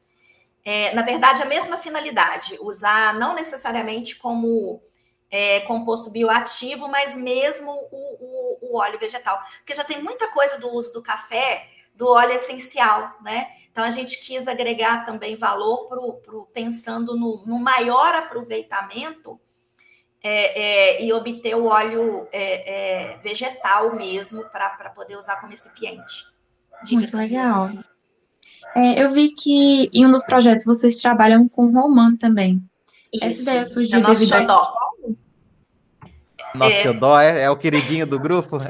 é, 0.64 0.94
na 0.94 1.02
verdade, 1.02 1.42
a 1.42 1.46
mesma 1.46 1.78
finalidade, 1.78 2.58
usar 2.60 3.14
não 3.14 3.34
necessariamente 3.34 4.16
como 4.16 4.82
é, 5.30 5.60
composto 5.60 6.10
bioativo, 6.10 6.88
mas 6.88 7.14
mesmo 7.14 7.70
o, 7.70 8.58
o, 8.60 8.72
o 8.72 8.78
óleo 8.78 8.98
vegetal. 8.98 9.42
Porque 9.58 9.74
já 9.74 9.84
tem 9.84 10.02
muita 10.02 10.28
coisa 10.28 10.58
do 10.58 10.68
uso 10.70 10.92
do 10.92 11.02
café, 11.02 11.68
do 11.94 12.08
óleo 12.08 12.32
essencial, 12.32 13.16
né? 13.22 13.52
Então, 13.70 13.84
a 13.84 13.90
gente 13.90 14.20
quis 14.20 14.48
agregar 14.48 15.06
também 15.06 15.36
valor 15.36 15.86
pro, 15.88 16.14
pro, 16.14 16.46
pensando 16.52 17.16
no, 17.16 17.44
no 17.46 17.58
maior 17.58 18.14
aproveitamento 18.14 19.40
é, 20.22 20.98
é, 20.98 21.04
e 21.04 21.12
obter 21.12 21.54
o 21.54 21.66
óleo 21.66 22.28
é, 22.30 23.14
é 23.14 23.18
vegetal 23.18 23.94
mesmo 23.94 24.44
para 24.50 24.90
poder 24.90 25.16
usar 25.16 25.36
como 25.36 25.50
recipiente. 25.50 26.26
Diga 26.84 27.00
Muito 27.00 27.16
legal. 27.16 27.70
É, 28.76 29.02
eu 29.02 29.12
vi 29.12 29.30
que 29.30 29.90
em 29.92 30.06
um 30.06 30.10
dos 30.10 30.24
projetos 30.24 30.64
vocês 30.64 30.96
trabalham 30.96 31.48
com 31.48 31.72
romã 31.72 32.16
também. 32.16 32.62
Isso, 33.12 33.24
Essa 33.24 33.42
ideia 33.42 33.66
surgiu 33.66 33.98
é 33.98 34.02
devido 34.02 34.34
a... 34.34 34.80
Nosso 36.54 36.74
é. 36.74 36.82
xodó 36.82 37.20
é, 37.20 37.42
é 37.42 37.50
o 37.50 37.56
queridinho 37.56 38.06
do 38.06 38.18
grupo? 38.18 38.58
É. 38.60 38.66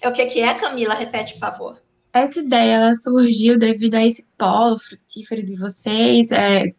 é 0.02 0.08
o 0.08 0.12
que, 0.12 0.26
que 0.26 0.40
é, 0.40 0.54
Camila? 0.54 0.94
Repete, 0.94 1.34
por 1.34 1.40
favor. 1.40 1.82
Essa 2.12 2.40
ideia 2.40 2.94
surgiu 2.94 3.58
devido 3.58 3.96
a 3.96 4.06
esse 4.06 4.26
polo 4.36 4.78
frutífero 4.78 5.44
de 5.44 5.56
vocês, 5.56 6.30
é, 6.30 6.72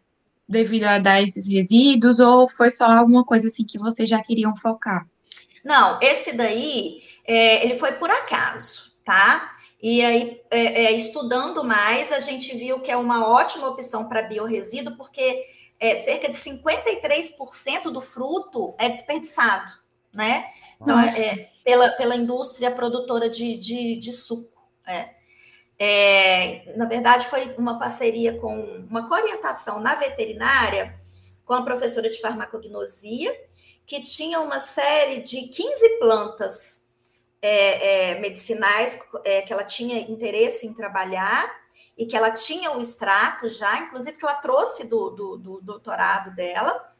devido 0.50 0.84
a 0.84 0.98
dar 0.98 1.22
esses 1.22 1.48
resíduos, 1.48 2.18
ou 2.18 2.48
foi 2.48 2.70
só 2.70 2.84
alguma 2.86 3.24
coisa 3.24 3.46
assim 3.46 3.64
que 3.64 3.78
vocês 3.78 4.08
já 4.08 4.20
queriam 4.20 4.54
focar? 4.54 5.06
Não, 5.64 5.98
esse 6.02 6.32
daí, 6.32 7.02
é, 7.24 7.64
ele 7.64 7.78
foi 7.78 7.92
por 7.92 8.10
acaso, 8.10 8.90
tá? 9.04 9.52
E 9.80 10.04
aí, 10.04 10.40
é, 10.50 10.84
é 10.84 10.92
estudando 10.92 11.62
mais, 11.62 12.10
a 12.10 12.18
gente 12.18 12.56
viu 12.56 12.80
que 12.80 12.90
é 12.90 12.96
uma 12.96 13.26
ótima 13.28 13.68
opção 13.68 14.08
para 14.08 14.22
biorresíduo, 14.22 14.96
porque 14.96 15.44
é, 15.78 15.96
cerca 15.96 16.28
de 16.28 16.36
53% 16.36 17.84
do 17.84 18.00
fruto 18.00 18.74
é 18.76 18.88
desperdiçado, 18.88 19.72
né? 20.12 20.46
Então, 20.80 20.98
é, 20.98 21.50
pela, 21.62 21.90
pela 21.90 22.16
indústria 22.16 22.70
produtora 22.70 23.28
de, 23.28 23.56
de, 23.56 23.96
de 23.96 24.12
suco. 24.12 24.50
É. 24.86 25.19
É, 25.82 26.74
na 26.76 26.84
verdade, 26.84 27.26
foi 27.26 27.54
uma 27.56 27.78
parceria 27.78 28.38
com 28.38 28.54
uma 28.90 29.10
orientação 29.10 29.80
na 29.80 29.94
veterinária 29.94 30.94
com 31.42 31.54
a 31.54 31.62
professora 31.62 32.10
de 32.10 32.20
farmacognosia, 32.20 33.34
que 33.86 34.02
tinha 34.02 34.40
uma 34.40 34.60
série 34.60 35.20
de 35.20 35.48
15 35.48 35.98
plantas 35.98 36.82
é, 37.40 38.10
é, 38.10 38.20
medicinais 38.20 38.98
é, 39.24 39.40
que 39.40 39.54
ela 39.54 39.64
tinha 39.64 39.98
interesse 39.98 40.66
em 40.66 40.74
trabalhar 40.74 41.50
e 41.96 42.04
que 42.04 42.14
ela 42.14 42.30
tinha 42.30 42.70
o 42.72 42.80
extrato 42.82 43.48
já, 43.48 43.78
inclusive 43.78 44.18
que 44.18 44.24
ela 44.24 44.34
trouxe 44.34 44.86
do, 44.86 45.08
do, 45.08 45.38
do 45.38 45.60
doutorado 45.62 46.30
dela. 46.36 46.92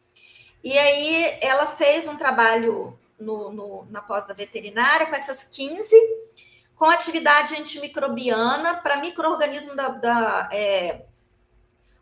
E 0.65 0.77
aí 0.79 1.39
ela 1.43 1.67
fez 1.67 2.09
um 2.09 2.17
trabalho 2.17 2.99
no, 3.19 3.53
no, 3.53 3.87
na 3.91 4.01
pós 4.01 4.27
da 4.27 4.33
veterinária 4.33 5.07
com 5.07 5.15
essas 5.15 5.45
15 5.45 5.95
com 6.81 6.87
atividade 6.87 7.55
antimicrobiana 7.57 8.75
para 8.75 8.97
microorganismo 8.97 9.77
da, 9.77 9.89
da 9.89 10.49
é, 10.51 11.03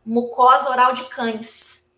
mucosa 0.07 0.71
oral 0.71 0.93
de 0.93 1.03
cães. 1.07 1.91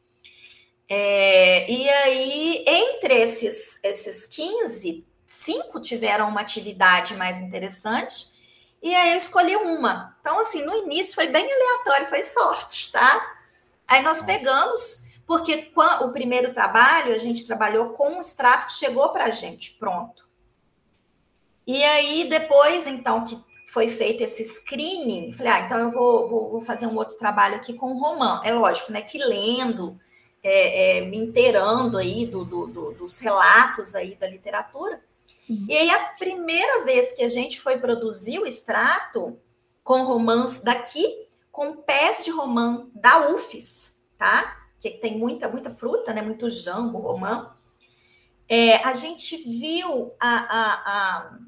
É, 0.88 1.70
e 1.70 1.86
aí, 1.90 2.64
entre 2.66 3.12
esses, 3.12 3.78
esses 3.84 4.24
15, 4.24 5.06
cinco 5.26 5.78
tiveram 5.78 6.30
uma 6.30 6.40
atividade 6.40 7.14
mais 7.16 7.36
interessante, 7.36 8.32
e 8.80 8.94
aí 8.94 9.12
eu 9.12 9.18
escolhi 9.18 9.56
uma. 9.56 10.16
Então, 10.22 10.40
assim, 10.40 10.64
no 10.64 10.74
início 10.74 11.14
foi 11.14 11.26
bem 11.26 11.46
aleatório, 11.52 12.06
foi 12.06 12.22
sorte, 12.22 12.90
tá? 12.90 13.36
Aí 13.86 14.00
nós 14.00 14.22
pegamos, 14.22 15.04
porque 15.26 15.70
o 16.00 16.08
primeiro 16.08 16.54
trabalho 16.54 17.14
a 17.14 17.18
gente 17.18 17.46
trabalhou 17.46 17.90
com 17.90 18.12
um 18.12 18.20
extrato 18.22 18.68
que 18.68 18.72
chegou 18.72 19.10
para 19.10 19.24
a 19.24 19.30
gente, 19.30 19.72
pronto. 19.72 20.19
E 21.70 21.84
aí, 21.84 22.28
depois, 22.28 22.88
então, 22.88 23.24
que 23.24 23.40
foi 23.64 23.86
feito 23.86 24.24
esse 24.24 24.42
screening, 24.42 25.32
falei, 25.32 25.52
ah, 25.52 25.60
então 25.60 25.78
eu 25.78 25.90
vou, 25.92 26.28
vou, 26.28 26.50
vou 26.50 26.60
fazer 26.62 26.88
um 26.88 26.96
outro 26.96 27.16
trabalho 27.16 27.54
aqui 27.54 27.74
com 27.74 27.92
o 27.92 28.00
Romã. 28.00 28.40
É 28.44 28.52
lógico, 28.52 28.90
né, 28.90 29.00
que 29.02 29.18
lendo, 29.18 29.96
é, 30.42 30.98
é, 30.98 31.00
me 31.02 31.16
inteirando 31.16 31.96
aí 31.96 32.26
do, 32.26 32.44
do, 32.44 32.66
do, 32.66 32.90
dos 32.94 33.20
relatos 33.20 33.94
aí 33.94 34.16
da 34.16 34.26
literatura. 34.26 35.00
Sim. 35.38 35.64
E 35.68 35.76
aí, 35.76 35.88
a 35.90 36.06
primeira 36.18 36.84
vez 36.84 37.12
que 37.12 37.22
a 37.22 37.28
gente 37.28 37.60
foi 37.60 37.78
produzir 37.78 38.40
o 38.40 38.46
extrato 38.48 39.38
com 39.84 40.02
romãs 40.02 40.58
daqui, 40.58 41.28
com 41.52 41.76
pés 41.76 42.24
de 42.24 42.32
romã 42.32 42.88
da 42.92 43.30
UFES, 43.30 44.02
tá? 44.18 44.66
Que 44.80 44.90
tem 44.90 45.16
muita, 45.16 45.48
muita 45.48 45.70
fruta, 45.70 46.12
né? 46.12 46.20
Muito 46.20 46.50
jambo, 46.50 46.98
romã. 46.98 47.54
É, 48.48 48.78
a 48.78 48.92
gente 48.92 49.36
viu 49.36 50.12
a, 50.18 50.34
a, 50.34 50.72
a 50.72 51.40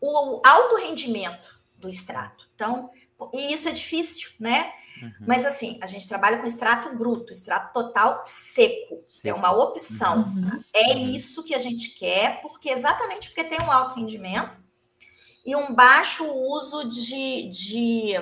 o 0.00 0.40
alto 0.44 0.76
rendimento 0.76 1.60
do 1.78 1.88
extrato. 1.88 2.48
Então, 2.54 2.90
e 3.32 3.52
isso 3.52 3.68
é 3.68 3.72
difícil, 3.72 4.30
né? 4.38 4.72
Uhum. 5.02 5.12
Mas 5.26 5.44
assim, 5.46 5.78
a 5.82 5.86
gente 5.86 6.08
trabalha 6.08 6.38
com 6.38 6.46
extrato 6.46 6.94
bruto, 6.96 7.32
extrato 7.32 7.72
total 7.72 8.22
seco. 8.24 9.04
seco. 9.08 9.28
É 9.28 9.34
uma 9.34 9.50
opção. 9.50 10.18
Uhum. 10.18 10.64
É 10.74 10.94
uhum. 10.94 11.14
isso 11.14 11.44
que 11.44 11.54
a 11.54 11.58
gente 11.58 11.90
quer, 11.90 12.40
porque 12.42 12.70
exatamente 12.70 13.28
porque 13.28 13.44
tem 13.44 13.60
um 13.60 13.70
alto 13.70 13.96
rendimento 13.96 14.58
e 15.44 15.56
um 15.56 15.74
baixo 15.74 16.24
uso 16.24 16.88
de, 16.88 17.48
de 17.48 18.14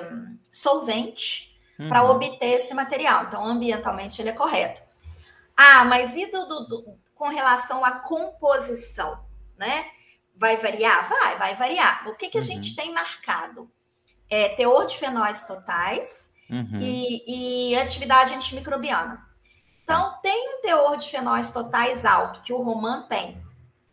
solvente 0.51 1.59
para 1.87 2.03
uhum. 2.03 2.11
obter 2.11 2.45
esse 2.45 2.73
material. 2.73 3.25
Então, 3.25 3.45
ambientalmente 3.45 4.21
ele 4.21 4.29
é 4.29 4.33
correto. 4.33 4.81
Ah, 5.55 5.85
mas 5.85 6.15
e 6.15 6.25
do, 6.27 6.45
do, 6.45 6.67
do, 6.67 6.99
com 7.13 7.29
relação 7.29 7.83
à 7.83 7.91
composição, 7.91 9.25
né? 9.57 9.85
Vai 10.39 10.55
variar? 10.55 11.09
Vai, 11.09 11.37
vai 11.37 11.55
variar. 11.55 12.07
O 12.07 12.15
que, 12.15 12.29
que 12.29 12.37
a 12.37 12.41
uhum. 12.41 12.47
gente 12.47 12.73
tem 12.73 12.93
marcado? 12.93 13.69
É 14.29 14.55
teor 14.55 14.85
de 14.85 14.97
fenóis 14.97 15.43
totais 15.43 16.31
uhum. 16.49 16.79
e, 16.79 17.71
e 17.71 17.75
atividade 17.77 18.33
antimicrobiana. 18.33 19.27
Então, 19.83 20.17
tem 20.21 20.55
um 20.55 20.61
teor 20.61 20.95
de 20.95 21.09
fenóis 21.09 21.51
totais 21.51 22.05
alto, 22.05 22.41
que 22.41 22.53
o 22.53 22.61
romã 22.61 23.05
tem, 23.09 23.43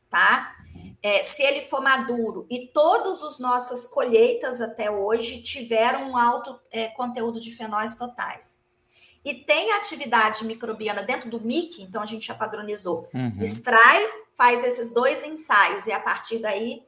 tá? 0.08 0.54
É, 1.02 1.24
se 1.24 1.42
ele 1.42 1.62
for 1.62 1.82
maduro 1.82 2.46
e 2.50 2.68
todas 2.68 3.22
as 3.22 3.38
nossas 3.38 3.86
colheitas 3.86 4.60
até 4.60 4.90
hoje 4.90 5.42
tiveram 5.42 6.10
um 6.10 6.16
alto 6.16 6.60
é, 6.70 6.88
conteúdo 6.88 7.40
de 7.40 7.50
fenóis 7.52 7.94
totais 7.94 8.58
e 9.24 9.34
tem 9.34 9.72
atividade 9.72 10.44
microbiana 10.44 11.02
dentro 11.02 11.28
do 11.28 11.40
MIC, 11.40 11.82
então 11.82 12.00
a 12.00 12.06
gente 12.06 12.26
já 12.28 12.34
padronizou. 12.34 13.08
Uhum. 13.12 13.36
Extrai, 13.40 14.06
faz 14.36 14.62
esses 14.64 14.92
dois 14.92 15.24
ensaios 15.24 15.86
e 15.86 15.92
a 15.92 16.00
partir 16.00 16.38
daí 16.38 16.84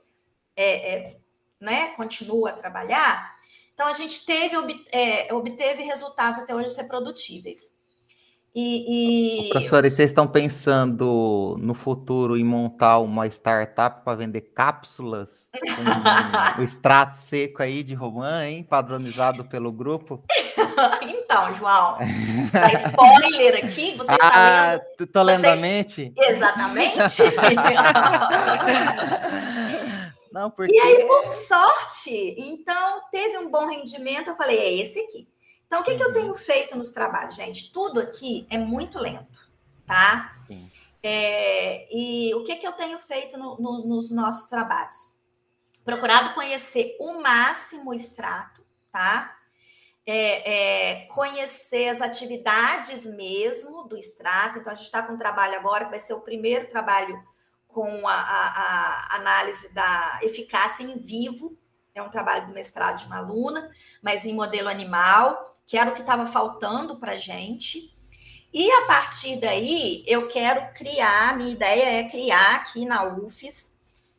é, 0.55 0.95
é, 0.95 1.21
né, 1.61 1.89
continua 1.95 2.51
a 2.51 2.53
trabalhar. 2.53 3.35
Então 3.73 3.87
a 3.87 3.93
gente 3.93 4.27
teve, 4.27 4.57
é, 4.93 5.33
obteve 5.33 5.83
resultados 5.83 6.39
até 6.39 6.55
hoje 6.55 6.77
reprodutíveis. 6.77 7.73
E, 8.55 9.47
e... 9.47 9.49
Professora, 9.51 9.87
e 9.87 9.91
vocês 9.91 10.11
estão 10.11 10.27
pensando 10.27 11.57
no 11.61 11.75
futuro 11.75 12.37
em 12.37 12.45
montar 12.45 12.99
uma 12.99 13.27
startup 13.27 14.05
para 14.05 14.17
vender 14.17 14.41
cápsulas 14.55 15.51
com 16.57 16.61
o 16.61 16.65
extrato 16.65 17.17
seco 17.17 17.63
aí 17.63 17.83
de 17.83 17.95
romã, 17.95 18.47
hein? 18.47 18.65
Padronizado 18.65 19.45
pelo 19.45 19.71
grupo? 19.71 20.25
então, 21.03 21.55
João, 21.55 21.99
tá 22.51 22.73
spoiler 22.73 23.65
aqui, 23.65 23.97
você 23.97 24.13
está 24.13 24.31
ah, 24.33 24.73
lendo... 24.73 25.07
Tô 25.07 25.23
lendo 25.23 25.45
a 25.45 25.57
mente? 25.57 26.13
Exatamente. 26.17 26.99
Não, 30.33 30.51
porque... 30.51 30.75
E 30.75 30.79
aí, 30.79 31.05
por 31.07 31.25
sorte, 31.25 32.35
então, 32.39 33.01
teve 33.11 33.39
um 33.39 33.51
bom 33.51 33.67
rendimento, 33.67 34.31
eu 34.31 34.37
falei, 34.37 34.59
é 34.59 34.75
esse 34.75 35.01
aqui. 35.01 35.27
Então, 35.69 35.83
o 35.83 35.85
que, 35.85 35.93
uhum. 35.93 35.97
que 35.99 36.03
eu 36.03 36.09
uhum. 36.09 36.15
tenho 36.15 36.35
feito 36.35 36.77
nos 36.77 36.91
trabalhos, 36.91 37.35
gente? 37.35 37.71
Tudo 37.71 38.01
aqui 38.01 38.47
é 38.51 38.57
muito 38.57 38.99
lento, 38.99 39.49
tá? 39.87 40.35
É, 41.03 41.87
e 41.95 42.35
o 42.35 42.43
que, 42.43 42.57
que 42.57 42.67
eu 42.67 42.73
tenho 42.73 42.99
feito 42.99 43.37
no, 43.37 43.57
no, 43.61 43.87
nos 43.87 44.11
nossos 44.11 44.49
trabalhos? 44.49 45.19
Procurado 45.85 46.35
conhecer 46.35 46.97
o 46.99 47.21
máximo 47.21 47.91
o 47.91 47.95
extrato, 47.95 48.65
tá? 48.91 49.37
É, 50.07 51.03
é, 51.03 51.07
conhecer 51.09 51.89
as 51.89 52.01
atividades 52.01 53.05
mesmo 53.05 53.85
do 53.85 53.97
extrato. 53.97 54.59
Então, 54.59 54.73
a 54.73 54.75
gente 54.75 54.87
está 54.87 55.03
com 55.03 55.13
um 55.13 55.19
trabalho 55.19 55.55
agora 55.55 55.85
que 55.85 55.91
vai 55.91 56.01
ser 56.01 56.15
o 56.15 56.23
primeiro 56.23 56.67
trabalho 56.67 57.23
com 57.67 58.09
a, 58.09 58.15
a, 58.15 59.13
a 59.13 59.17
análise 59.17 59.69
da 59.75 60.21
eficácia 60.23 60.83
em 60.83 60.97
vivo. 60.97 61.59
É 61.95 62.03
um 62.03 62.09
trabalho 62.09 62.47
do 62.47 62.55
mestrado 62.55 62.99
de 62.99 63.05
uma 63.05 63.19
aluna, 63.19 63.71
mas 64.01 64.25
em 64.25 64.35
modelo 64.35 64.69
animal 64.69 65.58
que 65.69 65.77
era 65.77 65.91
o 65.91 65.95
que 65.95 66.01
estava 66.01 66.27
faltando 66.27 66.97
para 66.97 67.13
a 67.13 67.19
gente. 67.19 67.95
E 68.53 68.71
a 68.73 68.87
partir 68.87 69.39
daí, 69.39 70.03
eu 70.07 70.27
quero 70.27 70.73
criar, 70.73 71.37
minha 71.37 71.51
ideia 71.51 72.01
é 72.01 72.09
criar 72.09 72.57
aqui 72.57 72.87
na 72.87 73.05
UFES 73.05 73.78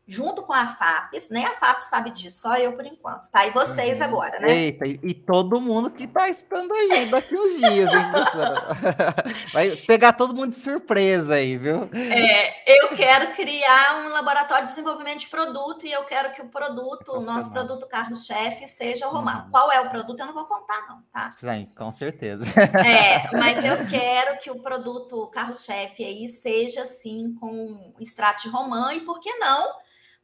junto 0.10 0.42
com 0.42 0.52
a 0.52 0.66
FAPES, 0.66 1.30
nem 1.30 1.46
a 1.46 1.52
FAPES 1.52 1.86
sabe 1.86 2.10
disso, 2.10 2.42
só 2.42 2.58
eu 2.58 2.74
por 2.74 2.84
enquanto, 2.84 3.30
tá? 3.30 3.46
E 3.46 3.52
vocês 3.52 4.00
uhum. 4.00 4.04
agora, 4.04 4.40
né? 4.40 4.52
Eita, 4.52 4.88
e, 4.88 5.00
e, 5.04 5.14
todo 5.14 5.62
mundo 5.62 5.92
que 5.92 6.08
tá 6.08 6.28
estando 6.28 6.74
aí 6.74 7.06
daqui 7.06 7.38
uns 7.38 7.58
dias, 7.58 7.94
hein, 7.94 8.12
professora? 8.12 8.76
Vai 9.54 9.70
pegar 9.76 10.14
todo 10.14 10.34
mundo 10.34 10.50
de 10.50 10.56
surpresa 10.56 11.36
aí, 11.36 11.56
viu? 11.58 11.88
É, 11.94 12.82
eu 12.82 12.90
quero 12.96 13.36
criar 13.36 14.04
um 14.04 14.10
laboratório 14.10 14.64
de 14.64 14.72
desenvolvimento 14.72 15.20
de 15.20 15.28
produto 15.28 15.86
e 15.86 15.92
eu 15.92 16.04
quero 16.06 16.32
que 16.32 16.42
o 16.42 16.48
produto, 16.48 17.14
o 17.14 17.22
nosso 17.22 17.52
produto 17.52 17.88
carro-chefe, 17.88 18.68
seja 18.68 19.08
o 19.08 19.12
romano. 19.12 19.44
Uhum. 19.44 19.52
Qual 19.52 19.72
é 19.72 19.80
o 19.80 19.92
produto? 19.92 20.20
Eu 20.20 20.26
não 20.26 20.34
vou 20.34 20.46
contar, 20.46 20.88
não, 20.90 21.04
tá? 21.14 21.32
Sim, 21.38 21.72
com 21.78 21.92
certeza. 21.92 22.46
É, 22.84 23.30
mas 23.38 23.64
eu 23.64 23.88
quero 23.88 24.40
que 24.40 24.50
o 24.50 24.60
produto 24.60 25.28
carro-chefe 25.28 26.04
aí 26.04 26.28
seja, 26.30 26.82
assim, 26.82 27.36
com 27.40 27.94
extrato 28.00 28.42
de 28.42 28.50
romã 28.50 28.92
e, 28.92 29.02
por 29.02 29.20
que 29.20 29.36
não? 29.36 29.68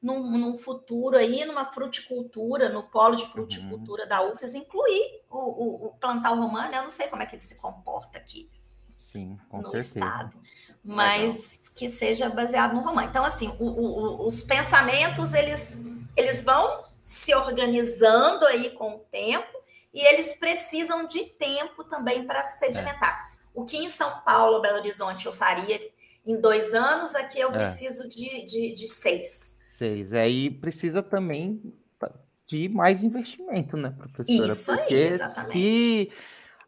Num, 0.01 0.37
num, 0.37 0.57
futuro 0.57 1.17
aí, 1.17 1.43
numa 1.45 1.65
fruticultura, 1.65 2.69
no 2.69 2.83
polo 2.83 3.15
de 3.15 3.25
fruticultura 3.25 4.03
uhum. 4.03 4.09
da 4.09 4.21
UFES, 4.23 4.55
incluir 4.55 5.23
o, 5.29 5.37
o, 5.37 5.85
o, 5.87 5.89
plantar 5.99 6.31
o 6.31 6.39
romano. 6.39 6.73
Eu 6.73 6.83
não 6.83 6.89
sei 6.89 7.07
como 7.07 7.23
é 7.23 7.25
que 7.25 7.35
ele 7.35 7.41
se 7.41 7.55
comporta 7.55 8.17
aqui. 8.17 8.49
Sim, 8.95 9.37
com 9.49 9.57
no 9.57 9.63
certeza. 9.63 9.99
estado. 9.99 10.37
Mas 10.83 11.57
Legal. 11.57 11.71
que 11.75 11.89
seja 11.89 12.29
baseado 12.29 12.73
no 12.73 12.81
romano. 12.81 13.09
Então, 13.09 13.25
assim, 13.25 13.55
o, 13.59 14.25
os 14.25 14.43
pensamentos, 14.43 15.33
eles, 15.33 15.77
eles 16.15 16.43
vão 16.43 16.79
se 17.01 17.33
organizando 17.33 18.45
aí 18.45 18.69
com 18.71 18.95
o 18.95 18.99
tempo 18.99 19.55
e 19.93 20.01
eles 20.01 20.33
precisam 20.33 21.07
de 21.07 21.23
tempo 21.25 21.83
também 21.83 22.25
para 22.25 22.43
sedimentar. 22.43 23.31
É. 23.31 23.35
O 23.53 23.63
que 23.63 23.77
em 23.77 23.89
São 23.89 24.19
Paulo, 24.21 24.61
Belo 24.61 24.77
Horizonte, 24.77 25.25
eu 25.25 25.33
faria 25.33 25.79
em 26.25 26.39
dois 26.39 26.73
anos, 26.73 27.15
aqui 27.15 27.39
eu 27.39 27.49
é. 27.51 27.57
preciso 27.57 28.09
de, 28.09 28.45
de, 28.45 28.73
de 28.73 28.87
seis. 28.87 29.54
Seis. 29.75 30.13
Aí 30.13 30.49
precisa 30.49 31.03
também 31.03 31.61
de 32.47 32.69
mais 32.69 33.03
investimento, 33.03 33.75
né, 33.75 33.89
professora? 33.89 34.53
Isso 34.53 34.73
Porque 34.73 34.93
aí, 34.93 35.01
exatamente. 35.01 35.51
se 35.51 36.11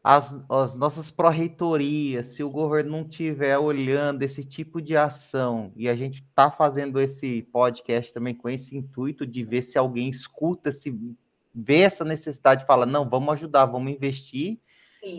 as, 0.04 0.36
as 0.50 0.76
nossas 0.76 1.10
pró-reitorias, 1.10 2.28
se 2.28 2.44
o 2.44 2.50
governo 2.50 2.92
não 2.92 3.02
estiver 3.08 3.58
olhando 3.58 4.24
esse 4.24 4.44
tipo 4.44 4.82
de 4.82 4.98
ação, 4.98 5.72
e 5.78 5.88
a 5.88 5.96
gente 5.96 6.22
está 6.22 6.52
fazendo 6.52 7.00
esse 7.00 7.44
podcast 7.44 8.14
também 8.14 8.34
com 8.34 8.50
esse 8.50 8.76
intuito 8.76 9.26
de 9.26 9.42
ver 9.42 9.62
se 9.62 9.78
alguém 9.78 10.10
escuta, 10.10 10.74
se 10.74 10.94
vê 11.56 11.84
essa 11.84 12.04
necessidade 12.04 12.64
e 12.64 12.68
fala, 12.68 12.86
não, 12.86 13.08
vamos 13.08 13.34
ajudar, 13.36 13.68
vamos 13.68 13.94
investir, 13.94 14.60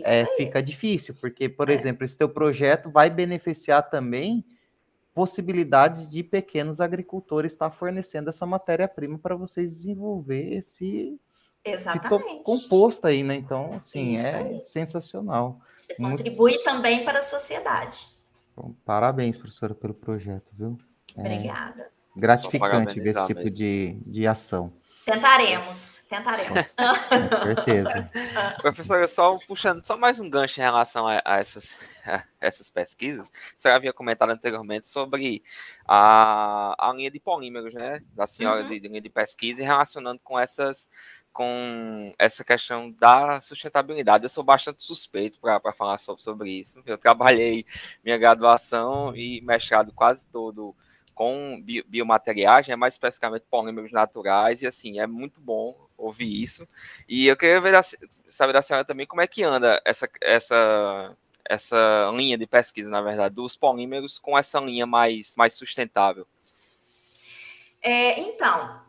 é, 0.05 0.25
fica 0.37 0.61
difícil, 0.61 1.15
porque, 1.19 1.49
por 1.49 1.69
é. 1.71 1.73
exemplo, 1.73 2.05
esse 2.05 2.15
teu 2.15 2.29
projeto 2.29 2.91
vai 2.91 3.09
beneficiar 3.09 3.89
também 3.89 4.45
possibilidades 5.13 6.09
de 6.09 6.23
pequenos 6.23 6.79
agricultores 6.79 7.53
estar 7.53 7.71
fornecendo 7.71 8.29
essa 8.29 8.45
matéria-prima 8.45 9.17
para 9.17 9.35
vocês 9.35 9.71
desenvolver 9.71 10.53
esse 10.53 11.19
Exatamente. 11.63 12.43
composto 12.43 13.05
aí, 13.07 13.23
né? 13.23 13.35
Então, 13.35 13.73
assim, 13.73 14.13
Isso 14.13 14.25
é 14.25 14.35
aí. 14.35 14.61
sensacional. 14.61 15.59
Você 15.75 15.95
Muito... 15.99 16.17
contribui 16.17 16.57
também 16.59 17.03
para 17.03 17.19
a 17.19 17.23
sociedade. 17.23 18.07
Bom, 18.55 18.73
parabéns, 18.85 19.37
professora, 19.37 19.73
pelo 19.73 19.93
projeto, 19.93 20.51
viu? 20.53 20.77
É 21.15 21.19
Obrigada. 21.21 21.89
Gratificante 22.15 22.99
ver 22.99 23.09
esse 23.09 23.27
tipo 23.27 23.49
de, 23.49 23.97
de 24.05 24.27
ação. 24.27 24.73
Tentaremos, 25.05 26.03
tentaremos. 26.07 26.69
Com 26.77 27.37
certeza. 27.37 28.11
Professora, 28.61 29.07
só 29.07 29.37
puxando 29.47 29.83
só 29.83 29.97
mais 29.97 30.19
um 30.19 30.29
gancho 30.29 30.59
em 30.59 30.63
relação 30.63 31.07
a, 31.07 31.21
a 31.25 31.37
essas, 31.39 31.75
a 32.05 32.23
essas 32.39 32.69
pesquisas, 32.69 33.31
você 33.57 33.69
havia 33.69 33.91
comentado 33.91 34.29
anteriormente 34.29 34.87
sobre 34.87 35.41
a, 35.87 36.75
a 36.77 36.93
linha 36.93 37.09
de 37.09 37.19
polímeros, 37.19 37.73
né, 37.73 38.01
da 38.13 38.27
senhora 38.27 38.61
uhum. 38.61 38.69
de, 38.69 38.79
de 38.79 38.87
linha 38.87 39.01
de 39.01 39.09
pesquisa 39.09 39.61
e 39.61 39.65
relacionando 39.65 40.19
com 40.23 40.39
essas 40.39 40.89
com 41.31 42.13
essa 42.19 42.43
questão 42.43 42.91
da 42.91 43.39
sustentabilidade. 43.39 44.25
Eu 44.25 44.29
sou 44.29 44.43
bastante 44.43 44.81
suspeito 44.81 45.39
para 45.39 45.71
falar 45.71 45.97
sobre, 45.97 46.21
sobre 46.21 46.49
isso. 46.51 46.81
Eu 46.85 46.97
trabalhei 46.97 47.65
minha 48.03 48.17
graduação 48.17 49.15
e 49.15 49.39
mestrado 49.41 49.93
quase 49.93 50.27
todo 50.27 50.75
com 51.19 51.61
biomateriais, 51.85 52.65
né, 52.65 52.77
mais 52.77 52.93
especificamente 52.93 53.43
polímeros 53.51 53.91
naturais, 53.91 54.61
e 54.61 54.67
assim, 54.67 55.01
é 55.01 55.05
muito 55.05 55.41
bom 55.41 55.75
ouvir 55.97 56.41
isso. 56.41 56.65
E 57.09 57.27
eu 57.27 57.35
queria 57.35 57.59
ver, 57.59 57.77
saber 58.25 58.53
da 58.53 58.61
senhora 58.61 58.85
também 58.85 59.05
como 59.05 59.19
é 59.19 59.27
que 59.27 59.43
anda 59.43 59.81
essa, 59.83 60.07
essa, 60.21 61.17
essa 61.43 62.09
linha 62.15 62.37
de 62.37 62.47
pesquisa, 62.47 62.89
na 62.89 63.01
verdade, 63.01 63.35
dos 63.35 63.57
polímeros 63.57 64.17
com 64.17 64.37
essa 64.37 64.61
linha 64.61 64.85
mais, 64.85 65.35
mais 65.35 65.55
sustentável. 65.55 66.25
É, 67.81 68.17
então, 68.21 68.81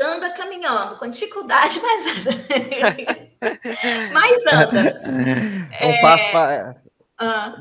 anda 0.00 0.30
caminhando, 0.30 0.96
com 0.96 1.06
dificuldade, 1.06 1.80
mas 1.84 2.26
anda. 2.26 3.28
mas 4.10 4.46
anda. 4.54 5.02
Um 5.82 5.90
é... 5.90 6.00
passo 6.00 6.32
para 6.32 6.83
ah. 7.18 7.56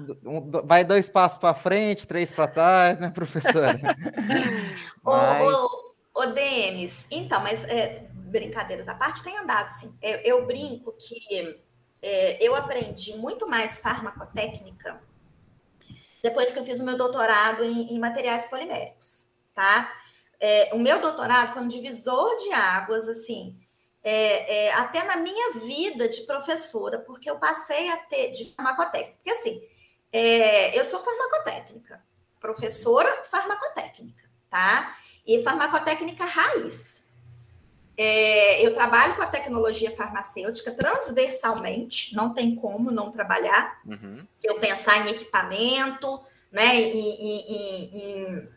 Vai 0.65 0.83
dois 0.83 1.09
passos 1.09 1.37
para 1.37 1.53
frente, 1.53 2.07
três 2.07 2.31
para 2.31 2.47
trás, 2.47 2.99
né, 2.99 3.09
professora? 3.09 3.79
mas... 5.03 5.53
o, 5.53 5.93
o, 6.15 6.23
o 6.23 6.25
Demes, 6.27 7.07
então, 7.11 7.41
mas 7.41 7.63
é, 7.65 8.07
brincadeiras 8.11 8.87
à 8.87 8.95
parte, 8.95 9.23
tem 9.23 9.37
andado 9.37 9.67
sim. 9.67 9.95
Eu, 10.01 10.17
eu 10.19 10.45
brinco 10.45 10.91
que 10.93 11.59
é, 12.01 12.37
eu 12.45 12.55
aprendi 12.55 13.15
muito 13.17 13.47
mais 13.47 13.79
farmacotécnica 13.79 15.01
depois 16.21 16.51
que 16.51 16.59
eu 16.59 16.63
fiz 16.63 16.79
o 16.79 16.85
meu 16.85 16.97
doutorado 16.97 17.63
em, 17.63 17.93
em 17.93 17.99
materiais 17.99 18.45
poliméricos, 18.45 19.27
tá? 19.53 19.93
É, 20.39 20.69
o 20.73 20.79
meu 20.79 20.99
doutorado 21.01 21.53
foi 21.53 21.61
um 21.61 21.67
divisor 21.67 22.37
de 22.37 22.53
águas, 22.53 23.07
assim, 23.09 23.57
é, 24.03 24.65
é, 24.65 24.73
até 24.73 25.03
na 25.05 25.15
minha 25.17 25.53
vida 25.53 26.09
de 26.09 26.21
professora, 26.21 26.99
porque 26.99 27.29
eu 27.29 27.37
passei 27.39 27.89
a 27.89 27.97
ter, 27.97 28.31
de 28.31 28.53
farmacotécnica, 28.53 29.15
porque 29.15 29.31
assim, 29.31 29.61
É, 30.15 30.77
eu 30.77 30.85
sou 30.85 30.99
farmacotécnica, 30.99 31.99
professora 32.39 33.23
farmacotécnica, 33.31 34.29
tá? 34.47 34.95
E 35.25 35.41
farmacotécnica 35.41 36.23
raiz. 36.23 37.03
É, 37.97 38.63
eu 38.63 38.75
trabalho 38.75 39.15
com 39.15 39.23
a 39.23 39.27
tecnologia 39.27 39.89
farmacêutica 39.95 40.69
transversalmente, 40.71 42.15
não 42.15 42.31
tem 42.31 42.55
como 42.55 42.91
não 42.91 43.09
trabalhar. 43.09 43.81
Uhum. 43.85 44.27
Eu 44.43 44.59
pensar 44.59 44.99
em 44.99 45.09
equipamento, 45.09 46.23
né, 46.51 46.79
em, 46.79 47.09
em, 47.29 47.39
em, 48.03 48.49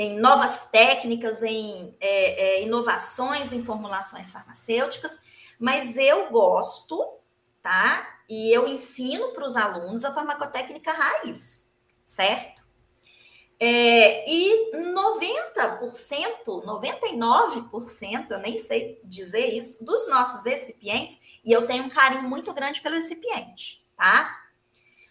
em 0.00 0.18
novas 0.18 0.64
técnicas, 0.64 1.42
em 1.42 1.94
é, 2.00 2.60
é, 2.60 2.62
inovações 2.62 3.52
em 3.52 3.62
formulações 3.62 4.32
farmacêuticas, 4.32 5.20
mas 5.58 5.94
eu 5.94 6.30
gosto, 6.30 7.18
tá? 7.62 8.22
E 8.26 8.50
eu 8.50 8.66
ensino 8.66 9.34
para 9.34 9.46
os 9.46 9.56
alunos 9.56 10.02
a 10.02 10.14
farmacotécnica 10.14 10.90
raiz, 10.90 11.66
certo? 12.06 12.62
É, 13.60 14.24
e 14.26 14.72
90%, 14.74 16.46
99%, 16.46 18.30
eu 18.30 18.38
nem 18.38 18.58
sei 18.58 18.98
dizer 19.04 19.48
isso, 19.52 19.84
dos 19.84 20.08
nossos 20.08 20.46
recipientes, 20.46 21.20
e 21.44 21.52
eu 21.52 21.66
tenho 21.66 21.84
um 21.84 21.90
carinho 21.90 22.22
muito 22.22 22.54
grande 22.54 22.80
pelo 22.80 22.94
recipiente, 22.94 23.86
tá? 23.94 24.34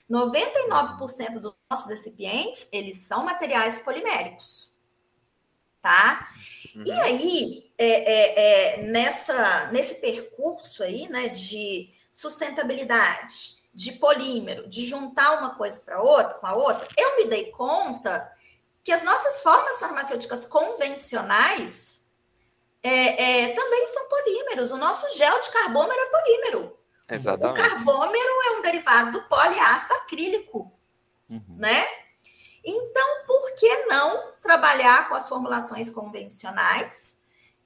99% 0.09 1.39
dos 1.39 1.53
nossos 1.69 1.87
recipientes, 1.87 2.67
eles 2.71 2.97
são 2.97 3.23
materiais 3.23 3.77
poliméricos, 3.77 4.68
tá? 5.81 6.27
Uhum. 6.75 6.83
E 6.85 6.91
aí, 6.91 7.71
é, 7.77 7.87
é, 7.87 8.33
é, 8.75 8.83
nessa, 8.83 9.69
nesse 9.71 9.95
percurso 9.95 10.83
aí, 10.83 11.07
né, 11.07 11.29
de 11.29 11.89
sustentabilidade, 12.11 13.59
de 13.73 13.93
polímero, 13.93 14.67
de 14.67 14.85
juntar 14.85 15.39
uma 15.39 15.55
coisa 15.55 15.79
para 15.79 16.01
outra, 16.01 16.33
com 16.33 16.47
a 16.47 16.55
outra, 16.55 16.87
eu 16.97 17.17
me 17.17 17.25
dei 17.25 17.51
conta 17.51 18.29
que 18.83 18.91
as 18.91 19.03
nossas 19.03 19.41
formas 19.41 19.79
farmacêuticas 19.79 20.45
convencionais 20.45 21.99
é, 22.81 23.43
é, 23.43 23.53
também 23.53 23.87
são 23.87 24.07
polímeros. 24.07 24.71
O 24.71 24.77
nosso 24.77 25.15
gel 25.17 25.39
de 25.41 25.51
carbômero 25.51 25.99
é 25.99 26.05
polímero. 26.05 26.77
Exatamente. 27.09 27.59
O 27.59 27.63
carbômero 27.63 28.41
é 28.47 28.51
um 28.51 28.61
derivado 28.61 29.11
do 29.11 29.21
poliácido 29.27 29.93
acrílico, 29.95 30.71
uhum. 31.29 31.55
né? 31.57 31.85
Então, 32.69 33.25
por 33.25 33.51
que 33.55 33.85
não 33.85 34.33
trabalhar 34.43 35.09
com 35.09 35.15
as 35.15 35.27
formulações 35.27 35.89
convencionais, 35.89 37.17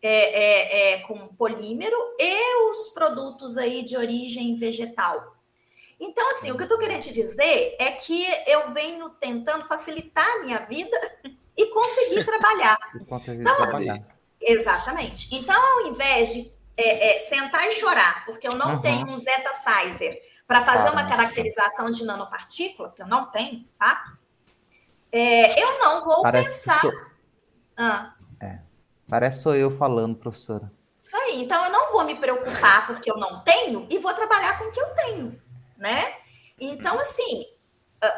é, 0.02 0.12
é, 0.12 0.94
é, 0.94 1.00
com 1.00 1.28
polímero 1.36 1.98
e 2.18 2.70
os 2.70 2.90
produtos 2.90 3.58
aí 3.58 3.84
de 3.84 3.98
origem 3.98 4.56
vegetal? 4.56 5.36
Então, 6.00 6.30
assim, 6.32 6.52
o 6.52 6.56
que 6.56 6.62
eu 6.62 6.66
estou 6.66 6.80
querendo 6.80 7.02
te 7.02 7.14
dizer 7.14 7.76
é 7.80 7.92
que 7.92 8.26
eu 8.48 8.72
venho 8.72 9.10
tentando 9.12 9.66
facilitar 9.66 10.28
a 10.38 10.40
minha 10.40 10.60
vida 10.60 10.98
e 11.58 11.66
conseguir 11.68 12.24
trabalhar. 12.26 12.78
então, 12.96 13.58
trabalhar. 13.58 14.02
Exatamente. 14.42 15.36
Então, 15.36 15.62
ao 15.62 15.88
invés 15.88 16.34
de 16.34 16.52
é, 16.78 17.16
é, 17.16 17.20
sentar 17.20 17.68
e 17.68 17.74
chorar, 17.74 18.26
porque 18.26 18.48
eu 18.48 18.56
não 18.56 18.76
uhum. 18.76 18.82
tenho 18.82 19.08
um 19.08 19.18
Zeta 19.18 19.52
Sizer 19.54 20.22
para 20.48 20.66
fazer 20.66 20.92
uma 20.92 21.08
caracterização 21.08 21.92
de 21.92 22.06
nanopartícula, 22.06 22.92
que 22.92 23.02
eu 23.02 23.08
não 23.08 23.32
tenho, 23.32 23.66
fato, 23.78 24.23
é, 25.14 25.62
eu 25.62 25.80
não 25.80 26.04
vou 26.04 26.22
Parece 26.24 26.50
pensar. 26.50 26.82
Sou... 26.82 26.92
Ah. 27.78 28.16
É. 28.42 28.60
Parece 29.08 29.42
sou 29.42 29.56
eu 29.56 29.78
falando, 29.78 30.16
professora. 30.16 30.72
Isso 31.02 31.16
aí. 31.16 31.42
Então, 31.42 31.64
eu 31.66 31.72
não 31.72 31.92
vou 31.92 32.04
me 32.06 32.16
preocupar 32.16 32.88
porque 32.88 33.10
eu 33.10 33.18
não 33.18 33.42
tenho 33.44 33.88
e 33.90 34.00
vou 34.00 34.14
trabalhar 34.14 34.58
com 34.58 34.66
o 34.66 34.72
que 34.72 34.80
eu 34.80 34.88
tenho 34.96 35.44
né? 35.84 36.16
Então, 36.58 36.98
assim, 36.98 37.46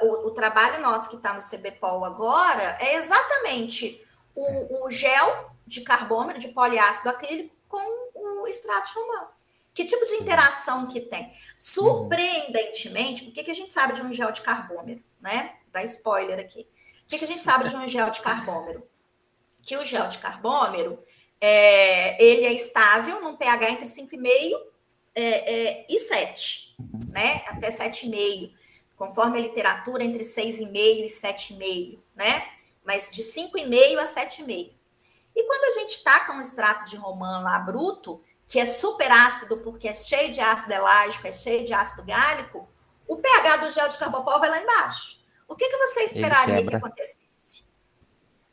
o, 0.04 0.28
o 0.28 0.32
trabalho 0.32 0.82
nosso 0.82 1.10
que 1.10 1.16
está 1.16 1.34
no 1.34 1.42
CBPOL 1.42 2.06
agora 2.06 2.78
é 2.80 2.96
exatamente 2.96 4.06
o, 4.36 4.86
o, 4.86 4.92
gel 4.92 5.52
de 5.66 5.82
carbômetro 5.82 6.40
de 6.40 6.50
poliácido 6.50 7.10
acrílico 7.10 7.56
com 7.68 8.42
o 8.44 8.48
extrato 8.48 8.90
de 8.90 9.00
romã. 9.00 9.28
Que 9.74 9.84
tipo 9.84 10.06
de 10.06 10.14
interação 10.14 10.86
que 10.88 11.02
tem? 11.02 11.34
Surpreendentemente, 11.58 13.28
o 13.28 13.32
que, 13.32 13.44
que 13.44 13.52
a 13.52 13.56
gente 13.56 13.74
sabe 13.74 13.94
de 13.94 14.02
um 14.04 14.14
gel 14.14 14.32
de 14.32 14.42
carbômetro, 14.42 15.04
né? 15.20 15.56
Dá 15.72 15.84
spoiler 15.84 16.40
aqui. 16.40 16.70
O 17.06 17.10
que, 17.10 17.20
que 17.20 17.26
a 17.26 17.28
gente 17.28 17.44
sabe 17.44 17.70
de 17.70 17.76
um 17.76 17.88
gel 17.88 18.10
de 18.10 18.22
carbômetro? 18.22 18.84
Que 19.62 19.78
o 19.78 19.84
gel 19.84 20.08
de 20.08 20.18
carbômetro, 20.18 21.00
é, 21.40 22.24
ele 22.24 22.46
é 22.46 22.54
estável 22.54 23.22
num 23.22 23.36
pH 23.36 23.72
entre 23.72 23.86
5,5 23.86 24.60
é, 25.14 25.24
é, 25.24 25.86
e 25.88 26.00
7, 26.00 26.76
né? 27.10 27.44
Até 27.48 27.72
7,5, 27.72 28.52
conforme 28.96 29.40
a 29.40 29.42
literatura, 29.42 30.04
entre 30.04 30.24
6,5 30.24 30.68
e 30.76 31.10
7,5, 31.10 32.00
né? 32.16 32.48
Mas 32.84 33.10
de 33.12 33.24
5,5 33.24 33.98
a 34.00 34.14
7,5. 34.14 34.74
E 35.36 35.44
quando 35.44 35.66
a 35.66 35.80
gente 35.80 36.04
taca 36.04 36.34
um 36.34 36.42
extrato 36.42 36.86
de 36.86 36.96
romã 36.96 37.40
lá 37.40 37.60
bruto, 37.60 38.22
que 38.48 38.60
é 38.60 38.66
super 38.66 39.12
ácido 39.12 39.58
porque 39.58 39.88
é 39.88 39.94
cheio 39.94 40.32
de 40.32 40.40
ácido 40.40 40.74
elágico, 40.74 41.28
é 41.28 41.32
cheio 41.32 41.66
de 41.66 41.74
ácido 41.74 42.04
gálico, 42.04 42.68
o 43.08 43.18
pH 43.18 43.58
do 43.58 43.70
gel 43.70 43.90
de 43.90 43.98
carbopol 43.98 44.40
vai 44.40 44.50
lá 44.50 44.62
embaixo. 44.62 45.20
O 45.48 45.56
que, 45.56 45.68
que 45.68 45.78
você 45.78 46.04
esperaria 46.04 46.66
que 46.66 46.76
acontecesse? 46.76 47.66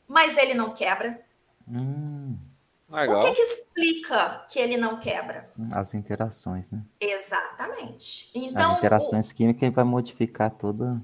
Mas 0.07 0.37
ele 0.37 0.55
não 0.55 0.75
quebra. 0.75 1.21
Hum. 1.69 2.37
Legal. 2.89 3.19
O 3.19 3.21
que, 3.23 3.33
que, 3.33 3.43
explica 3.43 4.45
que 4.51 4.59
ele 4.59 4.77
não 4.77 5.01
quebra? 5.01 5.51
As 5.73 5.95
interações, 5.95 6.71
né? 6.71 6.83
Exatamente. 7.01 8.31
Então, 8.35 8.73
As 8.73 8.79
interações 8.79 9.31
o... 9.31 9.35
químicas 9.35 9.73
vai 9.73 9.85
modificar 9.85 10.51
toda. 10.51 11.03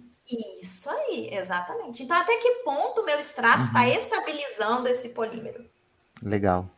Isso 0.60 0.90
aí, 0.90 1.30
exatamente. 1.32 2.02
Então, 2.02 2.14
até 2.14 2.36
que 2.36 2.62
ponto 2.62 3.00
o 3.00 3.04
meu 3.06 3.18
extrato 3.18 3.60
uhum. 3.60 3.66
está 3.66 3.88
estabilizando 3.88 4.86
esse 4.88 5.08
polímero? 5.08 5.64
Legal. 6.22 6.68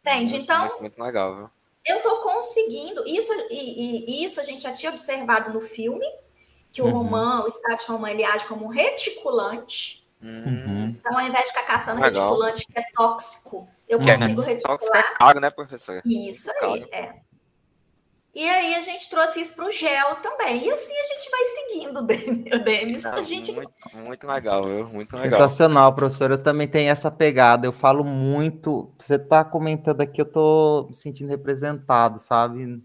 Entende? 0.00 0.36
Então. 0.36 0.66
Muito, 0.66 0.80
muito 0.80 1.02
legal, 1.02 1.36
viu? 1.36 1.50
Eu 1.86 1.98
estou 1.98 2.20
conseguindo. 2.22 3.06
Isso, 3.06 3.32
e, 3.48 4.22
e, 4.22 4.24
isso 4.24 4.40
a 4.40 4.42
gente 4.42 4.62
já 4.62 4.72
tinha 4.72 4.90
observado 4.90 5.52
no 5.52 5.60
filme, 5.60 6.04
que 6.76 6.82
o 6.82 6.84
uhum. 6.84 6.92
romã, 6.92 7.40
o 7.40 7.48
de 7.48 7.86
romã, 7.88 8.10
ele 8.10 8.22
age 8.22 8.44
como 8.44 8.66
um 8.66 8.68
reticulante. 8.68 10.06
Uhum. 10.22 10.94
Então, 10.94 11.18
ao 11.18 11.26
invés 11.26 11.44
de 11.44 11.48
ficar 11.48 11.62
caçando 11.62 12.02
legal. 12.02 12.28
reticulante 12.28 12.66
que 12.66 12.78
é 12.78 12.82
tóxico, 12.94 13.66
eu 13.88 13.98
que 13.98 14.04
consigo 14.04 14.42
é, 14.42 14.44
reticular. 14.44 14.78
É 14.94 15.02
caro, 15.18 15.40
né, 15.40 15.48
professor? 15.48 16.02
Isso 16.04 16.50
aí, 16.60 16.86
é. 16.92 17.14
E 18.34 18.46
aí 18.46 18.74
a 18.74 18.80
gente 18.82 19.08
trouxe 19.08 19.40
isso 19.40 19.54
para 19.54 19.64
o 19.64 19.72
gel 19.72 20.16
também. 20.16 20.66
E 20.66 20.70
assim 20.70 20.92
a 20.92 21.14
gente 21.14 21.30
vai 21.30 21.44
seguindo, 21.44 22.02
Denis. 22.62 23.06
a 23.06 23.22
gente... 23.22 23.52
muito, 23.52 23.70
muito 23.94 24.26
legal, 24.26 24.64
viu? 24.64 24.86
Muito 24.90 25.16
legal. 25.16 25.40
Sensacional, 25.40 25.94
professor. 25.94 26.30
Eu 26.30 26.42
também 26.42 26.68
tenho 26.68 26.90
essa 26.90 27.10
pegada. 27.10 27.66
Eu 27.66 27.72
falo 27.72 28.04
muito. 28.04 28.92
Você 28.98 29.14
está 29.14 29.42
comentando 29.42 30.02
aqui, 30.02 30.20
eu 30.20 30.26
estou 30.26 30.88
me 30.88 30.94
sentindo 30.94 31.30
representado, 31.30 32.18
sabe? 32.18 32.82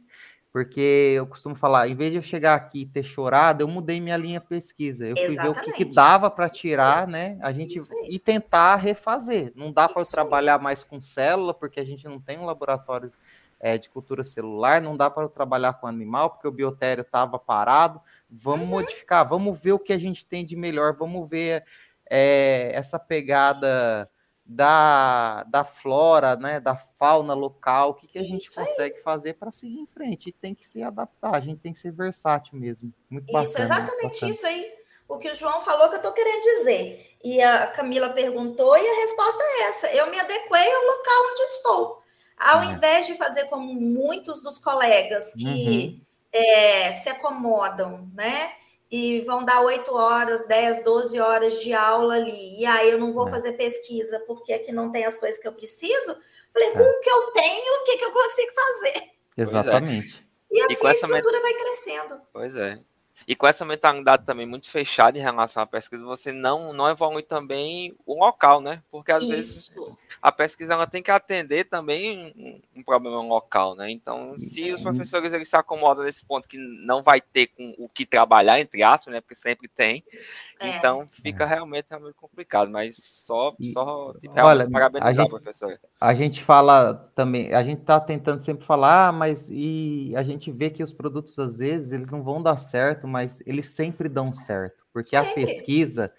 Porque 0.51 1.13
eu 1.15 1.25
costumo 1.25 1.55
falar, 1.55 1.87
em 1.87 1.95
vez 1.95 2.11
de 2.11 2.17
eu 2.17 2.21
chegar 2.21 2.55
aqui 2.55 2.81
e 2.81 2.85
ter 2.85 3.03
chorado, 3.03 3.61
eu 3.61 3.67
mudei 3.69 4.01
minha 4.01 4.17
linha 4.17 4.41
pesquisa. 4.41 5.07
Eu 5.07 5.15
fui 5.15 5.37
ver 5.37 5.49
o 5.49 5.53
que, 5.53 5.71
que 5.71 5.85
dava 5.85 6.29
para 6.29 6.49
tirar, 6.49 7.07
né? 7.07 7.39
A 7.41 7.53
gente 7.53 7.79
e 8.09 8.19
tentar 8.19 8.75
refazer. 8.75 9.53
Não 9.55 9.71
dá 9.71 9.87
para 9.87 10.03
trabalhar 10.03 10.59
mais 10.59 10.83
com 10.83 10.99
célula, 10.99 11.53
porque 11.53 11.79
a 11.79 11.85
gente 11.85 12.05
não 12.05 12.19
tem 12.19 12.37
um 12.37 12.45
laboratório 12.45 13.09
é, 13.61 13.77
de 13.77 13.89
cultura 13.89 14.25
celular, 14.25 14.81
não 14.81 14.97
dá 14.97 15.09
para 15.09 15.29
trabalhar 15.29 15.73
com 15.73 15.87
animal, 15.87 16.31
porque 16.31 16.47
o 16.47 16.51
biotério 16.51 17.03
estava 17.03 17.39
parado. 17.39 18.01
Vamos 18.29 18.65
uhum. 18.65 18.71
modificar, 18.71 19.25
vamos 19.25 19.57
ver 19.57 19.71
o 19.71 19.79
que 19.79 19.93
a 19.93 19.97
gente 19.97 20.25
tem 20.25 20.43
de 20.43 20.57
melhor, 20.57 20.93
vamos 20.93 21.29
ver 21.29 21.63
é, 22.09 22.71
essa 22.73 22.99
pegada 22.99 24.09
da, 24.45 25.43
da 25.43 25.63
flora, 25.63 26.35
né, 26.35 26.59
da 26.59 26.75
fauna 26.75 27.33
local, 27.33 27.91
o 27.91 27.93
que, 27.93 28.07
que 28.07 28.19
a 28.19 28.23
gente 28.23 28.53
consegue 28.53 29.01
fazer 29.01 29.33
para 29.33 29.51
seguir 29.51 29.79
em 29.79 29.87
frente. 29.87 30.29
E 30.29 30.33
tem 30.33 30.53
que 30.53 30.67
se 30.67 30.81
adaptar, 30.83 31.35
a 31.35 31.39
gente 31.39 31.59
tem 31.59 31.73
que 31.73 31.79
ser 31.79 31.91
versátil 31.91 32.57
mesmo. 32.57 32.93
Muito 33.09 33.25
isso, 33.25 33.33
bacana. 33.33 33.63
Exatamente 33.63 34.13
bacana. 34.13 34.31
isso 34.31 34.45
aí. 34.45 34.73
O 35.07 35.17
que 35.17 35.29
o 35.29 35.35
João 35.35 35.61
falou 35.61 35.89
que 35.89 35.95
eu 35.95 35.97
estou 35.97 36.13
querendo 36.13 36.41
dizer. 36.41 37.17
E 37.23 37.41
a 37.41 37.67
Camila 37.67 38.09
perguntou, 38.09 38.77
e 38.77 38.87
a 38.87 38.95
resposta 39.01 39.43
é 39.43 39.61
essa: 39.63 39.87
eu 39.93 40.09
me 40.09 40.19
adequei 40.19 40.73
ao 40.73 40.83
local 40.83 41.31
onde 41.31 41.41
estou. 41.41 42.01
Ao 42.37 42.63
é. 42.63 42.65
invés 42.67 43.05
de 43.05 43.15
fazer 43.15 43.45
como 43.45 43.73
muitos 43.73 44.41
dos 44.41 44.57
colegas 44.57 45.33
que 45.33 45.43
uhum. 45.43 46.01
é, 46.31 46.93
se 46.93 47.09
acomodam, 47.09 48.09
né? 48.13 48.53
E 48.91 49.21
vão 49.21 49.45
dar 49.45 49.61
8 49.61 49.95
horas, 49.95 50.45
10, 50.45 50.83
12 50.83 51.19
horas 51.19 51.59
de 51.61 51.71
aula 51.71 52.15
ali. 52.15 52.59
E 52.59 52.65
aí 52.65 52.91
eu 52.91 52.99
não 52.99 53.13
vou 53.13 53.27
é. 53.27 53.31
fazer 53.31 53.53
pesquisa 53.53 54.19
porque 54.27 54.51
aqui 54.51 54.73
não 54.73 54.91
tem 54.91 55.05
as 55.05 55.17
coisas 55.17 55.39
que 55.39 55.47
eu 55.47 55.53
preciso. 55.53 56.17
Falei, 56.53 56.69
é. 56.69 56.71
com 56.71 56.83
o 56.83 56.99
que 56.99 57.09
eu 57.09 57.31
tenho, 57.31 57.81
o 57.81 57.83
que, 57.85 57.97
que 57.97 58.03
eu 58.03 58.11
consigo 58.11 58.51
fazer? 58.53 59.11
Exatamente. 59.37 60.27
E 60.51 60.61
assim 60.61 60.83
e 60.83 60.87
a 60.87 60.91
estrutura 60.91 61.41
vai 61.41 61.53
crescendo. 61.53 62.21
Pois 62.33 62.55
é. 62.57 62.79
E 63.27 63.35
com 63.35 63.47
essa 63.47 63.65
mentalidade 63.65 64.25
também 64.25 64.45
muito 64.45 64.69
fechada 64.69 65.17
em 65.17 65.21
relação 65.21 65.63
à 65.63 65.67
pesquisa, 65.67 66.03
você 66.03 66.31
não, 66.31 66.73
não 66.73 66.89
evolui 66.89 67.23
também 67.23 67.95
o 68.05 68.19
local, 68.19 68.61
né? 68.61 68.81
Porque 68.89 69.11
às 69.11 69.23
Isso. 69.23 69.31
vezes 69.31 69.71
a 70.21 70.31
pesquisa 70.31 70.73
ela 70.73 70.87
tem 70.87 71.01
que 71.01 71.11
atender 71.11 71.65
também 71.65 72.33
um, 72.37 72.79
um 72.79 72.83
problema 72.83 73.21
local, 73.21 73.75
né? 73.75 73.91
Então, 73.91 74.35
se 74.39 74.71
os 74.71 74.81
professores 74.81 75.33
eles 75.33 75.49
se 75.49 75.55
acomodam 75.55 76.03
nesse 76.03 76.25
ponto 76.25 76.47
que 76.47 76.57
não 76.57 77.01
vai 77.03 77.21
ter 77.21 77.47
com 77.47 77.73
o 77.77 77.87
que 77.87 78.05
trabalhar, 78.05 78.59
entre 78.59 78.83
aspas, 78.83 79.13
né? 79.13 79.21
Porque 79.21 79.35
sempre 79.35 79.67
tem, 79.67 80.03
é. 80.59 80.67
então 80.69 81.07
fica 81.07 81.45
realmente, 81.45 81.87
realmente 81.89 82.15
complicado. 82.15 82.69
Mas 82.69 82.97
só, 82.97 83.55
só 83.73 84.13
tipo, 84.19 84.33
olha, 84.39 84.69
parabenizar, 84.69 85.09
a 85.09 85.13
gente, 85.13 85.29
professor. 85.29 85.79
A 85.99 86.13
gente 86.13 86.43
fala 86.43 86.93
também, 87.15 87.53
a 87.53 87.63
gente 87.63 87.81
está 87.81 87.99
tentando 87.99 88.41
sempre 88.41 88.65
falar, 88.65 89.07
ah, 89.07 89.11
mas 89.11 89.49
e 89.51 90.13
a 90.15 90.23
gente 90.23 90.51
vê 90.51 90.69
que 90.69 90.83
os 90.83 90.91
produtos 90.91 91.37
às 91.39 91.57
vezes 91.57 91.91
eles 91.91 92.09
não 92.09 92.23
vão 92.23 92.41
dar 92.41 92.57
certo, 92.57 93.07
mas 93.11 93.43
eles 93.45 93.67
sempre 93.67 94.07
dão 94.09 94.31
certo, 94.33 94.85
porque 94.93 95.15
a 95.15 95.23
pesquisa 95.33 96.11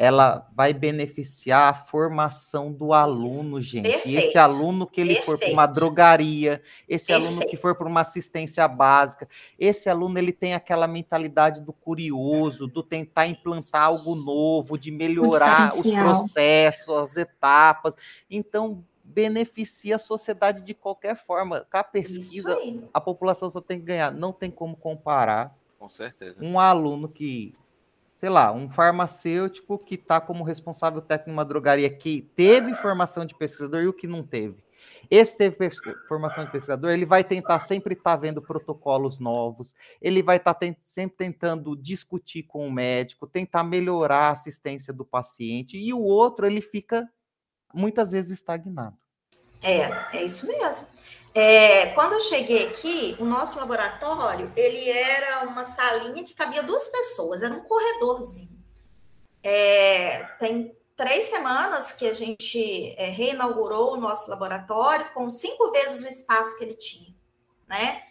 ela 0.00 0.48
vai 0.56 0.72
beneficiar 0.72 1.68
a 1.68 1.74
formação 1.74 2.72
do 2.72 2.94
aluno, 2.94 3.60
gente. 3.60 3.82
Perfeito. 3.82 4.08
E 4.08 4.16
esse 4.16 4.38
aluno 4.38 4.86
que 4.86 4.98
ele 4.98 5.14
Perfeito. 5.14 5.26
for 5.26 5.38
para 5.38 5.52
uma 5.52 5.66
drogaria, 5.66 6.62
esse 6.88 7.08
Perfeito. 7.08 7.28
aluno 7.28 7.46
que 7.46 7.56
for 7.58 7.74
para 7.74 7.86
uma 7.86 8.00
assistência 8.00 8.66
básica, 8.66 9.28
esse 9.58 9.90
aluno 9.90 10.18
ele 10.18 10.32
tem 10.32 10.54
aquela 10.54 10.86
mentalidade 10.86 11.60
do 11.60 11.74
curioso, 11.74 12.66
do 12.66 12.82
tentar 12.82 13.26
implantar 13.26 13.82
algo 13.82 14.14
novo, 14.14 14.78
de 14.78 14.90
melhorar 14.90 15.78
os 15.78 15.90
processos, 15.92 16.88
as 16.96 17.16
etapas. 17.18 17.94
Então, 18.30 18.82
beneficia 19.04 19.96
a 19.96 19.98
sociedade 19.98 20.62
de 20.62 20.72
qualquer 20.72 21.14
forma. 21.14 21.66
Com 21.70 21.76
a 21.76 21.84
pesquisa, 21.84 22.56
a 22.94 23.00
população 23.02 23.50
só 23.50 23.60
tem 23.60 23.78
que 23.78 23.84
ganhar. 23.84 24.10
Não 24.10 24.32
tem 24.32 24.50
como 24.50 24.74
comparar. 24.76 25.59
Com 25.80 25.88
certeza. 25.88 26.44
Um 26.44 26.60
aluno 26.60 27.08
que 27.08 27.54
sei 28.14 28.28
lá, 28.28 28.52
um 28.52 28.68
farmacêutico 28.68 29.78
que 29.78 29.94
está 29.94 30.20
como 30.20 30.44
responsável 30.44 31.00
técnico 31.00 31.30
numa 31.30 31.42
drogaria 31.42 31.88
que 31.88 32.20
teve 32.36 32.74
formação 32.74 33.24
de 33.24 33.34
pesquisador 33.34 33.80
e 33.80 33.88
o 33.88 33.94
que 33.94 34.06
não 34.06 34.22
teve. 34.22 34.62
Esse 35.10 35.38
teve 35.38 35.56
formação 36.06 36.44
de 36.44 36.52
pesquisador, 36.52 36.90
ele 36.90 37.06
vai 37.06 37.24
tentar 37.24 37.58
sempre 37.60 37.94
estar 37.94 38.10
tá 38.10 38.16
vendo 38.16 38.42
protocolos 38.42 39.18
novos, 39.18 39.74
ele 40.02 40.22
vai 40.22 40.36
estar 40.36 40.52
tá 40.52 40.66
sempre 40.82 41.16
tentando 41.16 41.74
discutir 41.74 42.42
com 42.42 42.68
o 42.68 42.70
médico, 42.70 43.26
tentar 43.26 43.64
melhorar 43.64 44.28
a 44.28 44.32
assistência 44.32 44.92
do 44.92 45.04
paciente, 45.04 45.78
e 45.78 45.94
o 45.94 46.02
outro, 46.02 46.46
ele 46.46 46.60
fica 46.60 47.08
muitas 47.72 48.12
vezes 48.12 48.32
estagnado. 48.32 48.98
É, 49.62 50.18
é 50.18 50.24
isso 50.24 50.46
mesmo. 50.46 50.86
É, 51.32 51.86
quando 51.90 52.14
eu 52.14 52.20
cheguei 52.20 52.68
aqui, 52.68 53.16
o 53.20 53.24
nosso 53.24 53.58
laboratório, 53.58 54.52
ele 54.56 54.90
era 54.90 55.44
uma 55.46 55.64
salinha 55.64 56.24
que 56.24 56.34
cabia 56.34 56.62
duas 56.62 56.88
pessoas, 56.88 57.42
era 57.42 57.54
um 57.54 57.60
corredorzinho. 57.60 58.50
É, 59.42 60.24
tem 60.38 60.76
três 60.96 61.30
semanas 61.30 61.92
que 61.92 62.06
a 62.06 62.12
gente 62.12 62.94
é, 62.98 63.06
reinaugurou 63.06 63.94
o 63.94 63.96
nosso 63.96 64.28
laboratório 64.28 65.10
com 65.14 65.30
cinco 65.30 65.70
vezes 65.70 66.02
o 66.02 66.08
espaço 66.08 66.58
que 66.58 66.64
ele 66.64 66.74
tinha, 66.74 67.14
né? 67.66 68.02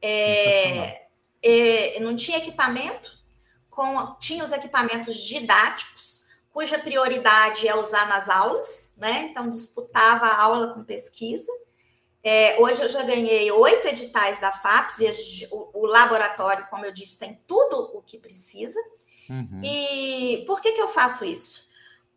É, 0.00 1.06
é, 1.42 2.00
não 2.00 2.16
tinha 2.16 2.38
equipamento, 2.38 3.18
com, 3.68 4.14
tinha 4.14 4.44
os 4.44 4.52
equipamentos 4.52 5.16
didáticos, 5.16 6.28
cuja 6.52 6.78
prioridade 6.78 7.68
é 7.68 7.74
usar 7.74 8.08
nas 8.08 8.28
aulas, 8.28 8.92
né? 8.96 9.28
Então 9.30 9.50
disputava 9.50 10.26
a 10.26 10.40
aula 10.40 10.72
com 10.72 10.84
pesquisa. 10.84 11.50
É, 12.22 12.60
hoje 12.60 12.82
eu 12.82 12.88
já 12.88 13.02
ganhei 13.02 13.50
oito 13.50 13.88
editais 13.88 14.38
da 14.40 14.52
FAPS 14.52 14.98
e 14.98 15.48
o, 15.50 15.80
o, 15.82 15.86
laboratório, 15.86 16.66
como 16.68 16.84
eu 16.84 16.92
disse, 16.92 17.18
tem 17.18 17.40
tudo 17.46 17.90
o 17.94 18.02
que 18.02 18.18
precisa. 18.18 18.78
Uhum. 19.28 19.60
E 19.64 20.44
por 20.46 20.60
que, 20.60 20.72
que 20.72 20.80
eu 20.80 20.88
faço 20.88 21.24
isso? 21.24 21.68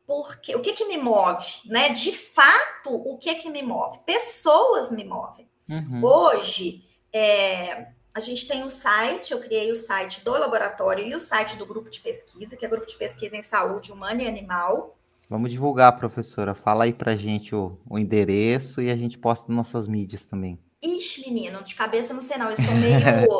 Porque 0.05 0.55
o 0.55 0.61
que, 0.61 0.73
que 0.73 0.85
me 0.85 0.97
move, 0.97 1.47
né? 1.65 1.89
De 1.89 2.11
fato, 2.11 2.93
o 2.93 3.17
que 3.17 3.35
que 3.35 3.49
me 3.49 3.63
move? 3.63 3.99
Pessoas 4.05 4.91
me 4.91 5.05
movem. 5.05 5.49
Uhum. 5.69 6.03
Hoje, 6.03 6.83
é, 7.13 7.87
a 8.13 8.19
gente 8.19 8.47
tem 8.47 8.63
um 8.63 8.69
site, 8.69 9.31
eu 9.31 9.39
criei 9.39 9.71
o 9.71 9.75
site 9.75 10.23
do 10.23 10.31
laboratório 10.31 11.07
e 11.07 11.15
o 11.15 11.19
site 11.19 11.55
do 11.55 11.65
grupo 11.65 11.89
de 11.89 12.01
pesquisa, 12.01 12.57
que 12.57 12.65
é 12.65 12.67
o 12.67 12.71
grupo 12.71 12.85
de 12.85 12.97
pesquisa 12.97 13.37
em 13.37 13.41
saúde 13.41 13.91
humana 13.91 14.21
e 14.21 14.27
animal. 14.27 14.97
Vamos 15.33 15.49
divulgar, 15.51 15.97
professora. 15.97 16.53
Fala 16.53 16.83
aí 16.83 16.93
pra 16.93 17.15
gente 17.15 17.55
o, 17.55 17.75
o 17.89 17.97
endereço 17.97 18.79
e 18.79 18.91
a 18.91 18.95
gente 18.95 19.17
posta 19.17 19.47
nas 19.47 19.57
nossas 19.57 19.87
mídias 19.87 20.23
também. 20.23 20.59
Ixi, 20.79 21.21
menino, 21.21 21.63
de 21.63 21.73
cabeça 21.73 22.13
não 22.13 22.21
sei 22.21 22.37
não, 22.37 22.51
eu 22.51 22.55
sou 22.55 22.75
meio, 22.75 22.93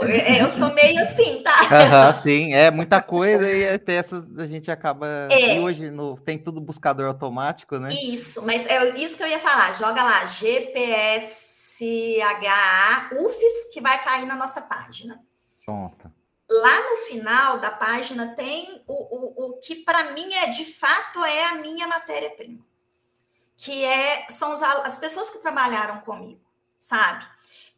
é, 0.10 0.42
eu 0.42 0.50
sou 0.50 0.74
meio 0.74 1.00
assim, 1.00 1.44
tá? 1.44 1.52
Uhum, 2.10 2.14
sim, 2.20 2.52
é 2.52 2.72
muita 2.72 3.00
coisa 3.00 3.48
e 3.48 3.70
até 3.70 3.94
essas 3.94 4.36
a 4.40 4.48
gente 4.48 4.72
acaba, 4.72 5.28
é. 5.30 5.58
e 5.58 5.60
hoje 5.60 5.92
no, 5.92 6.18
tem 6.18 6.36
tudo 6.36 6.60
buscador 6.60 7.06
automático, 7.06 7.78
né? 7.78 7.90
Isso, 7.94 8.44
mas 8.44 8.66
é 8.66 8.98
isso 8.98 9.16
que 9.16 9.22
eu 9.22 9.28
ia 9.28 9.38
falar, 9.38 9.72
joga 9.74 10.02
lá, 10.02 10.26
GPSHA 10.26 11.20
UFES, 13.12 13.72
que 13.72 13.82
vai 13.82 14.04
cair 14.04 14.26
na 14.26 14.36
nossa 14.36 14.62
página. 14.62 15.20
Pronto 15.64 16.03
lá 16.54 16.92
no 16.92 16.98
final 16.98 17.58
da 17.58 17.72
página 17.72 18.36
tem 18.36 18.84
o, 18.86 18.94
o, 18.94 19.46
o 19.48 19.54
que 19.54 19.76
para 19.76 20.12
mim 20.12 20.32
é 20.36 20.50
de 20.50 20.66
fato 20.66 21.24
é 21.26 21.46
a 21.46 21.56
minha 21.56 21.88
matéria-prima, 21.88 22.64
que 23.56 23.84
é 23.84 24.28
são 24.30 24.54
os, 24.54 24.62
as 24.62 24.98
pessoas 24.98 25.32
que 25.32 25.40
trabalharam 25.40 26.00
comigo, 26.02 26.42
sabe? 26.80 27.26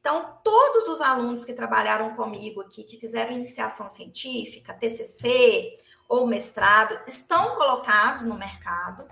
Então, 0.02 0.38
todos 0.44 0.88
os 0.88 1.02
alunos 1.02 1.44
que 1.44 1.54
trabalharam 1.54 2.16
comigo 2.16 2.62
aqui, 2.62 2.84
que 2.84 3.00
fizeram 3.00 3.32
iniciação 3.32 3.90
científica, 3.90 4.74
TCC 4.74 5.80
ou 6.08 6.28
mestrado, 6.28 7.00
estão 7.08 7.56
colocados 7.56 8.24
no 8.24 8.36
mercado, 8.36 9.08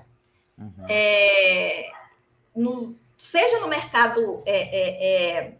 uhum. 0.55 0.85
é, 0.87 1.89
no, 2.55 2.95
seja 3.17 3.59
no 3.59 3.67
mercado 3.67 4.43
é, 4.45 4.59
é, 4.61 5.37
é 5.39 5.57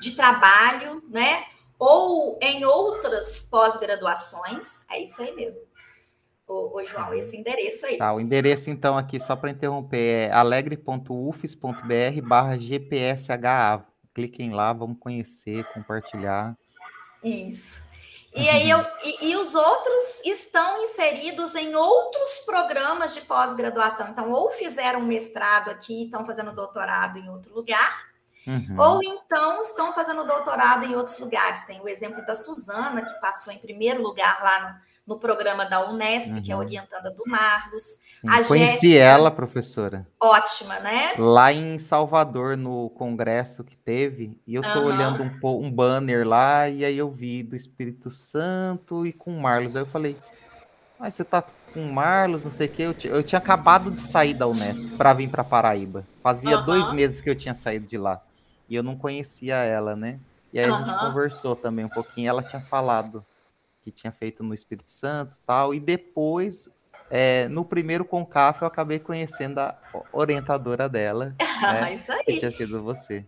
de 0.00 0.10
trabalho, 0.16 1.02
né? 1.08 1.46
Ou 1.82 2.38
em 2.40 2.64
outras 2.64 3.42
pós-graduações. 3.42 4.84
É 4.88 5.02
isso 5.02 5.20
aí 5.20 5.34
mesmo. 5.34 5.62
Ô, 6.46 6.76
ô, 6.76 6.84
João, 6.84 7.12
esse 7.12 7.36
endereço 7.36 7.86
aí. 7.86 7.98
Tá, 7.98 8.12
o 8.12 8.20
endereço, 8.20 8.70
então, 8.70 8.96
aqui, 8.96 9.18
só 9.18 9.34
para 9.34 9.50
interromper, 9.50 10.28
é 10.28 10.30
alegre.ufes.br 10.30 12.22
barra 12.22 12.56
GPSHA. 12.56 13.84
Cliquem 14.14 14.52
lá, 14.52 14.72
vamos 14.72 14.98
conhecer, 15.00 15.64
compartilhar. 15.72 16.56
Isso. 17.24 17.82
E 18.34 18.48
aí 18.48 18.70
eu, 18.70 18.78
e, 19.04 19.30
e, 19.30 19.36
os 19.36 19.54
outros 19.54 20.24
estão 20.24 20.84
inseridos 20.84 21.54
em 21.54 21.74
outros 21.74 22.38
programas 22.46 23.12
de 23.12 23.22
pós-graduação. 23.22 24.08
Então, 24.08 24.30
ou 24.30 24.50
fizeram 24.50 25.00
mestrado 25.00 25.68
aqui, 25.68 26.04
estão 26.04 26.24
fazendo 26.24 26.52
doutorado 26.52 27.18
em 27.18 27.28
outro 27.28 27.54
lugar, 27.54 28.11
Uhum. 28.46 28.76
Ou 28.76 29.02
então 29.02 29.60
estão 29.60 29.92
fazendo 29.92 30.26
doutorado 30.26 30.84
em 30.84 30.94
outros 30.94 31.18
lugares. 31.18 31.64
Tem 31.64 31.80
o 31.80 31.88
exemplo 31.88 32.24
da 32.26 32.34
Suzana, 32.34 33.02
que 33.02 33.20
passou 33.20 33.52
em 33.52 33.58
primeiro 33.58 34.02
lugar 34.02 34.42
lá 34.42 34.80
no, 35.06 35.14
no 35.14 35.20
programa 35.20 35.64
da 35.64 35.88
Unesp, 35.88 36.30
uhum. 36.30 36.42
que 36.42 36.50
é 36.50 36.54
uhum. 36.54 36.60
orientada 36.60 37.10
do 37.10 37.22
Marlos. 37.26 37.98
A 38.26 38.42
Conheci 38.44 38.90
Jéssica, 38.90 39.04
ela, 39.04 39.30
professora. 39.30 40.06
Ótima, 40.20 40.80
né? 40.80 41.14
Lá 41.18 41.52
em 41.52 41.78
Salvador, 41.78 42.56
no 42.56 42.90
congresso 42.90 43.62
que 43.62 43.76
teve, 43.76 44.36
e 44.46 44.54
eu 44.54 44.62
estou 44.62 44.82
uhum. 44.82 44.88
olhando 44.88 45.22
um, 45.22 45.64
um 45.64 45.70
banner 45.70 46.26
lá, 46.26 46.68
e 46.68 46.84
aí 46.84 46.98
eu 46.98 47.10
vi 47.10 47.42
do 47.42 47.54
Espírito 47.54 48.10
Santo 48.10 49.06
e 49.06 49.12
com 49.12 49.32
Marlos. 49.38 49.76
Aí 49.76 49.82
eu 49.82 49.86
falei, 49.86 50.16
mas 50.98 51.14
você 51.14 51.24
tá 51.24 51.44
com 51.72 51.82
Marlos, 51.84 52.44
não 52.44 52.50
sei 52.50 52.66
o 52.66 52.70
quê. 52.70 52.82
Eu, 52.82 52.94
eu, 53.10 53.22
tinha 53.22 53.38
acabado 53.38 53.88
de 53.90 54.00
sair 54.00 54.34
da 54.34 54.48
Unesp 54.48 54.96
para 54.96 55.12
vir 55.12 55.28
para 55.30 55.44
Paraíba. 55.44 56.04
Fazia 56.22 56.58
dois 56.58 56.92
meses 56.92 57.20
que 57.20 57.30
eu 57.30 57.36
tinha 57.36 57.54
saído 57.54 57.86
de 57.86 57.96
lá 57.96 58.20
e 58.72 58.74
eu 58.74 58.82
não 58.82 58.96
conhecia 58.96 59.56
ela, 59.56 59.94
né? 59.94 60.18
E 60.50 60.58
aí 60.58 60.66
uhum. 60.70 60.76
a 60.76 60.78
gente 60.78 60.98
conversou 60.98 61.54
também 61.54 61.84
um 61.84 61.90
pouquinho. 61.90 62.30
Ela 62.30 62.42
tinha 62.42 62.62
falado 62.62 63.22
que 63.84 63.90
tinha 63.90 64.10
feito 64.10 64.42
no 64.42 64.54
Espírito 64.54 64.88
Santo 64.88 65.36
tal. 65.46 65.74
E 65.74 65.80
depois, 65.80 66.70
é, 67.10 67.48
no 67.48 67.66
primeiro 67.66 68.02
Concaf, 68.02 68.62
eu 68.62 68.66
acabei 68.66 68.98
conhecendo 68.98 69.58
a 69.58 69.76
orientadora 70.10 70.88
dela. 70.88 71.36
né? 71.60 71.92
isso 71.92 72.10
aí. 72.10 72.24
Que 72.24 72.38
tinha 72.38 72.50
sido 72.50 72.82
você. 72.82 73.26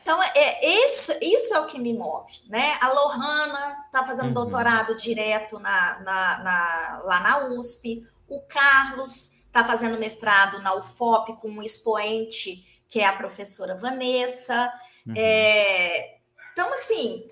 Então, 0.00 0.18
é, 0.22 0.66
esse, 0.66 1.12
isso 1.20 1.52
é 1.52 1.60
o 1.60 1.66
que 1.66 1.78
me 1.78 1.92
move, 1.92 2.32
né? 2.48 2.78
A 2.80 2.90
Lohana 2.90 3.76
está 3.84 4.02
fazendo 4.02 4.28
uhum. 4.28 4.32
doutorado 4.32 4.96
direto 4.96 5.58
na, 5.58 6.00
na, 6.00 6.38
na, 6.38 7.00
lá 7.04 7.20
na 7.20 7.48
USP. 7.48 8.06
O 8.26 8.40
Carlos 8.40 9.30
está 9.46 9.62
fazendo 9.62 9.98
mestrado 9.98 10.62
na 10.62 10.74
UFOP 10.74 11.34
com 11.34 11.50
um 11.50 11.62
expoente 11.62 12.64
que 12.88 13.00
é 13.00 13.06
a 13.06 13.12
professora 13.12 13.74
Vanessa. 13.74 14.72
Uhum. 15.06 15.14
É, 15.16 16.18
então, 16.52 16.72
assim, 16.72 17.26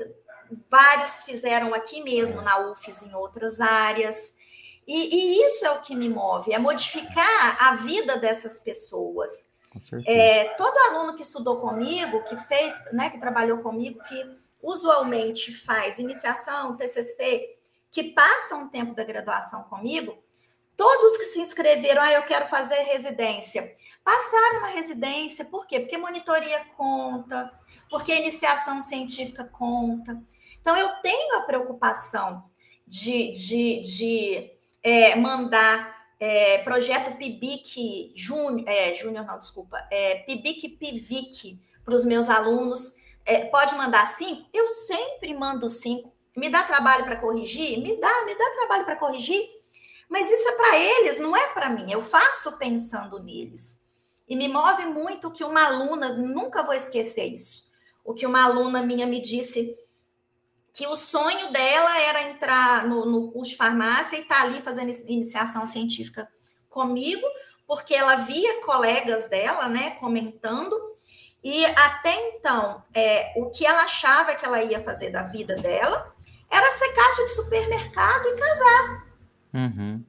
vários 0.70 1.24
fizeram 1.24 1.74
aqui 1.74 2.02
mesmo 2.02 2.40
é. 2.40 2.44
na 2.44 2.59
UFES 2.70 3.02
em 3.02 3.14
outras 3.14 3.61
áreas. 3.61 4.34
E, 4.86 5.16
e, 5.16 5.46
isso 5.46 5.64
é 5.64 5.70
o 5.70 5.80
que 5.80 5.96
me 5.96 6.09
move, 6.09 6.52
é 6.52 6.59
modificar 6.59 7.57
a 7.59 7.76
vida 7.76 8.18
dessas 8.18 8.61
pessoas. 8.61 9.48
É, 10.07 10.44
todo 10.50 10.76
aluno 10.90 11.16
que 11.16 11.22
estudou 11.22 11.59
comigo, 11.59 12.22
que 12.24 12.36
fez, 12.36 12.74
né, 12.92 13.11
que 13.11 13.18
trabalhou 13.18 13.59
comigo, 13.59 13.98
que 14.05 14.38
usualmente 14.62 15.52
faz 15.52 15.98
iniciação, 15.98 16.76
TCC, 16.76 17.57
que 17.90 18.05
passam 18.12 18.62
um 18.62 18.68
tempo 18.68 18.94
da 18.94 19.05
graduação 19.05 19.64
comigo, 19.64 20.16
todos 20.76 21.16
que 21.16 21.24
se 21.26 21.40
inscreveram, 21.40 22.02
ah, 22.02 22.12
eu 22.12 22.22
quero 22.22 22.46
fazer 22.46 22.76
residência, 22.82 23.74
passaram 24.05 24.61
na 24.61 24.68
residência, 24.68 25.44
por 25.44 25.66
quê? 25.66 25.80
Porque 25.80 25.96
monitoria 25.96 26.64
conta, 26.76 27.50
porque 27.88 28.14
iniciação 28.14 28.80
científica 28.82 29.44
conta. 29.44 30.22
Então, 30.61 30.76
eu 30.76 30.88
tenho 31.02 31.36
a 31.36 31.42
preocupação 31.42 32.44
de, 32.86 33.32
de, 33.32 33.80
de 33.80 34.50
é, 34.82 35.16
mandar 35.16 36.07
é, 36.20 36.59
projeto 36.59 37.16
PIBIC 37.16 38.12
Júnior, 38.14 38.68
é, 38.68 38.94
Júnior 38.94 39.24
não, 39.26 39.38
desculpa, 39.38 39.86
é, 39.90 40.16
PIBIC 40.16 40.76
PIVIC 40.76 41.61
para 41.84 41.94
os 41.94 42.05
meus 42.05 42.28
alunos. 42.28 42.96
É, 43.26 43.46
pode 43.46 43.74
mandar 43.74 44.07
cinco? 44.14 44.48
Eu 44.52 44.68
sempre 44.68 45.32
mando 45.34 45.68
cinco. 45.68 46.14
Me 46.36 46.50
dá 46.50 46.62
trabalho 46.62 47.05
para 47.05 47.16
corrigir? 47.16 47.78
Me 47.80 47.98
dá, 47.98 48.24
me 48.26 48.34
dá 48.34 48.50
trabalho 48.59 48.84
para 48.84 48.96
corrigir. 48.96 49.42
Mas 50.09 50.30
isso 50.30 50.48
é 50.48 50.52
para 50.52 50.78
eles, 50.78 51.18
não 51.18 51.34
é 51.34 51.48
para 51.48 51.70
mim. 51.70 51.90
Eu 51.90 52.02
faço 52.02 52.59
pensando 52.59 53.22
neles. 53.22 53.78
E 54.29 54.37
me 54.37 54.49
move 54.49 54.87
muito 54.87 55.31
que 55.31 55.45
uma 55.45 55.66
aluna, 55.66 56.11
nunca 56.11 56.62
vou 56.62 56.75
esquecer 56.75 57.27
isso, 57.27 57.64
o 58.05 58.14
que 58.14 58.27
uma 58.27 58.45
aluna 58.45 58.83
minha 58.83 59.07
me 59.07 59.20
disse 59.20 59.75
que 60.72 60.87
o 60.87 60.97
sonho 60.97 61.53
dela 61.53 62.01
era 62.01 62.22
entrar 62.31 62.87
no, 62.87 63.07
no 63.07 63.31
curso 63.31 63.53
de 63.53 63.57
farmácia 63.57 64.16
e 64.16 64.22
estar 64.22 64.39
tá 64.39 64.43
ali 64.43 64.61
fazendo 64.61 64.91
iniciação 65.07 65.66
científica 65.66 66.29
comigo, 66.68 67.25
porque 67.66 67.95
ela 67.95 68.16
via 68.16 68.61
colegas 68.62 69.29
dela, 69.29 69.68
né, 69.68 69.91
comentando, 69.93 70.77
e 71.43 71.64
até 71.66 72.14
então, 72.31 72.83
é, 72.95 73.35
o 73.37 73.51
que 73.51 73.66
ela 73.66 73.83
achava 73.83 74.35
que 74.35 74.45
ela 74.45 74.62
ia 74.62 74.83
fazer 74.83 75.11
da 75.11 75.25
vida 75.25 75.55
dela 75.57 76.12
era 76.51 76.72
ser 76.72 76.89
caixa 76.95 77.25
de 77.25 77.31
supermercado 77.35 78.27
e 78.29 78.37
casar. 78.37 79.07
Uhum. 79.53 80.05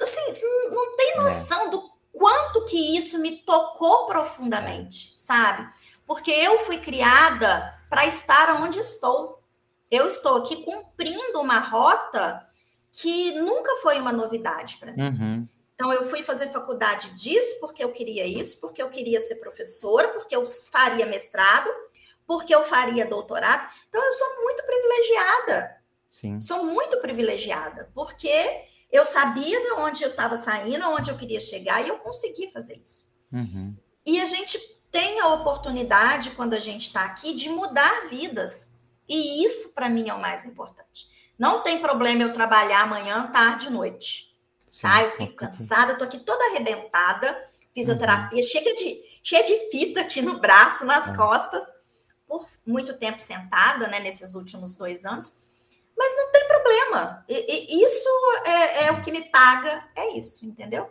Assim, 0.00 0.46
não 0.70 0.96
tem 0.96 1.10
é. 1.12 1.16
noção 1.16 1.66
é. 1.66 1.68
do 1.68 1.95
quanto 2.16 2.64
que 2.64 2.96
isso 2.96 3.18
me 3.18 3.36
tocou 3.38 4.06
profundamente, 4.06 5.14
sabe? 5.18 5.68
Porque 6.06 6.30
eu 6.30 6.58
fui 6.60 6.78
criada 6.78 7.78
para 7.88 8.06
estar 8.06 8.60
onde 8.62 8.78
estou. 8.78 9.42
Eu 9.90 10.06
estou 10.06 10.36
aqui 10.38 10.64
cumprindo 10.64 11.40
uma 11.40 11.58
rota 11.58 12.44
que 12.90 13.32
nunca 13.32 13.76
foi 13.76 14.00
uma 14.00 14.12
novidade 14.12 14.78
para 14.78 14.92
mim. 14.92 15.02
Uhum. 15.02 15.48
Então, 15.74 15.92
eu 15.92 16.08
fui 16.08 16.22
fazer 16.22 16.48
faculdade 16.48 17.10
disso 17.16 17.60
porque 17.60 17.84
eu 17.84 17.92
queria 17.92 18.24
isso, 18.24 18.58
porque 18.58 18.82
eu 18.82 18.88
queria 18.88 19.20
ser 19.20 19.34
professora, 19.34 20.08
porque 20.08 20.34
eu 20.34 20.46
faria 20.46 21.04
mestrado, 21.04 21.68
porque 22.26 22.54
eu 22.54 22.64
faria 22.64 23.04
doutorado. 23.04 23.68
Então, 23.88 24.02
eu 24.02 24.12
sou 24.12 24.42
muito 24.42 24.64
privilegiada. 24.64 25.76
Sim. 26.06 26.40
Sou 26.40 26.64
muito 26.64 26.98
privilegiada, 27.02 27.90
porque 27.94 28.64
eu 28.90 29.04
sabia 29.04 29.60
de 29.60 29.72
onde 29.72 30.02
eu 30.02 30.10
estava 30.10 30.36
saindo, 30.36 30.88
onde 30.88 31.10
eu 31.10 31.16
queria 31.16 31.40
chegar, 31.40 31.84
e 31.84 31.88
eu 31.88 31.98
consegui 31.98 32.50
fazer 32.52 32.80
isso. 32.82 33.08
Uhum. 33.32 33.76
E 34.04 34.20
a 34.20 34.26
gente 34.26 34.58
tem 34.90 35.20
a 35.20 35.28
oportunidade, 35.28 36.30
quando 36.30 36.54
a 36.54 36.58
gente 36.58 36.86
está 36.86 37.04
aqui, 37.04 37.34
de 37.34 37.48
mudar 37.48 38.08
vidas. 38.08 38.70
E 39.08 39.44
isso, 39.44 39.72
para 39.74 39.88
mim, 39.88 40.08
é 40.08 40.14
o 40.14 40.20
mais 40.20 40.44
importante. 40.44 41.06
Não 41.38 41.62
tem 41.62 41.80
problema 41.80 42.22
eu 42.22 42.32
trabalhar 42.32 42.82
amanhã, 42.82 43.30
tarde, 43.30 43.70
noite. 43.70 44.34
Sim, 44.66 44.82
tá? 44.82 45.02
Eu 45.02 45.10
fico 45.12 45.34
cansada, 45.34 45.92
estou 45.92 46.06
aqui 46.06 46.18
toda 46.18 46.42
arrebentada, 46.46 47.38
fisioterapia, 47.74 48.42
uhum. 48.42 48.48
cheia, 48.48 48.74
de, 48.74 49.02
cheia 49.22 49.44
de 49.44 49.70
fita 49.70 50.00
aqui 50.00 50.22
no 50.22 50.40
braço, 50.40 50.84
nas 50.84 51.08
uhum. 51.08 51.16
costas, 51.16 51.62
por 52.26 52.48
muito 52.66 52.94
tempo 52.94 53.20
sentada, 53.20 53.86
né, 53.88 54.00
nesses 54.00 54.34
últimos 54.34 54.74
dois 54.74 55.04
anos. 55.04 55.36
Mas 55.96 56.16
não 56.16 56.30
tem 56.30 56.46
problema. 56.46 57.24
E, 57.28 57.74
e 57.74 57.84
isso 57.84 58.08
é, 58.44 58.86
é, 58.86 58.92
o 58.92 59.00
que 59.02 59.10
me 59.10 59.22
paga, 59.30 59.84
é 59.96 60.18
isso, 60.18 60.44
entendeu? 60.44 60.88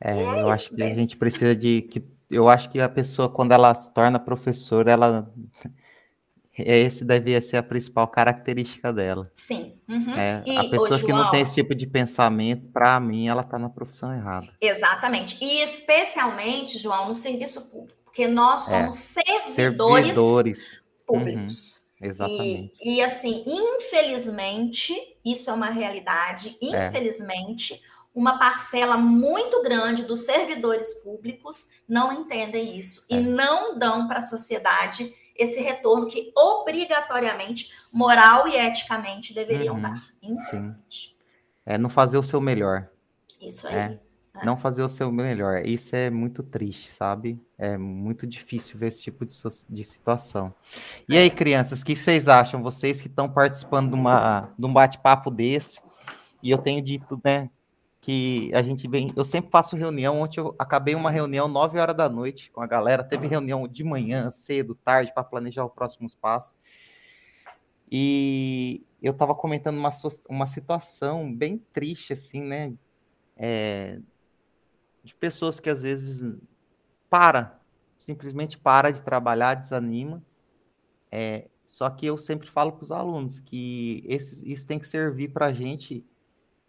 É, 0.00 0.12
é 0.12 0.22
eu 0.22 0.38
isso, 0.38 0.48
acho 0.48 0.76
que 0.76 0.82
a 0.82 0.94
gente 0.94 1.16
precisa 1.16 1.54
de 1.54 1.82
que 1.82 2.04
eu 2.30 2.48
acho 2.48 2.70
que 2.70 2.80
a 2.80 2.88
pessoa, 2.88 3.28
quando 3.28 3.52
ela 3.52 3.74
se 3.74 3.92
torna 3.92 4.18
professora, 4.18 4.92
ela 4.92 5.32
esse 6.56 7.04
deve 7.04 7.40
ser 7.40 7.56
a 7.56 7.62
principal 7.62 8.06
característica 8.06 8.92
dela. 8.92 9.30
Sim. 9.34 9.74
Uhum. 9.88 10.14
É, 10.14 10.42
e, 10.46 10.56
a 10.56 10.64
pessoa 10.64 10.96
João, 10.96 11.06
que 11.06 11.12
não 11.12 11.30
tem 11.30 11.42
esse 11.42 11.54
tipo 11.54 11.74
de 11.74 11.86
pensamento, 11.86 12.68
para 12.68 12.98
mim, 13.00 13.28
ela 13.28 13.42
está 13.42 13.58
na 13.58 13.68
profissão 13.68 14.12
errada. 14.12 14.48
Exatamente. 14.60 15.36
E 15.40 15.62
especialmente, 15.62 16.78
João, 16.78 17.08
no 17.08 17.14
serviço 17.14 17.62
público, 17.62 17.98
porque 18.04 18.28
nós 18.28 18.70
é, 18.70 18.80
somos 18.80 19.16
é, 19.16 19.48
servidores, 19.48 20.06
servidores, 20.06 20.82
públicos. 21.06 21.76
Uhum. 21.76 21.79
Exatamente. 22.00 22.72
E, 22.80 22.96
e, 22.96 23.02
assim, 23.02 23.44
infelizmente, 23.46 24.94
isso 25.24 25.50
é 25.50 25.52
uma 25.52 25.68
realidade. 25.68 26.56
É. 26.62 26.88
Infelizmente, 26.88 27.74
é. 27.74 27.78
uma 28.14 28.38
parcela 28.38 28.96
muito 28.96 29.62
grande 29.62 30.04
dos 30.04 30.20
servidores 30.20 30.94
públicos 31.02 31.68
não 31.88 32.12
entendem 32.12 32.78
isso 32.78 33.04
e 33.10 33.16
é. 33.16 33.20
não 33.20 33.78
dão 33.78 34.08
para 34.08 34.20
a 34.20 34.22
sociedade 34.22 35.14
esse 35.36 35.60
retorno 35.60 36.06
que 36.06 36.32
obrigatoriamente, 36.36 37.70
moral 37.90 38.46
e 38.46 38.56
eticamente 38.56 39.32
deveriam 39.32 39.76
uhum, 39.76 39.80
dar, 39.80 40.02
infelizmente. 40.22 41.16
É 41.64 41.78
não 41.78 41.88
fazer 41.88 42.18
o 42.18 42.22
seu 42.22 42.40
melhor. 42.42 42.90
Isso 43.40 43.66
aí. 43.66 43.74
É, 43.74 43.78
é. 43.78 44.00
Não 44.44 44.56
fazer 44.56 44.82
o 44.82 44.88
seu 44.88 45.12
melhor. 45.12 45.64
Isso 45.66 45.94
é 45.94 46.08
muito 46.10 46.42
triste, 46.42 46.90
sabe? 46.90 47.38
É 47.58 47.76
muito 47.76 48.26
difícil 48.26 48.78
ver 48.78 48.88
esse 48.88 49.02
tipo 49.02 49.26
de, 49.26 49.34
de 49.68 49.84
situação. 49.84 50.54
E 51.08 51.16
aí, 51.16 51.30
crianças, 51.30 51.80
o 51.80 51.84
que 51.84 51.94
vocês 51.94 52.28
acham? 52.28 52.62
Vocês 52.62 53.00
que 53.00 53.08
estão 53.08 53.28
participando 53.28 53.90
de, 53.90 53.94
uma, 53.94 54.52
de 54.58 54.66
um 54.66 54.72
bate-papo 54.72 55.30
desse, 55.30 55.80
e 56.42 56.50
eu 56.50 56.58
tenho 56.58 56.82
dito, 56.82 57.20
né, 57.22 57.50
que 58.00 58.50
a 58.54 58.62
gente 58.62 58.88
vem. 58.88 59.12
Eu 59.14 59.24
sempre 59.24 59.50
faço 59.50 59.76
reunião. 59.76 60.20
Ontem 60.20 60.40
eu 60.40 60.54
acabei 60.58 60.94
uma 60.94 61.10
reunião 61.10 61.46
9 61.46 61.78
horas 61.78 61.96
da 61.96 62.08
noite 62.08 62.50
com 62.50 62.62
a 62.62 62.66
galera. 62.66 63.04
Teve 63.04 63.26
reunião 63.26 63.68
de 63.68 63.84
manhã, 63.84 64.30
cedo, 64.30 64.74
tarde, 64.74 65.12
para 65.12 65.22
planejar 65.22 65.64
o 65.64 65.70
próximo 65.70 66.08
passo. 66.20 66.54
E 67.92 68.84
eu 69.02 69.12
estava 69.12 69.34
comentando 69.34 69.76
uma, 69.76 69.90
uma 70.28 70.46
situação 70.46 71.32
bem 71.34 71.58
triste, 71.72 72.12
assim, 72.12 72.42
né? 72.42 72.72
É, 73.36 73.98
de 75.10 75.14
pessoas 75.16 75.58
que 75.58 75.68
às 75.68 75.82
vezes 75.82 76.38
para, 77.08 77.60
simplesmente 77.98 78.56
para 78.56 78.90
de 78.90 79.02
trabalhar, 79.02 79.54
desanima. 79.54 80.22
É, 81.10 81.48
só 81.64 81.90
que 81.90 82.06
eu 82.06 82.16
sempre 82.16 82.48
falo 82.48 82.72
para 82.72 82.84
os 82.84 82.92
alunos 82.92 83.40
que 83.40 84.02
esse, 84.06 84.50
isso 84.50 84.66
tem 84.66 84.78
que 84.78 84.86
servir 84.86 85.32
para 85.32 85.46
a 85.46 85.52
gente 85.52 86.04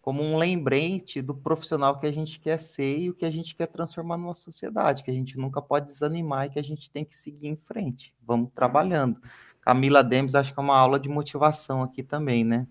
como 0.02 0.24
um 0.24 0.36
lembrete 0.36 1.22
do 1.22 1.36
profissional 1.36 2.00
que 2.00 2.08
a 2.08 2.12
gente 2.12 2.40
quer 2.40 2.58
ser 2.58 2.98
e 2.98 3.10
o 3.12 3.14
que 3.14 3.24
a 3.24 3.30
gente 3.30 3.56
quer 3.56 3.68
transformar 3.68 4.18
numa 4.18 4.34
sociedade, 4.34 5.04
que 5.04 5.12
a 5.12 5.14
gente 5.14 5.38
nunca 5.38 5.62
pode 5.62 5.86
desanimar 5.86 6.48
e 6.48 6.50
que 6.50 6.58
a 6.58 6.64
gente 6.64 6.90
tem 6.90 7.06
que 7.06 7.16
seguir 7.16 7.48
em 7.48 7.56
frente. 7.56 8.16
Vamos 8.26 8.50
trabalhando. 8.56 9.22
Camila 9.62 10.04
Demes, 10.04 10.34
acho 10.34 10.52
que 10.52 10.60
é 10.60 10.64
uma 10.64 10.76
aula 10.76 11.00
de 11.00 11.08
motivação 11.08 11.84
aqui 11.84 12.02
também, 12.02 12.44
né? 12.44 12.68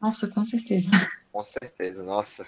Nossa, 0.00 0.26
com 0.26 0.42
certeza. 0.42 0.88
Com 1.30 1.44
certeza, 1.44 2.02
nossa, 2.02 2.46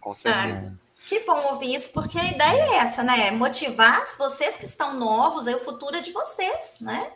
com 0.00 0.14
certeza. 0.14 0.74
Ah, 0.74 0.87
que 1.08 1.20
bom 1.20 1.52
ouvir 1.52 1.74
isso, 1.74 1.90
porque 1.90 2.18
a 2.18 2.24
ideia 2.24 2.62
é 2.62 2.74
essa, 2.76 3.02
né? 3.02 3.30
Motivar 3.30 4.04
vocês 4.18 4.56
que 4.56 4.66
estão 4.66 4.94
novos, 4.94 5.46
aí 5.46 5.54
o 5.54 5.64
futuro 5.64 5.96
é 5.96 6.00
de 6.00 6.12
vocês, 6.12 6.76
né? 6.80 7.12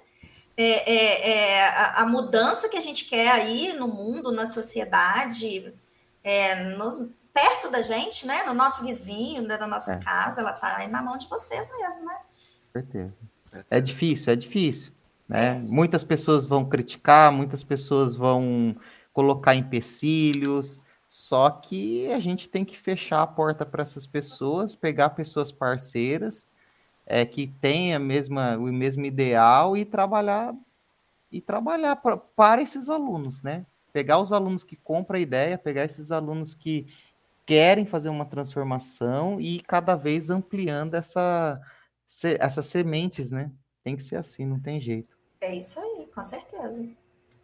é, 0.57 0.95
é, 0.95 1.31
é 1.31 1.69
a, 1.69 2.03
a, 2.03 2.07
mudança 2.07 2.69
que 2.69 2.77
a 2.77 2.81
gente 2.81 3.05
quer 3.07 3.31
aí 3.31 3.73
no 3.73 3.89
mundo, 3.89 4.31
na 4.31 4.47
sociedade, 4.47 5.73
é, 6.23 6.65
no, 6.75 7.11
perto 7.33 7.71
da 7.71 7.81
gente, 7.81 8.27
né? 8.27 8.43
No 8.45 8.53
nosso 8.53 8.85
vizinho, 8.85 9.43
né, 9.43 9.57
na 9.57 9.67
nossa 9.67 9.95
é. 9.95 9.99
casa, 9.99 10.41
ela 10.41 10.53
está 10.53 10.87
na 10.89 11.03
mão 11.03 11.17
de 11.17 11.29
vocês 11.29 11.71
mesmo, 11.71 12.05
né? 12.05 12.19
Certeza. 12.73 13.15
É 13.71 13.81
difícil, 13.81 14.33
é 14.33 14.37
difícil. 14.37 14.93
Né? 15.29 15.59
Muitas 15.59 16.05
pessoas 16.05 16.47
vão 16.47 16.65
criticar, 16.65 17.33
muitas 17.33 17.63
pessoas 17.63 18.17
vão 18.17 18.77
colocar 19.13 19.55
empecilhos, 19.55 20.81
só 21.13 21.51
que 21.51 22.11
a 22.11 22.19
gente 22.19 22.49
tem 22.49 22.65
que 22.65 22.75
fechar 22.75 23.21
a 23.21 23.27
porta 23.27 23.67
para 23.67 23.83
essas 23.83 24.07
pessoas, 24.07 24.75
pegar 24.75 25.11
pessoas 25.11 25.53
parceiras 25.53 26.49
é, 27.05 27.27
que 27.27 27.47
tem 27.47 27.95
a 27.95 27.99
mesma, 27.99 28.57
o 28.57 28.73
mesmo 28.73 29.05
ideal 29.05 29.77
e 29.77 29.85
trabalhar 29.85 30.55
e 31.31 31.39
trabalhar 31.39 31.97
pra, 31.97 32.17
para 32.17 32.63
esses 32.63 32.89
alunos, 32.89 33.43
né? 33.43 33.67
Pegar 33.93 34.21
os 34.21 34.33
alunos 34.33 34.65
que 34.65 34.75
compram 34.75 35.19
a 35.19 35.21
ideia, 35.21 35.59
pegar 35.59 35.85
esses 35.85 36.11
alunos 36.11 36.55
que 36.55 36.87
querem 37.45 37.85
fazer 37.85 38.09
uma 38.09 38.25
transformação 38.25 39.39
e 39.39 39.61
cada 39.61 39.95
vez 39.95 40.31
ampliando 40.31 40.95
essa, 40.95 41.61
essas 42.41 42.65
sementes, 42.65 43.31
né? 43.31 43.53
Tem 43.85 43.95
que 43.97 44.03
ser 44.03 44.17
assim, 44.17 44.47
não 44.47 44.59
tem 44.59 44.81
jeito. 44.81 45.15
É 45.43 45.55
isso 45.55 45.79
aí, 45.79 46.07
com 46.07 46.25
certeza. 46.25 46.89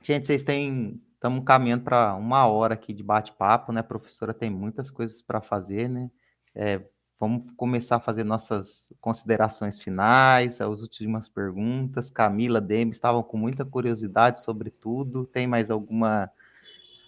Gente, 0.02 0.26
vocês 0.26 0.42
têm. 0.42 0.98
Estamos 1.18 1.44
caminhando 1.44 1.84
para 1.84 2.14
uma 2.14 2.46
hora 2.46 2.74
aqui 2.74 2.92
de 2.92 3.02
bate-papo, 3.02 3.72
né? 3.72 3.80
A 3.80 3.84
professora 3.84 4.32
tem 4.32 4.48
muitas 4.48 4.90
coisas 4.90 5.20
para 5.20 5.40
fazer, 5.40 5.88
né? 5.88 6.10
É, 6.54 6.80
Vamos 7.20 7.50
começar 7.56 7.96
a 7.96 8.00
fazer 8.00 8.22
nossas 8.22 8.92
considerações 9.00 9.80
finais, 9.80 10.60
as 10.60 10.82
últimas 10.82 11.28
perguntas. 11.28 12.10
Camila, 12.10 12.60
Demi 12.60 12.92
estavam 12.92 13.24
com 13.24 13.36
muita 13.36 13.64
curiosidade 13.64 14.40
sobre 14.40 14.70
tudo. 14.70 15.26
Tem 15.26 15.44
mais 15.44 15.68
alguma 15.68 16.30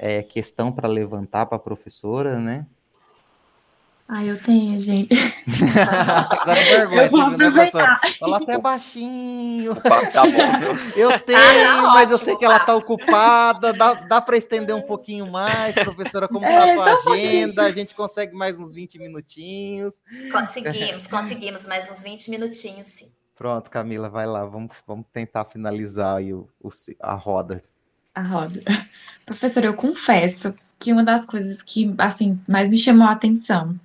é, 0.00 0.20
questão 0.24 0.72
para 0.72 0.88
levantar 0.88 1.46
para 1.46 1.56
a 1.56 1.60
professora, 1.60 2.40
né? 2.40 2.66
Ah, 4.12 4.24
eu 4.24 4.42
tenho, 4.42 4.76
gente. 4.80 5.08
Dá 6.44 6.54
vergonha, 6.54 7.04
eu 7.04 7.10
vou 7.10 7.30
né, 7.30 7.48
professor? 7.48 7.86
Fala 8.18 8.38
até 8.38 8.58
baixinho. 8.58 9.76
Tá 9.76 10.24
bom. 10.24 10.96
Eu 10.96 11.16
tenho, 11.20 11.38
ah, 11.38 11.82
mas 11.92 12.10
ótimo, 12.10 12.14
eu 12.14 12.18
sei 12.18 12.36
que 12.36 12.44
ela 12.44 12.56
está 12.56 12.74
ocupada. 12.74 13.72
Dá, 13.72 13.94
dá 13.94 14.20
para 14.20 14.36
estender 14.36 14.74
um 14.74 14.82
pouquinho 14.82 15.30
mais, 15.30 15.76
professora, 15.76 16.26
como 16.26 16.44
está 16.44 16.66
é, 16.66 16.72
a 16.72 16.74
tua 16.74 16.90
então 16.90 17.12
agenda? 17.12 17.62
A 17.62 17.70
gente 17.70 17.94
consegue 17.94 18.34
mais 18.34 18.58
uns 18.58 18.72
20 18.72 18.98
minutinhos. 18.98 20.02
Conseguimos, 20.32 21.06
conseguimos 21.06 21.66
mais 21.68 21.88
uns 21.88 22.02
20 22.02 22.30
minutinhos, 22.32 22.88
sim. 22.88 23.12
Pronto, 23.36 23.70
Camila, 23.70 24.08
vai 24.08 24.26
lá. 24.26 24.44
Vamos, 24.44 24.72
vamos 24.88 25.06
tentar 25.12 25.44
finalizar 25.44 26.16
aí 26.16 26.34
o, 26.34 26.48
o 26.60 26.68
a 26.98 27.14
roda. 27.14 27.62
A 28.12 28.22
roda. 28.22 28.60
Professora, 29.24 29.66
eu 29.66 29.74
confesso 29.74 30.52
que 30.80 30.92
uma 30.92 31.04
das 31.04 31.24
coisas 31.24 31.62
que, 31.62 31.94
assim, 31.96 32.40
mais 32.48 32.68
me 32.68 32.76
chamou 32.76 33.06
a 33.06 33.12
atenção 33.12 33.78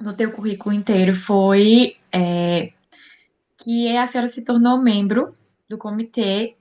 no 0.00 0.14
teu 0.14 0.30
currículo 0.30 0.74
inteiro 0.74 1.14
foi 1.14 1.96
é, 2.12 2.72
que 3.56 3.96
a 3.96 4.06
senhora 4.06 4.28
se 4.28 4.42
tornou 4.42 4.78
membro 4.78 5.34
do 5.68 5.76
Comitê 5.76 6.54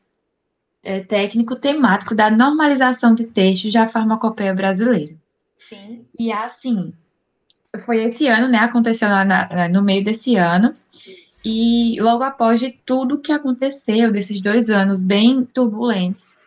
é, 0.83 1.01
Técnico 1.01 1.55
Temático 1.55 2.15
da 2.15 2.29
Normalização 2.29 3.13
de 3.13 3.25
Textos 3.25 3.71
da 3.71 3.87
Farmacopeia 3.87 4.53
Brasileira. 4.53 5.15
Sim. 5.57 6.05
E 6.17 6.31
assim, 6.31 6.93
foi 7.85 8.03
esse 8.03 8.27
ano, 8.27 8.47
né? 8.47 8.57
Aconteceu 8.59 9.07
na, 9.09 9.23
na, 9.23 9.69
no 9.69 9.83
meio 9.83 10.03
desse 10.03 10.35
ano. 10.35 10.73
Isso. 10.91 11.27
E 11.45 12.01
logo 12.01 12.23
após 12.23 12.59
de 12.59 12.71
tudo 12.85 13.19
que 13.19 13.31
aconteceu, 13.31 14.11
desses 14.11 14.41
dois 14.41 14.69
anos 14.69 15.03
bem 15.03 15.45
turbulentos. 15.45 16.37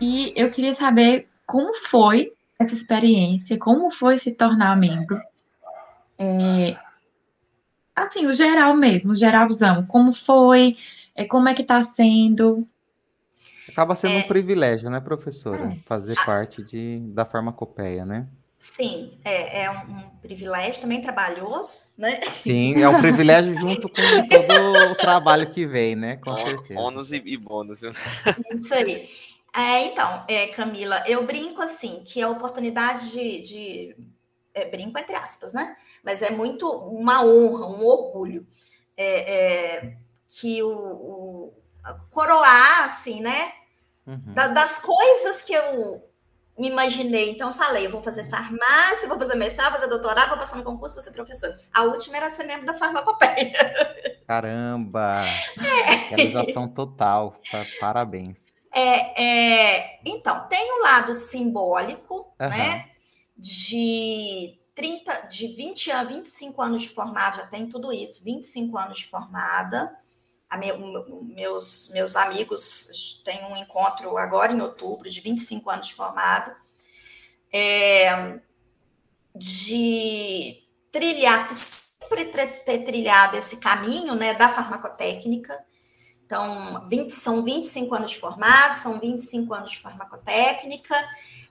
E 0.00 0.32
eu 0.34 0.50
queria 0.50 0.72
saber 0.72 1.28
como 1.46 1.74
foi 1.74 2.32
essa 2.58 2.72
experiência, 2.72 3.58
como 3.58 3.90
foi 3.90 4.18
se 4.18 4.32
tornar 4.32 4.76
membro 4.76 5.20
é, 6.20 6.76
assim, 7.96 8.26
o 8.26 8.32
geral 8.32 8.76
mesmo, 8.76 9.12
o 9.12 9.16
geralzão, 9.16 9.86
como 9.86 10.12
foi, 10.12 10.76
é, 11.14 11.24
como 11.24 11.48
é 11.48 11.54
que 11.54 11.62
está 11.62 11.82
sendo. 11.82 12.68
Acaba 13.66 13.96
sendo 13.96 14.14
é, 14.14 14.18
um 14.18 14.22
privilégio, 14.24 14.90
né, 14.90 15.00
professora? 15.00 15.72
É. 15.72 15.78
Fazer 15.86 16.14
parte 16.26 16.62
de, 16.62 16.98
da 17.14 17.24
farmacopeia, 17.24 18.04
né? 18.04 18.28
Sim, 18.58 19.18
é, 19.24 19.62
é 19.62 19.70
um, 19.70 19.78
um, 19.78 20.10
privilégio 20.20 20.82
também 20.82 21.00
trabalhoso, 21.00 21.86
né? 21.96 22.20
Sim, 22.36 22.82
é 22.82 22.86
um 22.86 23.00
privilégio 23.00 23.54
junto 23.54 23.88
com 23.88 23.94
todo 24.28 24.92
o 24.92 24.94
trabalho 24.96 25.48
que 25.48 25.64
vem, 25.64 25.96
né? 25.96 26.16
Com 26.16 26.36
certeza. 26.36 26.78
Ônus 26.78 27.10
e, 27.10 27.22
e 27.24 27.38
bônus. 27.38 27.80
Isso 27.82 28.74
aí. 28.74 29.08
É, 29.56 29.86
então, 29.86 30.24
é, 30.28 30.48
Camila, 30.48 31.02
eu 31.06 31.26
brinco 31.26 31.62
assim, 31.62 32.02
que 32.04 32.20
a 32.20 32.28
oportunidade 32.28 33.10
de, 33.10 33.40
de 33.40 33.96
é, 34.54 34.64
brinco 34.64 34.98
entre 34.98 35.14
aspas, 35.14 35.52
né? 35.52 35.76
Mas 36.02 36.22
é 36.22 36.30
muito 36.30 36.68
uma 36.68 37.24
honra, 37.24 37.66
um 37.66 37.84
orgulho 37.84 38.46
é, 38.96 39.34
é, 39.34 39.96
que 40.28 40.62
o, 40.62 40.70
o 40.70 41.54
coroar, 42.10 42.84
assim, 42.84 43.20
né? 43.20 43.52
Uhum. 44.06 44.34
Da, 44.34 44.48
das 44.48 44.78
coisas 44.78 45.42
que 45.42 45.52
eu 45.52 46.02
me 46.58 46.68
imaginei. 46.68 47.30
Então, 47.30 47.48
eu 47.48 47.54
falei, 47.54 47.86
eu 47.86 47.90
vou 47.90 48.02
fazer 48.02 48.28
farmácia, 48.28 49.08
vou 49.08 49.18
fazer 49.18 49.34
mestrado, 49.34 49.72
vou 49.72 49.80
fazer 49.80 49.90
doutorado, 49.90 50.28
vou 50.28 50.38
passar 50.38 50.56
no 50.56 50.62
concurso, 50.62 50.94
vou 50.94 51.02
ser 51.02 51.12
professor. 51.12 51.58
A 51.72 51.84
última 51.84 52.18
era 52.18 52.28
ser 52.28 52.44
membro 52.44 52.66
da 52.66 52.76
farmacopeia. 52.76 53.52
Caramba! 54.28 55.24
É. 55.58 56.14
Realização 56.14 56.68
total. 56.68 57.40
Parabéns. 57.80 58.52
É, 58.72 59.22
é, 59.22 60.00
então, 60.04 60.46
tem 60.48 60.72
o 60.72 60.78
um 60.78 60.82
lado 60.82 61.14
simbólico, 61.14 62.32
uhum. 62.38 62.48
né? 62.48 62.89
De 63.40 64.58
30, 64.74 65.28
de 65.28 65.48
20 65.48 65.90
a 65.90 66.04
25 66.04 66.62
anos 66.62 66.82
de 66.82 66.90
formada, 66.90 67.38
já 67.38 67.46
tem 67.46 67.68
tudo 67.68 67.92
isso, 67.92 68.22
25 68.22 68.78
anos 68.78 68.98
de 68.98 69.06
formada. 69.06 69.96
A 70.48 70.56
meus, 70.56 71.90
meus 71.92 72.16
amigos 72.16 73.22
têm 73.24 73.44
um 73.44 73.56
encontro 73.56 74.16
agora 74.18 74.52
em 74.52 74.60
outubro, 74.60 75.08
de 75.08 75.20
25 75.20 75.70
anos 75.70 75.86
de 75.86 75.94
formado, 75.94 76.54
é, 77.52 78.40
de 79.34 80.60
trilhar, 80.90 81.54
sempre 81.54 82.24
ter 82.26 82.84
trilhado 82.84 83.36
esse 83.36 83.58
caminho 83.58 84.16
né, 84.16 84.34
da 84.34 84.48
farmacotécnica. 84.48 85.56
Então, 86.26 86.88
20, 86.88 87.10
são 87.10 87.44
25 87.44 87.94
anos 87.94 88.10
de 88.10 88.18
formado, 88.18 88.74
são 88.80 88.98
25 88.98 89.54
anos 89.54 89.70
de 89.70 89.78
farmacotécnica, 89.78 90.96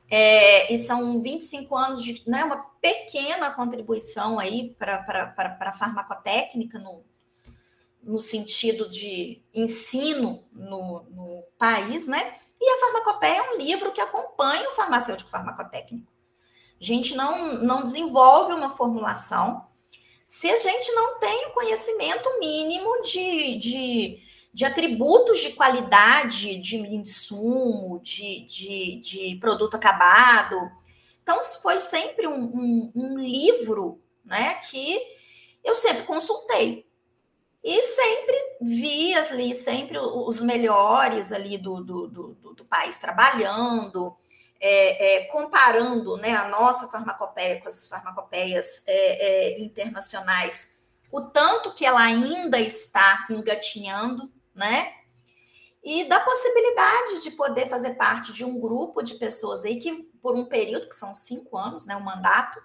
é, 0.10 0.74
e 0.74 0.78
são 0.80 1.22
25 1.22 1.76
anos 1.76 2.04
de 2.04 2.24
né, 2.28 2.44
uma 2.44 2.58
pequena 2.82 3.52
contribuição 3.52 4.40
aí 4.40 4.76
para 4.78 5.36
a 5.60 5.74
farmacotécnica 5.74 6.80
no, 6.80 7.04
no 8.02 8.20
sentido 8.20 8.90
de 8.90 9.42
ensino 9.54 10.44
no, 10.52 11.04
no 11.12 11.44
país, 11.58 12.08
né? 12.08 12.34
E 12.60 12.70
a 12.70 12.80
farmacopeia 12.80 13.38
é 13.38 13.52
um 13.52 13.58
livro 13.58 13.92
que 13.92 14.02
acompanha 14.02 14.68
o 14.70 14.74
farmacêutico 14.74 15.30
farmacotécnico. 15.30 16.12
A 16.80 16.84
gente 16.84 17.16
não, 17.16 17.56
não 17.56 17.84
desenvolve 17.84 18.54
uma 18.54 18.76
formulação 18.76 19.68
se 20.28 20.50
a 20.50 20.58
gente 20.58 20.92
não 20.94 21.20
tem 21.20 21.48
o 21.48 21.54
conhecimento 21.54 22.40
mínimo 22.40 23.02
de, 23.02 23.58
de 23.58 24.20
de 24.54 24.66
atributos 24.66 25.40
de 25.42 25.52
qualidade 25.52 26.58
de 26.58 26.78
insumo, 26.78 28.00
de, 28.02 28.42
de, 28.46 29.00
de 29.00 29.36
produto 29.40 29.76
acabado. 29.76 30.72
Então, 31.22 31.42
foi 31.62 31.80
sempre 31.80 32.28
um, 32.28 32.42
um, 32.44 32.92
um 32.96 33.18
livro 33.20 34.02
né, 34.26 34.56
que 34.70 35.00
eu 35.64 35.76
sempre 35.76 36.04
consultei. 36.04 36.88
E 37.64 37.84
sempre 37.84 38.38
vi 38.62 39.14
ali, 39.14 39.54
sempre 39.54 39.98
os 39.98 40.42
melhores 40.42 41.32
ali 41.32 41.58
do, 41.58 41.84
do, 41.84 42.08
do, 42.08 42.54
do 42.54 42.66
país 42.66 42.98
trabalhando, 42.98 44.16
é, 44.60 45.18
é, 45.18 45.26
comparando 45.26 46.18
né, 46.18 46.36
a 46.36 46.48
nossa 46.48 46.88
farmacopeia 46.88 47.62
com 47.62 47.68
as 47.68 47.88
farmacopeias 47.88 48.84
é, 48.88 49.58
é 49.58 49.62
internacionais, 49.62 50.70
o 51.12 51.22
tanto 51.22 51.74
que 51.74 51.86
ela 51.86 52.02
ainda 52.02 52.60
está 52.60 53.26
engatinhando, 53.30 54.32
né? 54.54 54.94
E 55.84 56.04
da 56.06 56.20
possibilidade 56.20 57.24
de 57.24 57.32
poder 57.32 57.68
fazer 57.68 57.92
parte 57.92 58.34
de 58.34 58.44
um 58.44 58.60
grupo 58.60 59.02
de 59.02 59.16
pessoas 59.16 59.64
aí 59.64 59.78
que, 59.78 60.04
por 60.22 60.36
um 60.36 60.46
período, 60.46 60.90
que 60.90 60.96
são 60.96 61.14
cinco 61.14 61.58
anos, 61.58 61.86
né, 61.86 61.96
o 61.96 62.00
um 62.00 62.04
mandato, 62.04 62.62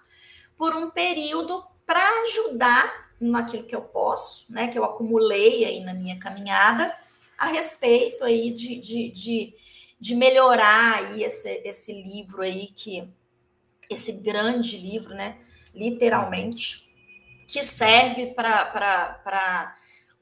por 0.57 0.75
um 0.75 0.89
período 0.89 1.63
para 1.85 2.01
ajudar 2.23 3.11
naquilo 3.19 3.65
que 3.65 3.75
eu 3.75 3.81
posso, 3.81 4.45
né, 4.49 4.67
que 4.67 4.77
eu 4.77 4.83
acumulei 4.83 5.63
aí 5.63 5.79
na 5.79 5.93
minha 5.93 6.19
caminhada, 6.19 6.93
a 7.37 7.47
respeito 7.47 8.23
aí 8.23 8.51
de, 8.51 8.77
de, 8.79 9.09
de, 9.09 9.55
de 9.99 10.15
melhorar 10.15 10.97
aí 10.97 11.23
esse, 11.23 11.61
esse 11.63 11.93
livro 11.93 12.41
aí, 12.41 12.67
que 12.67 13.07
esse 13.89 14.11
grande 14.11 14.77
livro, 14.77 15.13
né, 15.13 15.39
literalmente, 15.73 16.89
que 17.47 17.63
serve 17.63 18.33
para 18.33 19.75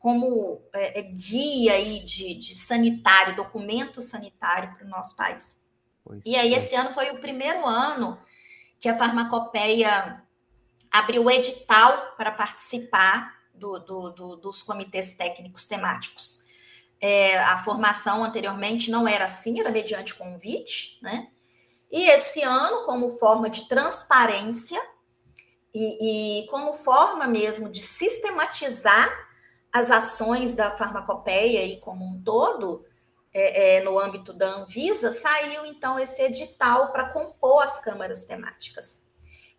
como 0.03 0.61
é, 0.73 0.99
é, 0.99 1.01
guia 1.01 1.75
aí 1.75 2.03
de, 2.03 2.35
de, 2.35 2.55
sanitário, 2.55 3.37
documento 3.37 4.01
sanitário 4.01 4.75
para 4.75 4.85
o 4.85 4.89
nosso 4.89 5.15
país. 5.15 5.57
Pois 6.03 6.21
e 6.25 6.35
aí, 6.35 6.53
é. 6.53 6.57
esse 6.57 6.75
ano 6.75 6.89
foi 6.89 7.09
o 7.11 7.21
primeiro 7.21 7.65
ano 7.65 8.19
que 8.81 8.89
a 8.89 8.97
farmacopeia 8.97 10.21
abriu 10.91 11.23
o 11.23 11.31
edital 11.31 12.17
para 12.17 12.33
participar 12.33 13.33
do, 13.53 13.79
do, 13.79 14.09
do, 14.09 14.35
dos 14.35 14.61
comitês 14.61 15.13
técnicos 15.13 15.65
temáticos. 15.65 16.47
É, 16.99 17.39
a 17.39 17.63
formação 17.63 18.25
anteriormente 18.25 18.91
não 18.91 19.07
era 19.07 19.23
assim, 19.23 19.61
era 19.61 19.71
mediante 19.71 20.15
convite, 20.15 20.99
né? 21.01 21.29
E 21.89 22.09
esse 22.09 22.41
ano, 22.41 22.83
como 22.83 23.09
forma 23.09 23.49
de 23.49 23.69
transparência 23.69 24.81
e, 25.73 26.41
e 26.41 26.47
como 26.47 26.73
forma 26.73 27.25
mesmo 27.25 27.69
de 27.69 27.81
sistematizar 27.81 29.22
as 29.73 29.89
ações 29.89 30.53
da 30.53 30.69
farmacopeia 30.69 31.65
e 31.65 31.77
como 31.77 32.05
um 32.05 32.21
todo, 32.21 32.85
é, 33.33 33.77
é, 33.77 33.81
no 33.81 33.97
âmbito 33.97 34.31
da 34.31 34.45
Anvisa, 34.45 35.11
saiu 35.11 35.65
então 35.65 35.97
esse 35.97 36.21
edital 36.21 36.91
para 36.91 37.09
compor 37.09 37.63
as 37.63 37.79
câmaras 37.79 38.23
temáticas. 38.23 39.01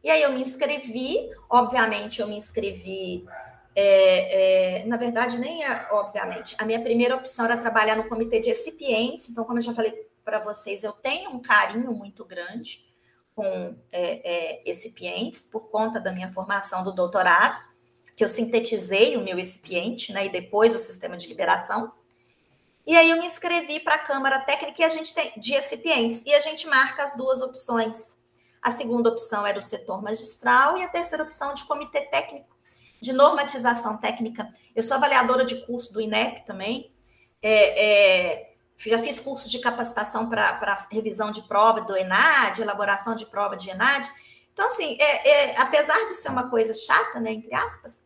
E 0.04 0.08
aí 0.08 0.22
eu 0.22 0.32
me 0.32 0.40
inscrevi, 0.40 1.28
obviamente 1.50 2.20
eu 2.20 2.28
me 2.28 2.36
inscrevi, 2.36 3.26
é, 3.74 4.82
é 4.82 4.86
na 4.86 4.96
verdade, 4.96 5.36
nem 5.36 5.64
é, 5.64 5.88
obviamente, 5.90 6.54
a 6.60 6.64
minha 6.64 6.80
primeira 6.80 7.16
opção 7.16 7.46
era 7.46 7.56
trabalhar 7.56 7.96
no 7.96 8.08
comitê 8.08 8.38
de 8.38 8.50
recipientes, 8.50 9.28
então, 9.28 9.44
como 9.44 9.58
eu 9.58 9.62
já 9.62 9.74
falei 9.74 10.08
para 10.24 10.38
vocês, 10.38 10.84
eu 10.84 10.92
tenho 10.92 11.30
um 11.30 11.42
carinho 11.42 11.92
muito 11.92 12.24
grande 12.24 12.84
com 13.34 13.76
é, 13.90 14.62
recipientes, 14.64 15.42
por 15.42 15.68
conta 15.70 15.98
da 15.98 16.12
minha 16.12 16.32
formação 16.32 16.84
do 16.84 16.92
doutorado 16.92 17.73
que 18.16 18.22
eu 18.22 18.28
sintetizei 18.28 19.16
o 19.16 19.22
meu 19.22 19.36
recipiente, 19.36 20.12
né, 20.12 20.26
e 20.26 20.28
depois 20.28 20.74
o 20.74 20.78
sistema 20.78 21.16
de 21.16 21.26
liberação. 21.26 21.92
E 22.86 22.96
aí 22.96 23.10
eu 23.10 23.18
me 23.18 23.26
inscrevi 23.26 23.80
para 23.80 23.94
a 23.94 23.98
Câmara 23.98 24.40
Técnica 24.40 24.82
e 24.82 24.84
a 24.84 24.88
gente 24.88 25.14
tem 25.14 25.32
de 25.36 25.52
recipientes 25.52 26.22
e 26.26 26.34
a 26.34 26.40
gente 26.40 26.66
marca 26.66 27.02
as 27.02 27.16
duas 27.16 27.40
opções. 27.40 28.18
A 28.60 28.70
segunda 28.70 29.10
opção 29.10 29.46
era 29.46 29.58
o 29.58 29.62
setor 29.62 30.02
magistral 30.02 30.78
e 30.78 30.82
a 30.82 30.88
terceira 30.88 31.24
opção 31.24 31.54
de 31.54 31.64
comitê 31.64 32.02
técnico 32.02 32.54
de 33.04 33.12
normatização 33.12 33.98
técnica. 33.98 34.50
Eu 34.74 34.82
sou 34.82 34.96
avaliadora 34.96 35.44
de 35.44 35.66
curso 35.66 35.92
do 35.92 36.00
INEP 36.00 36.46
também. 36.46 36.90
É, 37.42 37.84
é, 37.84 38.54
já 38.78 38.98
fiz 38.98 39.20
curso 39.20 39.50
de 39.50 39.58
capacitação 39.58 40.28
para 40.28 40.88
revisão 40.90 41.30
de 41.30 41.42
prova 41.42 41.82
do 41.82 41.94
ENAD, 41.94 42.62
elaboração 42.62 43.14
de 43.14 43.26
prova 43.26 43.56
de 43.56 43.68
ENAD. 43.68 44.08
Então, 44.52 44.66
assim, 44.66 44.96
é, 44.98 45.28
é, 45.28 45.60
apesar 45.60 45.98
de 46.06 46.14
ser 46.14 46.30
uma 46.30 46.48
coisa 46.48 46.72
chata, 46.72 47.20
né, 47.20 47.32
entre 47.32 47.54
aspas, 47.54 48.00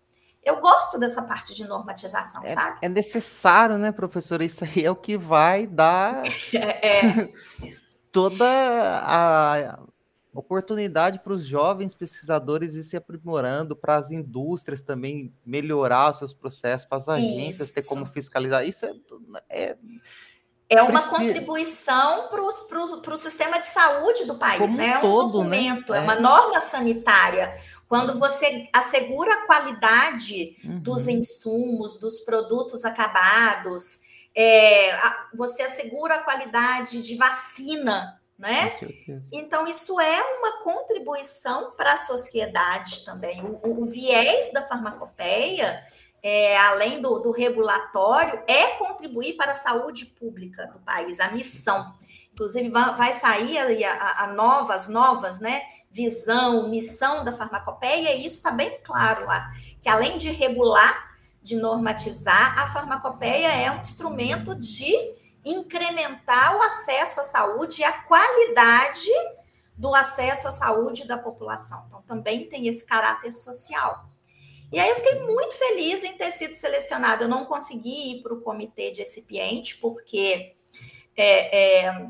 eu 0.49 0.61
gosto 0.61 0.99
dessa 0.99 1.23
parte 1.23 1.55
de 1.55 1.65
normatização, 1.65 2.41
é, 2.43 2.55
sabe? 2.55 2.79
É 2.83 2.89
necessário, 2.89 3.77
né, 3.77 3.93
professora? 3.93 4.45
Isso 4.45 4.65
aí 4.65 4.85
é 4.85 4.91
o 4.91 4.97
que 4.97 5.19
vai 5.19 5.67
dar 5.67 6.23
é. 6.55 7.29
toda 8.11 8.47
a 8.47 9.79
oportunidade 10.33 11.19
para 11.19 11.33
os 11.33 11.45
jovens 11.45 11.95
pesquisadores 11.95 12.75
ir 12.75 12.83
se 12.83 12.97
aprimorando, 12.97 13.77
para 13.77 13.97
as 13.97 14.11
indústrias 14.11 14.83
também 14.83 15.35
melhorar 15.45 16.11
os 16.11 16.19
seus 16.19 16.33
processos, 16.33 16.87
para 16.87 16.99
as 16.99 17.09
agências 17.09 17.69
Isso. 17.69 17.75
ter 17.75 17.83
como 17.83 18.07
fiscalizar. 18.07 18.67
Isso 18.67 18.87
é, 18.87 18.93
é 19.51 19.77
é 20.71 20.83
uma 20.83 21.01
Precisa... 21.01 21.17
contribuição 21.17 22.25
para 22.29 23.15
o 23.15 23.17
sistema 23.17 23.59
de 23.59 23.67
saúde 23.67 24.27
do 24.27 24.35
país, 24.35 24.59
Como 24.59 24.77
né? 24.77 24.91
É 24.91 24.99
um 24.99 25.01
todo, 25.01 25.43
né? 25.43 25.73
né? 25.73 25.85
é. 25.89 25.97
é 25.97 26.01
uma 26.01 26.17
norma 26.17 26.61
sanitária. 26.61 27.59
Quando 27.89 28.19
você 28.19 28.69
assegura 28.73 29.33
a 29.33 29.47
qualidade 29.47 30.57
uhum. 30.65 30.81
dos 30.81 31.09
insumos, 31.09 31.99
dos 31.99 32.21
produtos 32.21 32.85
acabados, 32.85 34.01
é, 34.35 34.93
você 35.35 35.63
assegura 35.63 36.17
a 36.17 36.23
qualidade 36.23 37.01
de 37.01 37.17
vacina, 37.17 38.21
né? 38.39 38.73
Então, 39.33 39.67
isso 39.67 39.99
é 39.99 40.23
uma 40.39 40.63
contribuição 40.63 41.73
para 41.73 41.95
a 41.95 41.99
sociedade 41.99 43.05
também. 43.05 43.43
O, 43.43 43.59
o, 43.67 43.83
o 43.83 43.87
viés 43.87 44.53
da 44.53 44.67
farmacopeia 44.67 45.83
é, 46.23 46.57
além 46.59 47.01
do, 47.01 47.19
do, 47.21 47.31
regulatório, 47.31 48.43
é 48.47 48.69
contribuir 48.73 49.37
para 49.37 49.53
a 49.53 49.57
saúde 49.57 50.07
pública 50.07 50.67
do 50.67 50.79
país, 50.81 51.21
a 51.21 51.31
missão. 51.31 51.95
Inclusive, 52.33 52.71
vai, 52.71 52.95
vai 52.97 53.13
sair 53.15 53.85
a, 53.85 53.93
a, 53.93 54.25
a, 54.25 54.27
novas, 54.29 54.89
novas, 54.89 55.39
né? 55.41 55.63
Visão, 55.99 56.69
missão 56.69 57.25
da 57.25 57.33
farmacopeia, 57.33 58.15
e 58.15 58.25
isso 58.25 58.37
está 58.37 58.53
bem 58.53 58.79
claro 58.85 59.27
lá, 59.27 59.51
que 59.83 59.89
além 59.89 60.17
de 60.17 60.31
regular, 60.31 61.19
de 61.43 61.57
normatizar, 61.57 62.57
a 62.57 62.73
farmacopeia 62.73 63.49
é 63.49 63.69
um 63.73 63.81
instrumento 63.81 64.55
de 64.55 64.95
incrementar 65.45 66.57
o 66.57 66.63
acesso 66.63 67.21
à 67.21 67.25
saúde 67.25 67.81
e 67.81 67.85
a 67.85 67.93
qualidade 68.03 69.11
do 69.77 69.93
acesso 69.93 70.47
à 70.47 70.53
saúde 70.53 71.05
da 71.05 71.19
população. 71.19 71.85
Então, 71.89 72.01
também 72.03 72.49
tem 72.49 72.69
esse 72.69 72.85
caráter 72.85 73.35
social. 73.35 74.09
E 74.71 74.79
aí 74.79 74.91
eu 74.91 74.97
fiquei 74.97 75.19
muito 75.19 75.57
feliz 75.57 76.05
em 76.05 76.17
ter 76.17 76.31
sido 76.31 76.55
selecionada. 76.55 77.25
Eu 77.25 77.29
não 77.29 77.45
consegui 77.45 78.13
ir 78.13 78.23
para 78.23 78.35
o 78.35 78.41
comitê 78.41 78.93
de 78.93 79.01
recipiente, 79.01 79.79
porque 79.79 80.55
é, 81.17 81.87
é, 81.87 82.07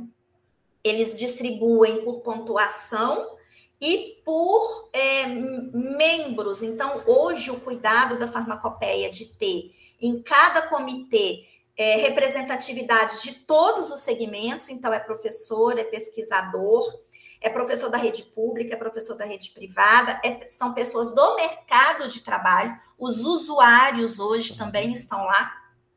eles 0.85 1.19
distribuem 1.19 2.05
por 2.05 2.21
pontuação 2.21 3.38
e 3.81 4.21
por 4.25 4.89
é, 4.93 5.27
membros. 5.27 6.63
Então, 6.63 7.03
hoje, 7.07 7.51
o 7.51 7.61
cuidado 7.61 8.19
da 8.19 8.29
farmacopeia 8.29 9.11
de 9.11 9.27
ter 9.27 9.75
em 10.01 10.23
cada 10.23 10.63
comitê 10.63 11.47
é, 11.77 11.97
representatividade 11.97 13.23
de 13.23 13.35
todos 13.41 13.91
os 13.91 14.01
segmentos, 14.01 14.69
então 14.69 14.93
é 14.93 14.99
professor, 14.99 15.79
é 15.79 15.85
pesquisador, 15.85 16.93
é 17.41 17.49
professor 17.49 17.89
da 17.89 17.99
rede 17.99 18.25
pública, 18.25 18.75
é 18.75 18.77
professor 18.77 19.17
da 19.17 19.25
rede 19.25 19.51
privada, 19.51 20.21
é, 20.25 20.49
são 20.49 20.75
pessoas 20.75 21.15
do 21.15 21.37
mercado 21.37 22.09
de 22.09 22.21
trabalho, 22.21 22.77
os 22.99 23.25
usuários 23.25 24.19
hoje 24.19 24.57
também 24.57 24.93
estão 24.93 25.25
lá, 25.25 25.53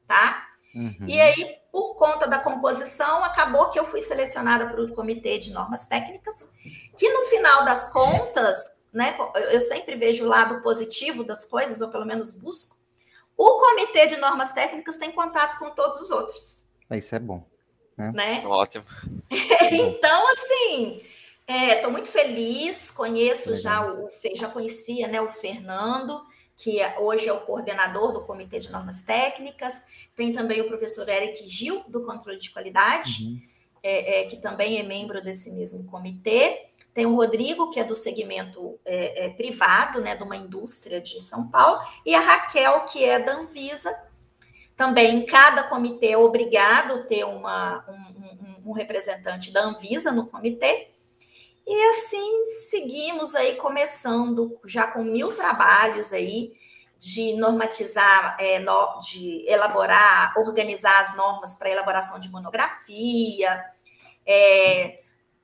tá? 0.08 0.48
Uhum. 0.76 1.08
E 1.08 1.20
aí, 1.20 1.58
por 1.72 1.96
conta 1.96 2.28
da 2.28 2.38
composição, 2.38 3.24
acabou 3.24 3.70
que 3.70 3.80
eu 3.80 3.86
fui 3.86 4.02
selecionada 4.02 4.68
para 4.68 4.84
o 4.84 4.94
Comitê 4.94 5.40
de 5.40 5.52
Normas 5.52 5.88
Técnicas, 5.88 6.48
que 7.02 7.12
no 7.12 7.26
final 7.26 7.66
das 7.66 7.92
contas, 7.92 8.70
né, 8.94 9.18
eu 9.52 9.60
sempre 9.60 9.96
vejo 9.96 10.24
o 10.24 10.28
lado 10.28 10.62
positivo 10.62 11.24
das 11.24 11.48
coisas, 11.48 11.82
ou 11.82 11.90
pelo 11.90 12.06
menos 12.06 12.32
busco, 12.32 12.78
o 13.36 13.58
Comitê 13.58 14.06
de 14.06 14.18
Normas 14.18 14.54
Técnicas 14.54 14.98
tem 14.98 15.12
contato 15.12 15.58
com 15.58 15.72
todos 15.72 16.00
os 16.00 16.12
outros. 16.12 16.68
Isso 16.92 17.16
é 17.16 17.20
bom. 17.20 17.44
Né? 17.98 18.12
né? 18.14 18.44
Ótimo. 18.46 18.86
então, 19.32 20.28
assim, 20.28 21.02
Estou 21.48 21.90
é, 21.90 21.92
muito 21.92 22.08
feliz, 22.08 22.92
conheço 22.92 23.56
já 23.56 23.84
o 23.84 24.08
já 24.36 24.48
conhecia 24.48 25.08
né, 25.08 25.20
o 25.20 25.30
Fernando, 25.30 26.22
que 26.56 26.80
é, 26.80 27.00
hoje 27.00 27.28
é 27.28 27.34
o 27.34 27.42
coordenador 27.42 28.14
do 28.14 28.22
Comitê 28.26 28.60
de 28.60 28.72
Normas 28.72 29.02
Técnicas, 29.02 29.84
tem 30.16 30.32
também 30.32 30.62
o 30.62 30.68
professor 30.68 31.10
Eric 31.10 31.48
Gil, 31.48 31.84
do 31.88 32.06
controle 32.06 32.38
de 32.38 32.52
qualidade, 32.52 33.24
uhum. 33.24 33.42
é, 33.82 34.22
é, 34.22 34.26
que 34.26 34.38
também 34.38 34.78
é 34.78 34.84
membro 34.84 35.20
desse 35.20 35.50
mesmo 35.50 35.84
comitê. 35.86 36.70
Tem 36.94 37.06
o 37.06 37.16
Rodrigo, 37.16 37.70
que 37.70 37.80
é 37.80 37.84
do 37.84 37.96
segmento 37.96 38.80
é, 38.86 39.26
é, 39.26 39.30
privado, 39.30 40.02
né, 40.02 40.16
de 40.16 40.24
uma 40.24 40.36
indústria 40.36 41.00
de 41.00 41.22
São 41.22 41.48
Paulo, 41.48 41.82
e 42.06 42.14
a 42.14 42.20
Raquel, 42.20 42.82
que 42.82 43.04
é 43.04 43.18
da 43.18 43.34
Anvisa. 43.34 43.98
Também 44.76 45.18
em 45.18 45.26
cada 45.26 45.64
comitê 45.64 46.12
é 46.12 46.18
obrigado 46.18 47.06
ter 47.08 47.24
uma, 47.24 47.86
um, 47.88 48.68
um, 48.68 48.72
um 48.72 48.74
representante 48.74 49.52
da 49.52 49.64
Anvisa 49.64 50.12
no 50.12 50.28
comitê. 50.28 50.90
E 51.66 51.90
assim 51.90 52.46
seguimos 52.70 53.36
aí, 53.36 53.56
começando 53.56 54.60
já 54.66 54.88
com 54.88 55.04
mil 55.04 55.36
trabalhos 55.36 56.12
aí 56.12 56.54
de 56.98 57.34
normatizar, 57.34 58.38
é, 58.40 58.60
no, 58.60 59.00
de 59.00 59.46
elaborar, 59.48 60.34
organizar 60.38 61.02
as 61.02 61.16
normas 61.16 61.56
para 61.56 61.70
elaboração 61.70 62.20
de 62.20 62.30
monografia, 62.30 63.64
é, 64.26 65.01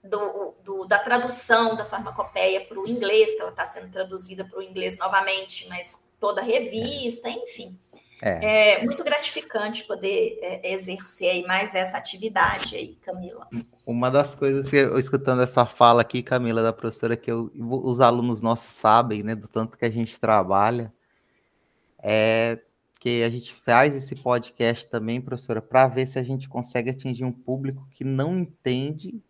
do, 0.10 0.56
do, 0.64 0.86
da 0.86 1.00
tradução 1.00 1.76
da 1.76 1.86
farmacopeia 1.86 2.62
para 2.62 2.80
o 2.80 2.88
inglês, 2.88 3.36
que 3.36 3.42
ela 3.42 3.52
está 3.52 3.66
sendo 3.66 3.90
traduzida 3.90 4.46
para 4.46 4.60
o 4.60 4.64
inglês 4.64 4.98
novamente, 4.98 5.68
mas 5.70 6.00
toda 6.20 6.42
a 6.42 6.44
revista, 6.44 7.30
enfim. 7.30 7.78
É. 8.20 8.80
é 8.80 8.84
muito 8.84 9.04
gratificante 9.04 9.84
poder 9.84 10.40
é, 10.42 10.74
exercer 10.74 11.30
aí 11.30 11.46
mais 11.46 11.76
essa 11.76 11.98
atividade 11.98 12.76
aí, 12.76 12.96
Camila. 13.06 13.48
Uma 13.86 14.10
das 14.10 14.34
coisas 14.34 14.70
que 14.70 14.76
eu 14.76 14.98
escutando 14.98 15.44
essa 15.44 15.66
fala 15.66 16.02
aqui, 16.02 16.24
Camila, 16.24 16.64
da 16.64 16.74
professora, 16.74 17.16
que 17.16 17.32
eu, 17.32 17.52
os 17.56 18.02
alunos 18.02 18.42
nossos 18.42 18.74
sabem, 18.74 19.22
né, 19.22 19.36
do 19.36 19.48
tanto 19.48 19.78
que 19.78 19.86
a 19.86 19.92
gente 19.92 20.20
trabalha, 20.20 20.92
é 22.02 22.60
que 23.00 23.24
a 23.24 23.30
gente 23.30 23.54
faz 23.54 23.96
esse 23.96 24.16
podcast 24.16 24.88
também, 24.88 25.22
professora, 25.22 25.62
para 25.62 25.88
ver 25.88 26.08
se 26.08 26.18
a 26.18 26.24
gente 26.24 26.50
consegue 26.50 26.90
atingir 26.90 27.24
um 27.24 27.32
público 27.32 27.88
que 27.92 28.04
não 28.04 28.40
entende 28.40 29.22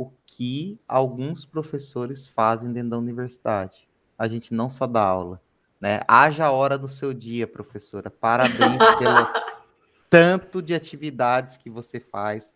o 0.00 0.12
que 0.24 0.80
alguns 0.86 1.44
professores 1.44 2.28
fazem 2.28 2.72
dentro 2.72 2.90
da 2.90 2.98
universidade. 2.98 3.88
A 4.18 4.28
gente 4.28 4.54
não 4.54 4.70
só 4.70 4.86
dá 4.86 5.02
aula 5.02 5.40
né? 5.80 6.00
Haja 6.06 6.50
hora 6.50 6.76
no 6.76 6.88
seu 6.88 7.14
dia, 7.14 7.46
professora. 7.46 8.10
Parabéns 8.10 8.58
pelo 8.98 9.26
tanto 10.10 10.60
de 10.60 10.74
atividades 10.74 11.56
que 11.56 11.70
você 11.70 11.98
faz. 11.98 12.52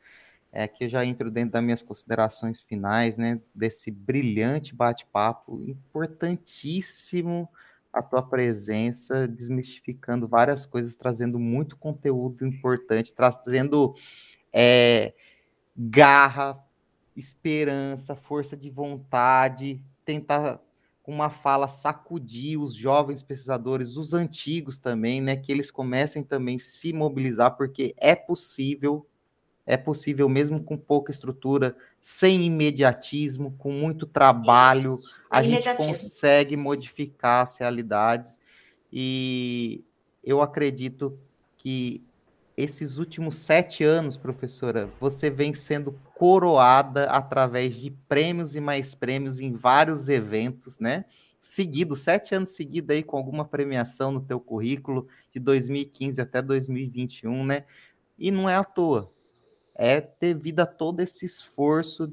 É 0.53 0.69
que 0.69 0.85
eu 0.85 0.89
já 0.89 1.05
entro 1.05 1.31
dentro 1.33 1.53
das 1.53 1.65
minhas 1.65 1.83
considerações 1.83 2.61
finais, 2.61 3.17
né? 3.17 3.41
Desse 3.55 3.91
brilhante 3.91 4.75
bate-papo, 4.75 5.65
importantíssimo 5.67 7.49
a 7.93 8.03
tua 8.03 8.23
presença, 8.23 9.27
desmistificando 9.27 10.29
várias 10.29 10.67
coisas, 10.67 10.97
trazendo 10.97 11.39
muito 11.39 11.77
conteúdo 11.77 12.45
importante, 12.45 13.15
trazendo 13.15 13.95
é, 14.53 15.15
garra, 15.77 16.59
esperança, 17.17 18.17
força 18.17 18.57
de 18.57 18.71
vontade, 18.71 19.83
tentar 20.05 20.61
com 21.03 21.13
uma 21.13 21.29
fala 21.29 21.69
sacudir 21.69 22.59
os 22.59 22.75
jovens 22.75 23.23
pesquisadores, 23.23 23.97
os 23.97 24.15
antigos 24.15 24.79
também, 24.79 25.21
né, 25.21 25.37
que 25.37 25.53
eles 25.53 25.71
comecem 25.71 26.23
também 26.23 26.57
a 26.57 26.59
se 26.59 26.95
mobilizar, 26.95 27.57
porque 27.57 27.95
é 27.99 28.15
possível, 28.15 29.07
é 29.67 29.77
possível 29.77 30.31
mesmo 30.31 30.65
com 30.65 30.79
pouca 30.79 31.13
estrutura, 31.13 31.77
sem 32.01 32.45
imediatismo, 32.45 33.55
com 33.59 33.71
muito 33.71 34.07
trabalho, 34.07 34.95
Isso, 34.95 35.15
a 35.31 35.43
gente 35.43 35.75
consegue 35.75 36.57
modificar 36.57 37.43
as 37.43 37.59
realidades. 37.59 38.41
E 38.91 39.85
eu 40.23 40.41
acredito 40.41 41.19
que 41.59 42.03
esses 42.57 42.99
últimos 42.99 43.37
sete 43.37 43.83
anos, 43.83 44.17
professora, 44.17 44.89
você 45.01 45.29
vem 45.29 45.53
sendo 45.55 45.93
coroada 46.15 47.05
através 47.07 47.77
de 47.77 47.91
prêmios 47.91 48.55
e 48.55 48.61
mais 48.61 48.95
prêmios 48.95 49.41
em 49.41 49.53
vários 49.53 50.09
eventos, 50.09 50.79
né? 50.79 51.05
Seguido, 51.41 51.97
sete 51.97 52.35
anos 52.35 52.51
seguidos 52.51 52.95
aí 52.95 53.03
com 53.03 53.17
alguma 53.17 53.45
premiação 53.45 54.13
no 54.13 54.21
teu 54.21 54.41
currículo, 54.41 55.07
de 55.33 55.41
2015 55.41 56.21
até 56.21 56.41
2021, 56.41 57.45
né? 57.45 57.65
E 58.19 58.31
não 58.31 58.49
é 58.49 58.55
à 58.55 58.65
toa. 58.65 59.13
É 59.75 60.01
devido 60.21 60.61
a 60.61 60.67
todo 60.67 61.01
esse 61.01 61.27
esforço 61.27 62.13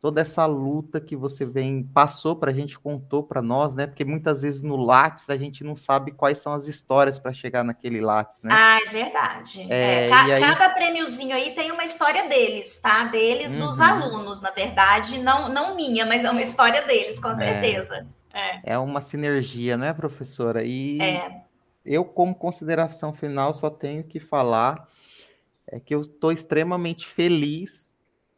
toda 0.00 0.22
essa 0.22 0.46
luta 0.46 1.00
que 1.00 1.14
você 1.14 1.44
vem 1.44 1.82
passou 1.82 2.34
para 2.34 2.50
a 2.50 2.54
gente, 2.54 2.78
contou 2.78 3.22
para 3.22 3.42
nós, 3.42 3.74
né? 3.74 3.86
Porque 3.86 4.04
muitas 4.04 4.40
vezes 4.40 4.62
no 4.62 4.76
Lattes 4.76 5.28
a 5.28 5.36
gente 5.36 5.62
não 5.62 5.76
sabe 5.76 6.10
quais 6.12 6.38
são 6.38 6.52
as 6.52 6.66
histórias 6.66 7.18
para 7.18 7.32
chegar 7.32 7.62
naquele 7.62 8.00
Lattes, 8.00 8.42
né? 8.42 8.50
Ah, 8.52 8.78
é 8.86 8.88
verdade. 8.88 9.66
É, 9.70 10.06
é, 10.06 10.08
ca 10.08 10.24
aí... 10.24 10.40
Cada 10.40 10.70
prêmiozinho 10.70 11.36
aí 11.36 11.54
tem 11.54 11.70
uma 11.70 11.84
história 11.84 12.28
deles, 12.28 12.78
tá? 12.78 13.04
Deles, 13.04 13.54
uhum. 13.54 13.66
dos 13.66 13.80
alunos, 13.80 14.40
na 14.40 14.50
verdade, 14.50 15.18
não, 15.18 15.48
não 15.48 15.76
minha, 15.76 16.06
mas 16.06 16.24
é 16.24 16.30
uma 16.30 16.42
história 16.42 16.82
deles, 16.86 17.20
com 17.20 17.30
é. 17.30 17.36
certeza. 17.36 18.06
É, 18.32 18.72
é 18.72 18.78
uma 18.78 19.02
sinergia, 19.02 19.76
né, 19.76 19.92
professora? 19.92 20.62
E 20.64 21.00
é. 21.02 21.42
eu, 21.84 22.04
como 22.06 22.34
consideração 22.34 23.12
final, 23.12 23.52
só 23.52 23.68
tenho 23.68 24.02
que 24.02 24.18
falar 24.18 24.88
é 25.72 25.78
que 25.78 25.94
eu 25.94 26.00
estou 26.00 26.32
extremamente 26.32 27.06
feliz 27.06 27.89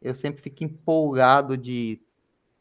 eu 0.03 0.13
sempre 0.13 0.41
fico 0.41 0.63
empolgado 0.63 1.57
de 1.57 2.01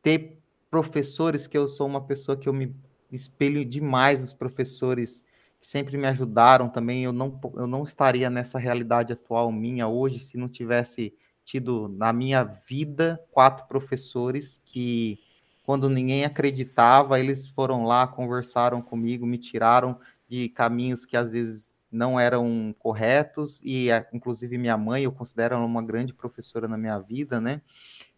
ter 0.01 0.39
professores 0.71 1.47
que 1.47 1.59
eu 1.59 1.69
sou 1.69 1.87
uma 1.87 2.01
pessoa 2.01 2.37
que 2.37 2.49
eu 2.49 2.53
me 2.53 2.75
espelho 3.11 3.65
demais 3.65 4.21
nos 4.21 4.33
professores 4.33 5.25
que 5.61 5.67
sempre 5.67 5.99
me 5.99 6.07
ajudaram 6.07 6.69
também. 6.69 7.05
Eu 7.05 7.13
não, 7.13 7.39
eu 7.57 7.67
não 7.67 7.83
estaria 7.83 8.31
nessa 8.31 8.59
realidade 8.59 9.13
atual 9.13 9.51
minha 9.53 9.89
hoje 9.89 10.21
se 10.21 10.39
não 10.39 10.49
tivesse 10.49 11.13
tido 11.45 11.89
na 11.89 12.13
minha 12.13 12.45
vida 12.45 13.21
quatro 13.33 13.67
professores 13.67 14.61
que, 14.65 15.19
quando 15.65 15.91
ninguém 15.91 16.25
acreditava, 16.25 17.19
eles 17.19 17.49
foram 17.49 17.85
lá, 17.85 18.07
conversaram 18.07 18.81
comigo, 18.81 19.27
me 19.27 19.37
tiraram 19.37 19.99
de 20.29 20.49
caminhos 20.49 21.05
que 21.05 21.17
às 21.17 21.33
vezes 21.33 21.82
não 21.93 22.19
eram 22.19 22.75
corretos, 22.79 23.61
e 23.63 23.89
inclusive 24.13 24.59
minha 24.59 24.77
mãe, 24.77 25.05
eu 25.05 25.13
considero 25.13 25.55
ela 25.55 25.65
uma 25.65 25.83
grande 25.83 26.15
professora 26.15 26.67
na 26.67 26.79
minha 26.79 26.99
vida, 26.99 27.41
né? 27.41 27.63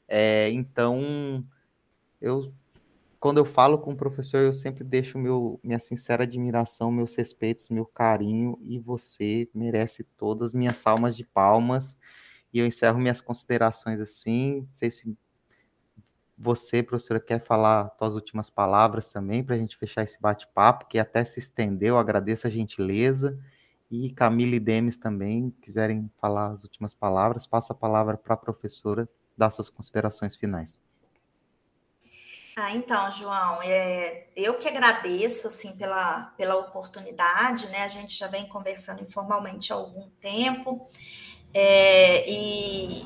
É, 0.08 0.50
então, 0.50 1.44
eu 2.20 2.52
quando 3.24 3.38
eu 3.38 3.46
falo 3.46 3.78
com 3.78 3.92
o 3.92 3.96
professor, 3.96 4.36
eu 4.42 4.52
sempre 4.52 4.84
deixo 4.84 5.18
meu, 5.18 5.58
minha 5.64 5.78
sincera 5.78 6.24
admiração, 6.24 6.92
meus 6.92 7.14
respeitos, 7.14 7.70
meu 7.70 7.86
carinho, 7.86 8.58
e 8.60 8.78
você 8.78 9.48
merece 9.54 10.04
todas 10.04 10.52
minhas 10.52 10.76
salmas 10.76 11.16
de 11.16 11.24
palmas. 11.24 11.98
E 12.52 12.58
eu 12.58 12.66
encerro 12.66 12.98
minhas 12.98 13.22
considerações 13.22 13.98
assim. 13.98 14.60
Não 14.60 14.70
sei 14.70 14.90
se 14.90 15.16
você, 16.36 16.82
professora, 16.82 17.18
quer 17.18 17.42
falar 17.42 17.94
suas 17.98 18.14
últimas 18.14 18.50
palavras 18.50 19.08
também, 19.08 19.42
para 19.42 19.54
a 19.54 19.58
gente 19.58 19.78
fechar 19.78 20.02
esse 20.02 20.20
bate-papo, 20.20 20.86
que 20.86 20.98
até 20.98 21.24
se 21.24 21.40
estendeu, 21.40 21.96
agradeço 21.96 22.46
a 22.46 22.50
gentileza. 22.50 23.40
E 23.90 24.10
Camila 24.10 24.56
e 24.56 24.60
Demis 24.60 24.96
também 24.96 25.50
quiserem 25.62 26.10
falar 26.20 26.52
as 26.52 26.64
últimas 26.64 26.94
palavras, 26.94 27.46
passa 27.46 27.72
a 27.72 27.76
palavra 27.76 28.16
para 28.16 28.34
a 28.34 28.38
professora 28.38 29.08
dar 29.36 29.50
suas 29.50 29.70
considerações 29.70 30.36
finais. 30.36 30.78
Ah, 32.56 32.72
então, 32.72 33.10
João, 33.10 33.60
é, 33.62 34.28
eu 34.36 34.58
que 34.58 34.68
agradeço 34.68 35.48
assim 35.48 35.72
pela, 35.76 36.32
pela 36.36 36.54
oportunidade, 36.56 37.68
né? 37.68 37.82
A 37.82 37.88
gente 37.88 38.16
já 38.16 38.28
vem 38.28 38.48
conversando 38.48 39.02
informalmente 39.02 39.72
há 39.72 39.76
algum 39.76 40.08
tempo 40.20 40.88
é, 41.52 42.28
e 42.30 43.04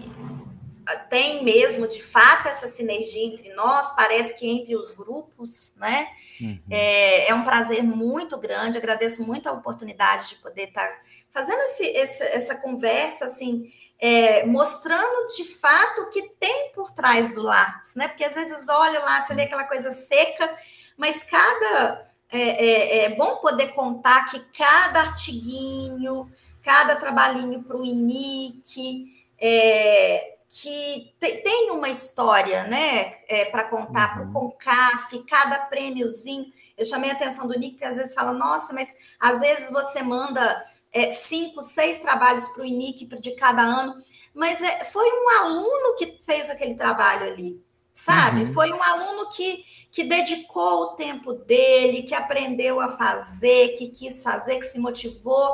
tem 0.96 1.44
mesmo, 1.44 1.86
de 1.86 2.02
fato, 2.02 2.48
essa 2.48 2.68
sinergia 2.68 3.26
entre 3.26 3.52
nós, 3.52 3.94
parece 3.94 4.34
que 4.34 4.48
entre 4.48 4.76
os 4.76 4.92
grupos, 4.92 5.74
né? 5.76 6.08
Uhum. 6.40 6.60
É, 6.70 7.28
é, 7.28 7.34
um 7.34 7.44
prazer 7.44 7.82
muito 7.82 8.38
grande, 8.38 8.78
agradeço 8.78 9.26
muito 9.26 9.48
a 9.48 9.52
oportunidade 9.52 10.30
de 10.30 10.34
poder 10.36 10.68
estar 10.68 10.86
tá 10.86 11.00
fazendo 11.30 11.60
esse, 11.62 11.84
esse, 11.84 12.22
essa 12.22 12.56
conversa, 12.56 13.26
assim, 13.26 13.70
é, 13.98 14.46
mostrando 14.46 15.26
de 15.36 15.44
fato 15.44 16.02
o 16.02 16.10
que 16.10 16.22
tem 16.38 16.72
por 16.72 16.92
trás 16.92 17.34
do 17.34 17.42
Lattes, 17.42 17.94
né? 17.94 18.08
Porque 18.08 18.24
às 18.24 18.34
vezes 18.34 18.68
olha 18.68 19.00
o 19.00 19.04
Lattes 19.04 19.30
ali, 19.30 19.42
aquela 19.42 19.64
coisa 19.64 19.92
seca, 19.92 20.56
mas 20.96 21.22
cada. 21.22 22.06
É, 22.30 22.40
é, 22.40 23.04
é 23.04 23.08
bom 23.08 23.36
poder 23.36 23.68
contar 23.68 24.30
que 24.30 24.38
cada 24.54 25.00
artiguinho, 25.00 26.30
cada 26.62 26.94
trabalhinho 26.94 27.62
para 27.62 27.78
o 27.78 27.82
INIC, 27.82 29.26
é, 29.40 30.37
que 30.48 31.14
tem 31.20 31.70
uma 31.70 31.88
história, 31.88 32.64
né, 32.64 33.18
é, 33.28 33.44
para 33.46 33.64
contar 33.64 34.14
para 34.14 34.22
o 34.22 34.26
uhum. 34.26 34.32
CONCAF, 34.32 35.22
cada 35.24 35.58
prêmiozinho. 35.58 36.50
Eu 36.76 36.84
chamei 36.84 37.10
a 37.10 37.12
atenção 37.12 37.46
do 37.46 37.58
Nick, 37.58 37.72
porque 37.72 37.84
às 37.84 37.96
vezes 37.96 38.14
fala, 38.14 38.32
nossa, 38.32 38.72
mas 38.72 38.94
às 39.20 39.40
vezes 39.40 39.70
você 39.70 40.02
manda 40.02 40.64
é, 40.92 41.12
cinco, 41.12 41.60
seis 41.62 41.98
trabalhos 41.98 42.48
para 42.48 42.62
o 42.62 42.66
INIC 42.66 43.06
de 43.20 43.32
cada 43.32 43.62
ano, 43.62 44.02
mas 44.34 44.62
é, 44.62 44.84
foi 44.84 45.06
um 45.06 45.28
aluno 45.40 45.96
que 45.96 46.18
fez 46.22 46.48
aquele 46.48 46.74
trabalho 46.74 47.26
ali, 47.26 47.62
sabe? 47.92 48.44
Uhum. 48.44 48.52
Foi 48.52 48.72
um 48.72 48.82
aluno 48.82 49.28
que, 49.28 49.64
que 49.90 50.04
dedicou 50.04 50.82
o 50.82 50.94
tempo 50.94 51.32
dele, 51.32 52.04
que 52.04 52.14
aprendeu 52.14 52.80
a 52.80 52.96
fazer, 52.96 53.76
que 53.76 53.88
quis 53.88 54.22
fazer, 54.22 54.60
que 54.60 54.66
se 54.66 54.78
motivou. 54.78 55.50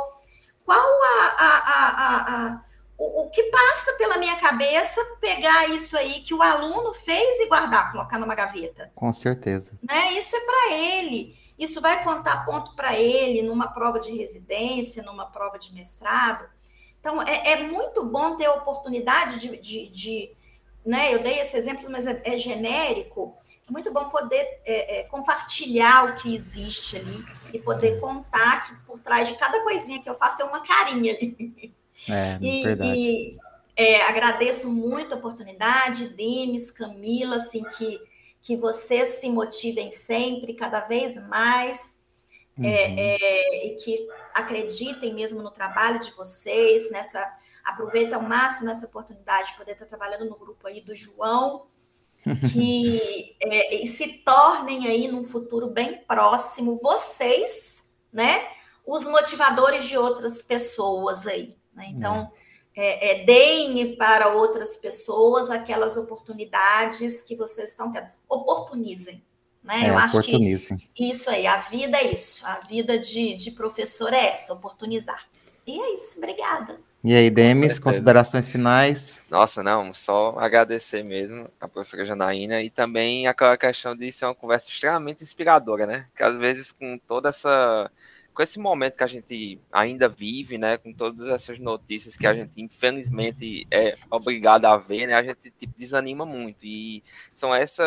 Qual 0.64 0.78
a, 0.78 1.34
a, 1.38 1.58
a, 1.66 2.46
a 2.46 2.64
o, 2.96 3.22
o, 3.22 3.30
que 3.30 3.42
passa 3.44 3.92
pela 3.94 4.18
minha 4.18 4.36
cabeça 4.36 5.04
pegar 5.20 5.68
isso 5.70 5.96
aí 5.96 6.20
que 6.20 6.32
o 6.32 6.42
aluno 6.42 6.94
fez 6.94 7.40
e 7.40 7.48
guardar, 7.48 7.90
colocar 7.90 8.18
numa 8.18 8.34
gaveta. 8.34 8.90
Com 8.94 9.12
certeza. 9.12 9.76
Né? 9.82 10.12
Isso 10.12 10.34
é 10.36 10.40
para 10.40 10.72
ele. 10.72 11.36
Isso 11.58 11.80
vai 11.80 12.02
contar 12.02 12.44
ponto 12.44 12.74
para 12.74 12.98
ele 12.98 13.42
numa 13.42 13.68
prova 13.68 13.98
de 13.98 14.16
residência, 14.16 15.02
numa 15.02 15.26
prova 15.26 15.58
de 15.58 15.72
mestrado. 15.72 16.48
Então, 17.00 17.20
é, 17.22 17.52
é 17.52 17.62
muito 17.64 18.04
bom 18.04 18.36
ter 18.36 18.46
a 18.46 18.54
oportunidade 18.54 19.38
de, 19.38 19.56
de, 19.58 19.88
de, 19.88 20.36
né? 20.84 21.14
Eu 21.14 21.22
dei 21.22 21.38
esse 21.40 21.56
exemplo, 21.56 21.88
mas 21.90 22.06
é, 22.06 22.22
é 22.24 22.38
genérico. 22.38 23.36
É 23.68 23.70
muito 23.70 23.92
bom 23.92 24.08
poder 24.08 24.60
é, 24.64 25.00
é 25.00 25.02
compartilhar 25.04 26.06
o 26.06 26.16
que 26.16 26.34
existe 26.34 26.96
ali 26.96 27.24
e 27.52 27.58
poder 27.58 28.00
contar 28.00 28.66
que 28.66 28.74
por 28.86 28.98
trás 29.00 29.28
de 29.28 29.34
cada 29.34 29.62
coisinha 29.62 30.02
que 30.02 30.08
eu 30.08 30.16
faço 30.16 30.36
tem 30.36 30.46
uma 30.46 30.60
carinha 30.60 31.14
ali. 31.14 31.74
É, 32.08 32.38
e, 32.40 32.62
verdade. 32.62 32.98
E, 32.98 33.38
é, 33.76 34.02
agradeço 34.02 34.70
muito 34.70 35.14
a 35.14 35.18
oportunidade, 35.18 36.10
Demis, 36.10 36.70
Camila, 36.70 37.36
assim, 37.36 37.64
que, 37.64 38.00
que 38.40 38.56
vocês 38.56 39.20
se 39.20 39.28
motivem 39.28 39.90
sempre, 39.90 40.54
cada 40.54 40.80
vez 40.80 41.14
mais, 41.28 41.96
é, 42.56 42.60
uhum. 42.60 42.66
é, 42.66 43.16
é, 43.18 43.66
e 43.66 43.74
que 43.76 44.06
acreditem 44.32 45.12
mesmo 45.12 45.42
no 45.42 45.50
trabalho 45.50 45.98
de 45.98 46.12
vocês, 46.12 46.90
nessa 46.90 47.36
aproveita 47.64 48.16
ao 48.16 48.22
máximo 48.22 48.70
essa 48.70 48.86
oportunidade 48.86 49.50
de 49.50 49.56
poder 49.56 49.72
estar 49.72 49.86
trabalhando 49.86 50.26
no 50.26 50.36
grupo 50.36 50.66
aí 50.68 50.80
do 50.80 50.94
João, 50.94 51.66
que 52.52 53.34
é, 53.42 53.82
e 53.82 53.86
se 53.86 54.18
tornem 54.18 54.86
aí 54.86 55.08
num 55.08 55.24
futuro 55.24 55.68
bem 55.68 56.04
próximo 56.06 56.78
vocês, 56.80 57.88
né, 58.12 58.46
os 58.86 59.06
motivadores 59.06 59.86
de 59.86 59.96
outras 59.96 60.42
pessoas 60.42 61.26
aí. 61.26 61.56
Né? 61.74 61.86
Então, 61.88 62.30
é. 62.76 63.22
É, 63.22 63.24
deem 63.24 63.94
para 63.96 64.28
outras 64.28 64.76
pessoas 64.76 65.50
aquelas 65.50 65.96
oportunidades 65.96 67.22
que 67.22 67.36
vocês 67.36 67.70
estão 67.70 67.92
tendo. 67.92 68.08
Oportunizem. 68.28 69.22
Né? 69.62 69.86
É, 69.86 69.90
Eu 69.90 69.98
acho 69.98 70.20
que 70.22 71.10
isso 71.10 71.30
aí, 71.30 71.46
a 71.46 71.56
vida 71.58 71.96
é 71.96 72.12
isso. 72.12 72.44
A 72.46 72.60
vida 72.60 72.98
de, 72.98 73.34
de 73.34 73.50
professor 73.52 74.12
é 74.12 74.34
essa, 74.34 74.52
oportunizar. 74.52 75.26
E 75.66 75.80
é 75.80 75.94
isso, 75.94 76.18
obrigada. 76.18 76.78
E 77.02 77.14
aí, 77.14 77.30
Demis, 77.30 77.78
considerações 77.78 78.48
finais? 78.48 79.20
Nossa, 79.30 79.62
não, 79.62 79.92
só 79.92 80.38
agradecer 80.38 81.02
mesmo 81.02 81.50
a 81.60 81.68
professora 81.68 82.06
Janaína 82.06 82.62
e 82.62 82.70
também 82.70 83.26
aquela 83.26 83.56
questão 83.58 83.94
de 83.94 84.10
ser 84.10 84.24
uma 84.24 84.34
conversa 84.34 84.70
extremamente 84.70 85.22
inspiradora, 85.22 85.86
né? 85.86 86.06
Que 86.16 86.22
às 86.22 86.36
vezes 86.38 86.72
com 86.72 86.98
toda 87.06 87.28
essa 87.28 87.90
com 88.34 88.42
esse 88.42 88.58
momento 88.58 88.96
que 88.96 89.04
a 89.04 89.06
gente 89.06 89.60
ainda 89.72 90.08
vive, 90.08 90.58
né, 90.58 90.76
com 90.76 90.92
todas 90.92 91.28
essas 91.28 91.58
notícias 91.58 92.16
que 92.16 92.26
a 92.26 92.34
gente 92.34 92.60
infelizmente 92.60 93.66
é 93.70 93.96
obrigado 94.10 94.64
a 94.64 94.76
ver, 94.76 95.06
né, 95.06 95.14
a 95.14 95.22
gente 95.22 95.50
tipo, 95.52 95.72
desanima 95.78 96.26
muito. 96.26 96.66
E 96.66 97.02
são 97.32 97.54
essa 97.54 97.84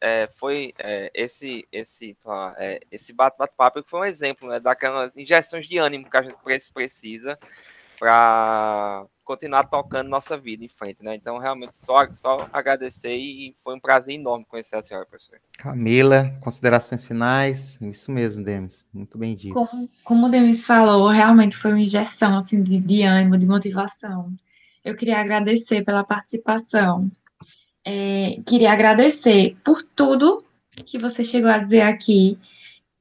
é, 0.00 0.28
foi 0.34 0.74
é, 0.78 1.10
esse 1.14 1.66
esse 1.72 2.16
é, 2.58 2.80
esse 2.90 3.12
bate-papo 3.12 3.82
que 3.82 3.88
foi 3.88 4.00
um 4.00 4.04
exemplo 4.04 4.48
né, 4.48 4.60
daquelas 4.60 5.16
injeções 5.16 5.66
de 5.66 5.78
ânimo 5.78 6.08
que 6.10 6.16
a 6.16 6.22
gente 6.22 6.72
precisa 6.72 7.38
para 7.98 9.04
continuar 9.24 9.64
tocando 9.64 10.08
nossa 10.08 10.38
vida 10.38 10.64
em 10.64 10.68
frente, 10.68 11.02
né? 11.02 11.14
Então, 11.14 11.38
realmente, 11.38 11.76
só, 11.76 12.06
só 12.14 12.48
agradecer 12.52 13.14
e 13.14 13.54
foi 13.62 13.74
um 13.74 13.80
prazer 13.80 14.14
enorme 14.14 14.46
conhecer 14.48 14.76
a 14.76 14.82
senhora, 14.82 15.04
professora. 15.04 15.40
Camila, 15.58 16.32
considerações 16.40 17.04
finais? 17.04 17.78
Isso 17.82 18.10
mesmo, 18.10 18.42
Demis, 18.42 18.84
muito 18.92 19.18
bem 19.18 19.34
dito. 19.34 19.52
Como, 19.52 19.88
como 20.02 20.26
o 20.26 20.30
Demis 20.30 20.64
falou, 20.64 21.08
realmente 21.08 21.56
foi 21.56 21.72
uma 21.72 21.80
injeção 21.80 22.38
assim, 22.38 22.62
de, 22.62 22.78
de 22.80 23.02
ânimo, 23.02 23.36
de 23.36 23.46
motivação. 23.46 24.32
Eu 24.82 24.96
queria 24.96 25.20
agradecer 25.20 25.84
pela 25.84 26.04
participação. 26.04 27.10
É, 27.84 28.38
queria 28.46 28.72
agradecer 28.72 29.56
por 29.62 29.82
tudo 29.82 30.44
que 30.86 30.98
você 30.98 31.22
chegou 31.22 31.50
a 31.50 31.58
dizer 31.58 31.82
aqui 31.82 32.38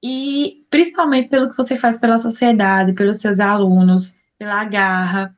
e 0.03 0.65
principalmente 0.69 1.29
pelo 1.29 1.49
que 1.49 1.57
você 1.57 1.75
faz 1.75 1.97
pela 1.97 2.17
sociedade, 2.17 2.93
pelos 2.93 3.17
seus 3.17 3.39
alunos, 3.39 4.19
pela 4.37 4.63
garra, 4.65 5.35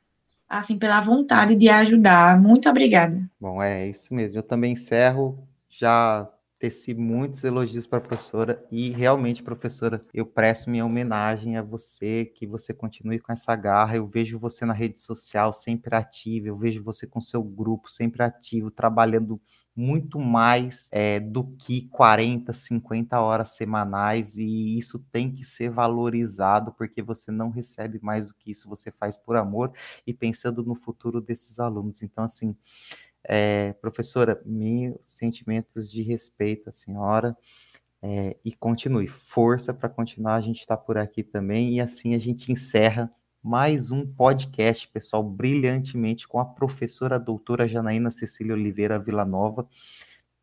assim, 0.48 0.78
pela 0.78 1.00
vontade 1.00 1.56
de 1.56 1.70
ajudar. 1.70 2.40
Muito 2.40 2.70
obrigada. 2.70 3.20
Bom, 3.40 3.62
é 3.62 3.88
isso 3.88 4.14
mesmo. 4.14 4.38
Eu 4.38 4.44
também 4.44 4.74
encerro 4.74 5.48
já 5.70 6.28
teci 6.60 6.94
muitos 6.94 7.44
elogios 7.46 7.88
para 7.88 8.00
a 8.00 8.02
professora 8.02 8.62
e 8.70 8.90
realmente, 8.90 9.42
professora, 9.42 10.06
eu 10.14 10.26
presto 10.26 10.70
minha 10.70 10.86
homenagem 10.86 11.56
a 11.56 11.62
você, 11.62 12.26
que 12.26 12.46
você 12.46 12.74
continue 12.74 13.18
com 13.18 13.32
essa 13.32 13.56
garra. 13.56 13.96
Eu 13.96 14.06
vejo 14.06 14.38
você 14.38 14.66
na 14.66 14.74
rede 14.74 15.00
social 15.00 15.54
sempre 15.54 15.96
ativo, 15.96 16.48
eu 16.48 16.58
vejo 16.58 16.84
você 16.84 17.08
com 17.08 17.22
seu 17.22 17.42
grupo 17.42 17.90
sempre 17.90 18.24
ativo, 18.24 18.70
trabalhando 18.70 19.40
muito 19.80 20.20
mais 20.20 20.90
é, 20.92 21.22
do 21.22 21.46
que 21.56 21.88
40, 21.88 22.52
50 22.52 23.22
horas 23.22 23.52
semanais, 23.52 24.38
e 24.38 24.78
isso 24.78 25.00
tem 25.10 25.32
que 25.32 25.46
ser 25.46 25.70
valorizado, 25.70 26.74
porque 26.74 27.02
você 27.02 27.32
não 27.32 27.50
recebe 27.50 27.98
mais 28.02 28.28
do 28.28 28.34
que 28.36 28.52
isso, 28.52 28.68
você 28.68 28.92
faz 28.92 29.16
por 29.16 29.38
amor 29.38 29.72
e 30.06 30.14
pensando 30.14 30.62
no 30.64 30.76
futuro 30.76 31.22
desses 31.22 31.60
alunos. 31.60 32.04
Então, 32.04 32.26
assim, 32.26 32.54
é, 33.24 33.72
professora, 33.74 34.42
meus 34.46 34.98
sentimentos 35.06 35.90
de 35.90 36.02
respeito 36.02 36.70
à 36.70 36.74
senhora. 36.74 37.38
É, 38.02 38.38
e 38.46 38.54
continue, 38.54 39.08
força 39.08 39.74
para 39.74 39.90
continuar, 39.90 40.36
a 40.36 40.42
gente 40.42 40.60
está 40.60 40.78
por 40.78 40.98
aqui 40.98 41.22
também, 41.22 41.74
e 41.76 41.82
assim 41.82 42.16
a 42.16 42.20
gente 42.20 42.52
encerra 42.52 43.12
mais 43.44 43.92
um 43.92 44.06
podcast, 44.06 44.88
pessoal, 44.88 45.24
brilhantemente 45.24 46.28
com 46.28 46.40
a 46.40 46.46
professora 46.46 47.20
doutora 47.20 47.68
Janaína 47.68 48.12
Cecília 48.12 48.54
Oliveira 48.54 49.00
Villanova, 49.00 49.68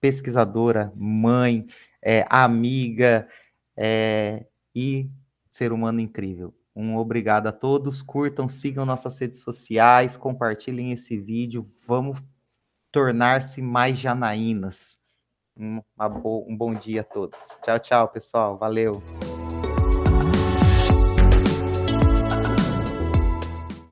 pesquisadora, 0.01 0.93
mãe, 0.97 1.67
é, 2.01 2.25
amiga 2.29 3.29
é, 3.77 4.47
e 4.75 5.11
ser 5.49 5.73
humano 5.73 6.01
incrível. 6.01 6.55
Um 6.75 6.97
obrigado 6.97 7.47
a 7.47 7.53
todos, 7.53 8.03
curtam, 8.03 8.49
sigam 8.49 8.85
nossas 8.85 9.19
redes 9.19 9.41
sociais, 9.41 10.17
compartilhem 10.17 10.93
esse 10.93 11.19
vídeo, 11.19 11.67
vamos 11.87 12.23
tornar-se 12.93 13.63
mais 13.63 13.99
janaínas. 13.99 14.99
Um, 15.59 15.81
um 16.47 16.57
bom 16.57 16.75
dia 16.75 17.01
a 17.01 17.05
todos. 17.05 17.59
Tchau, 17.63 17.79
tchau, 17.79 18.09
pessoal. 18.09 18.59
Valeu. 18.59 19.03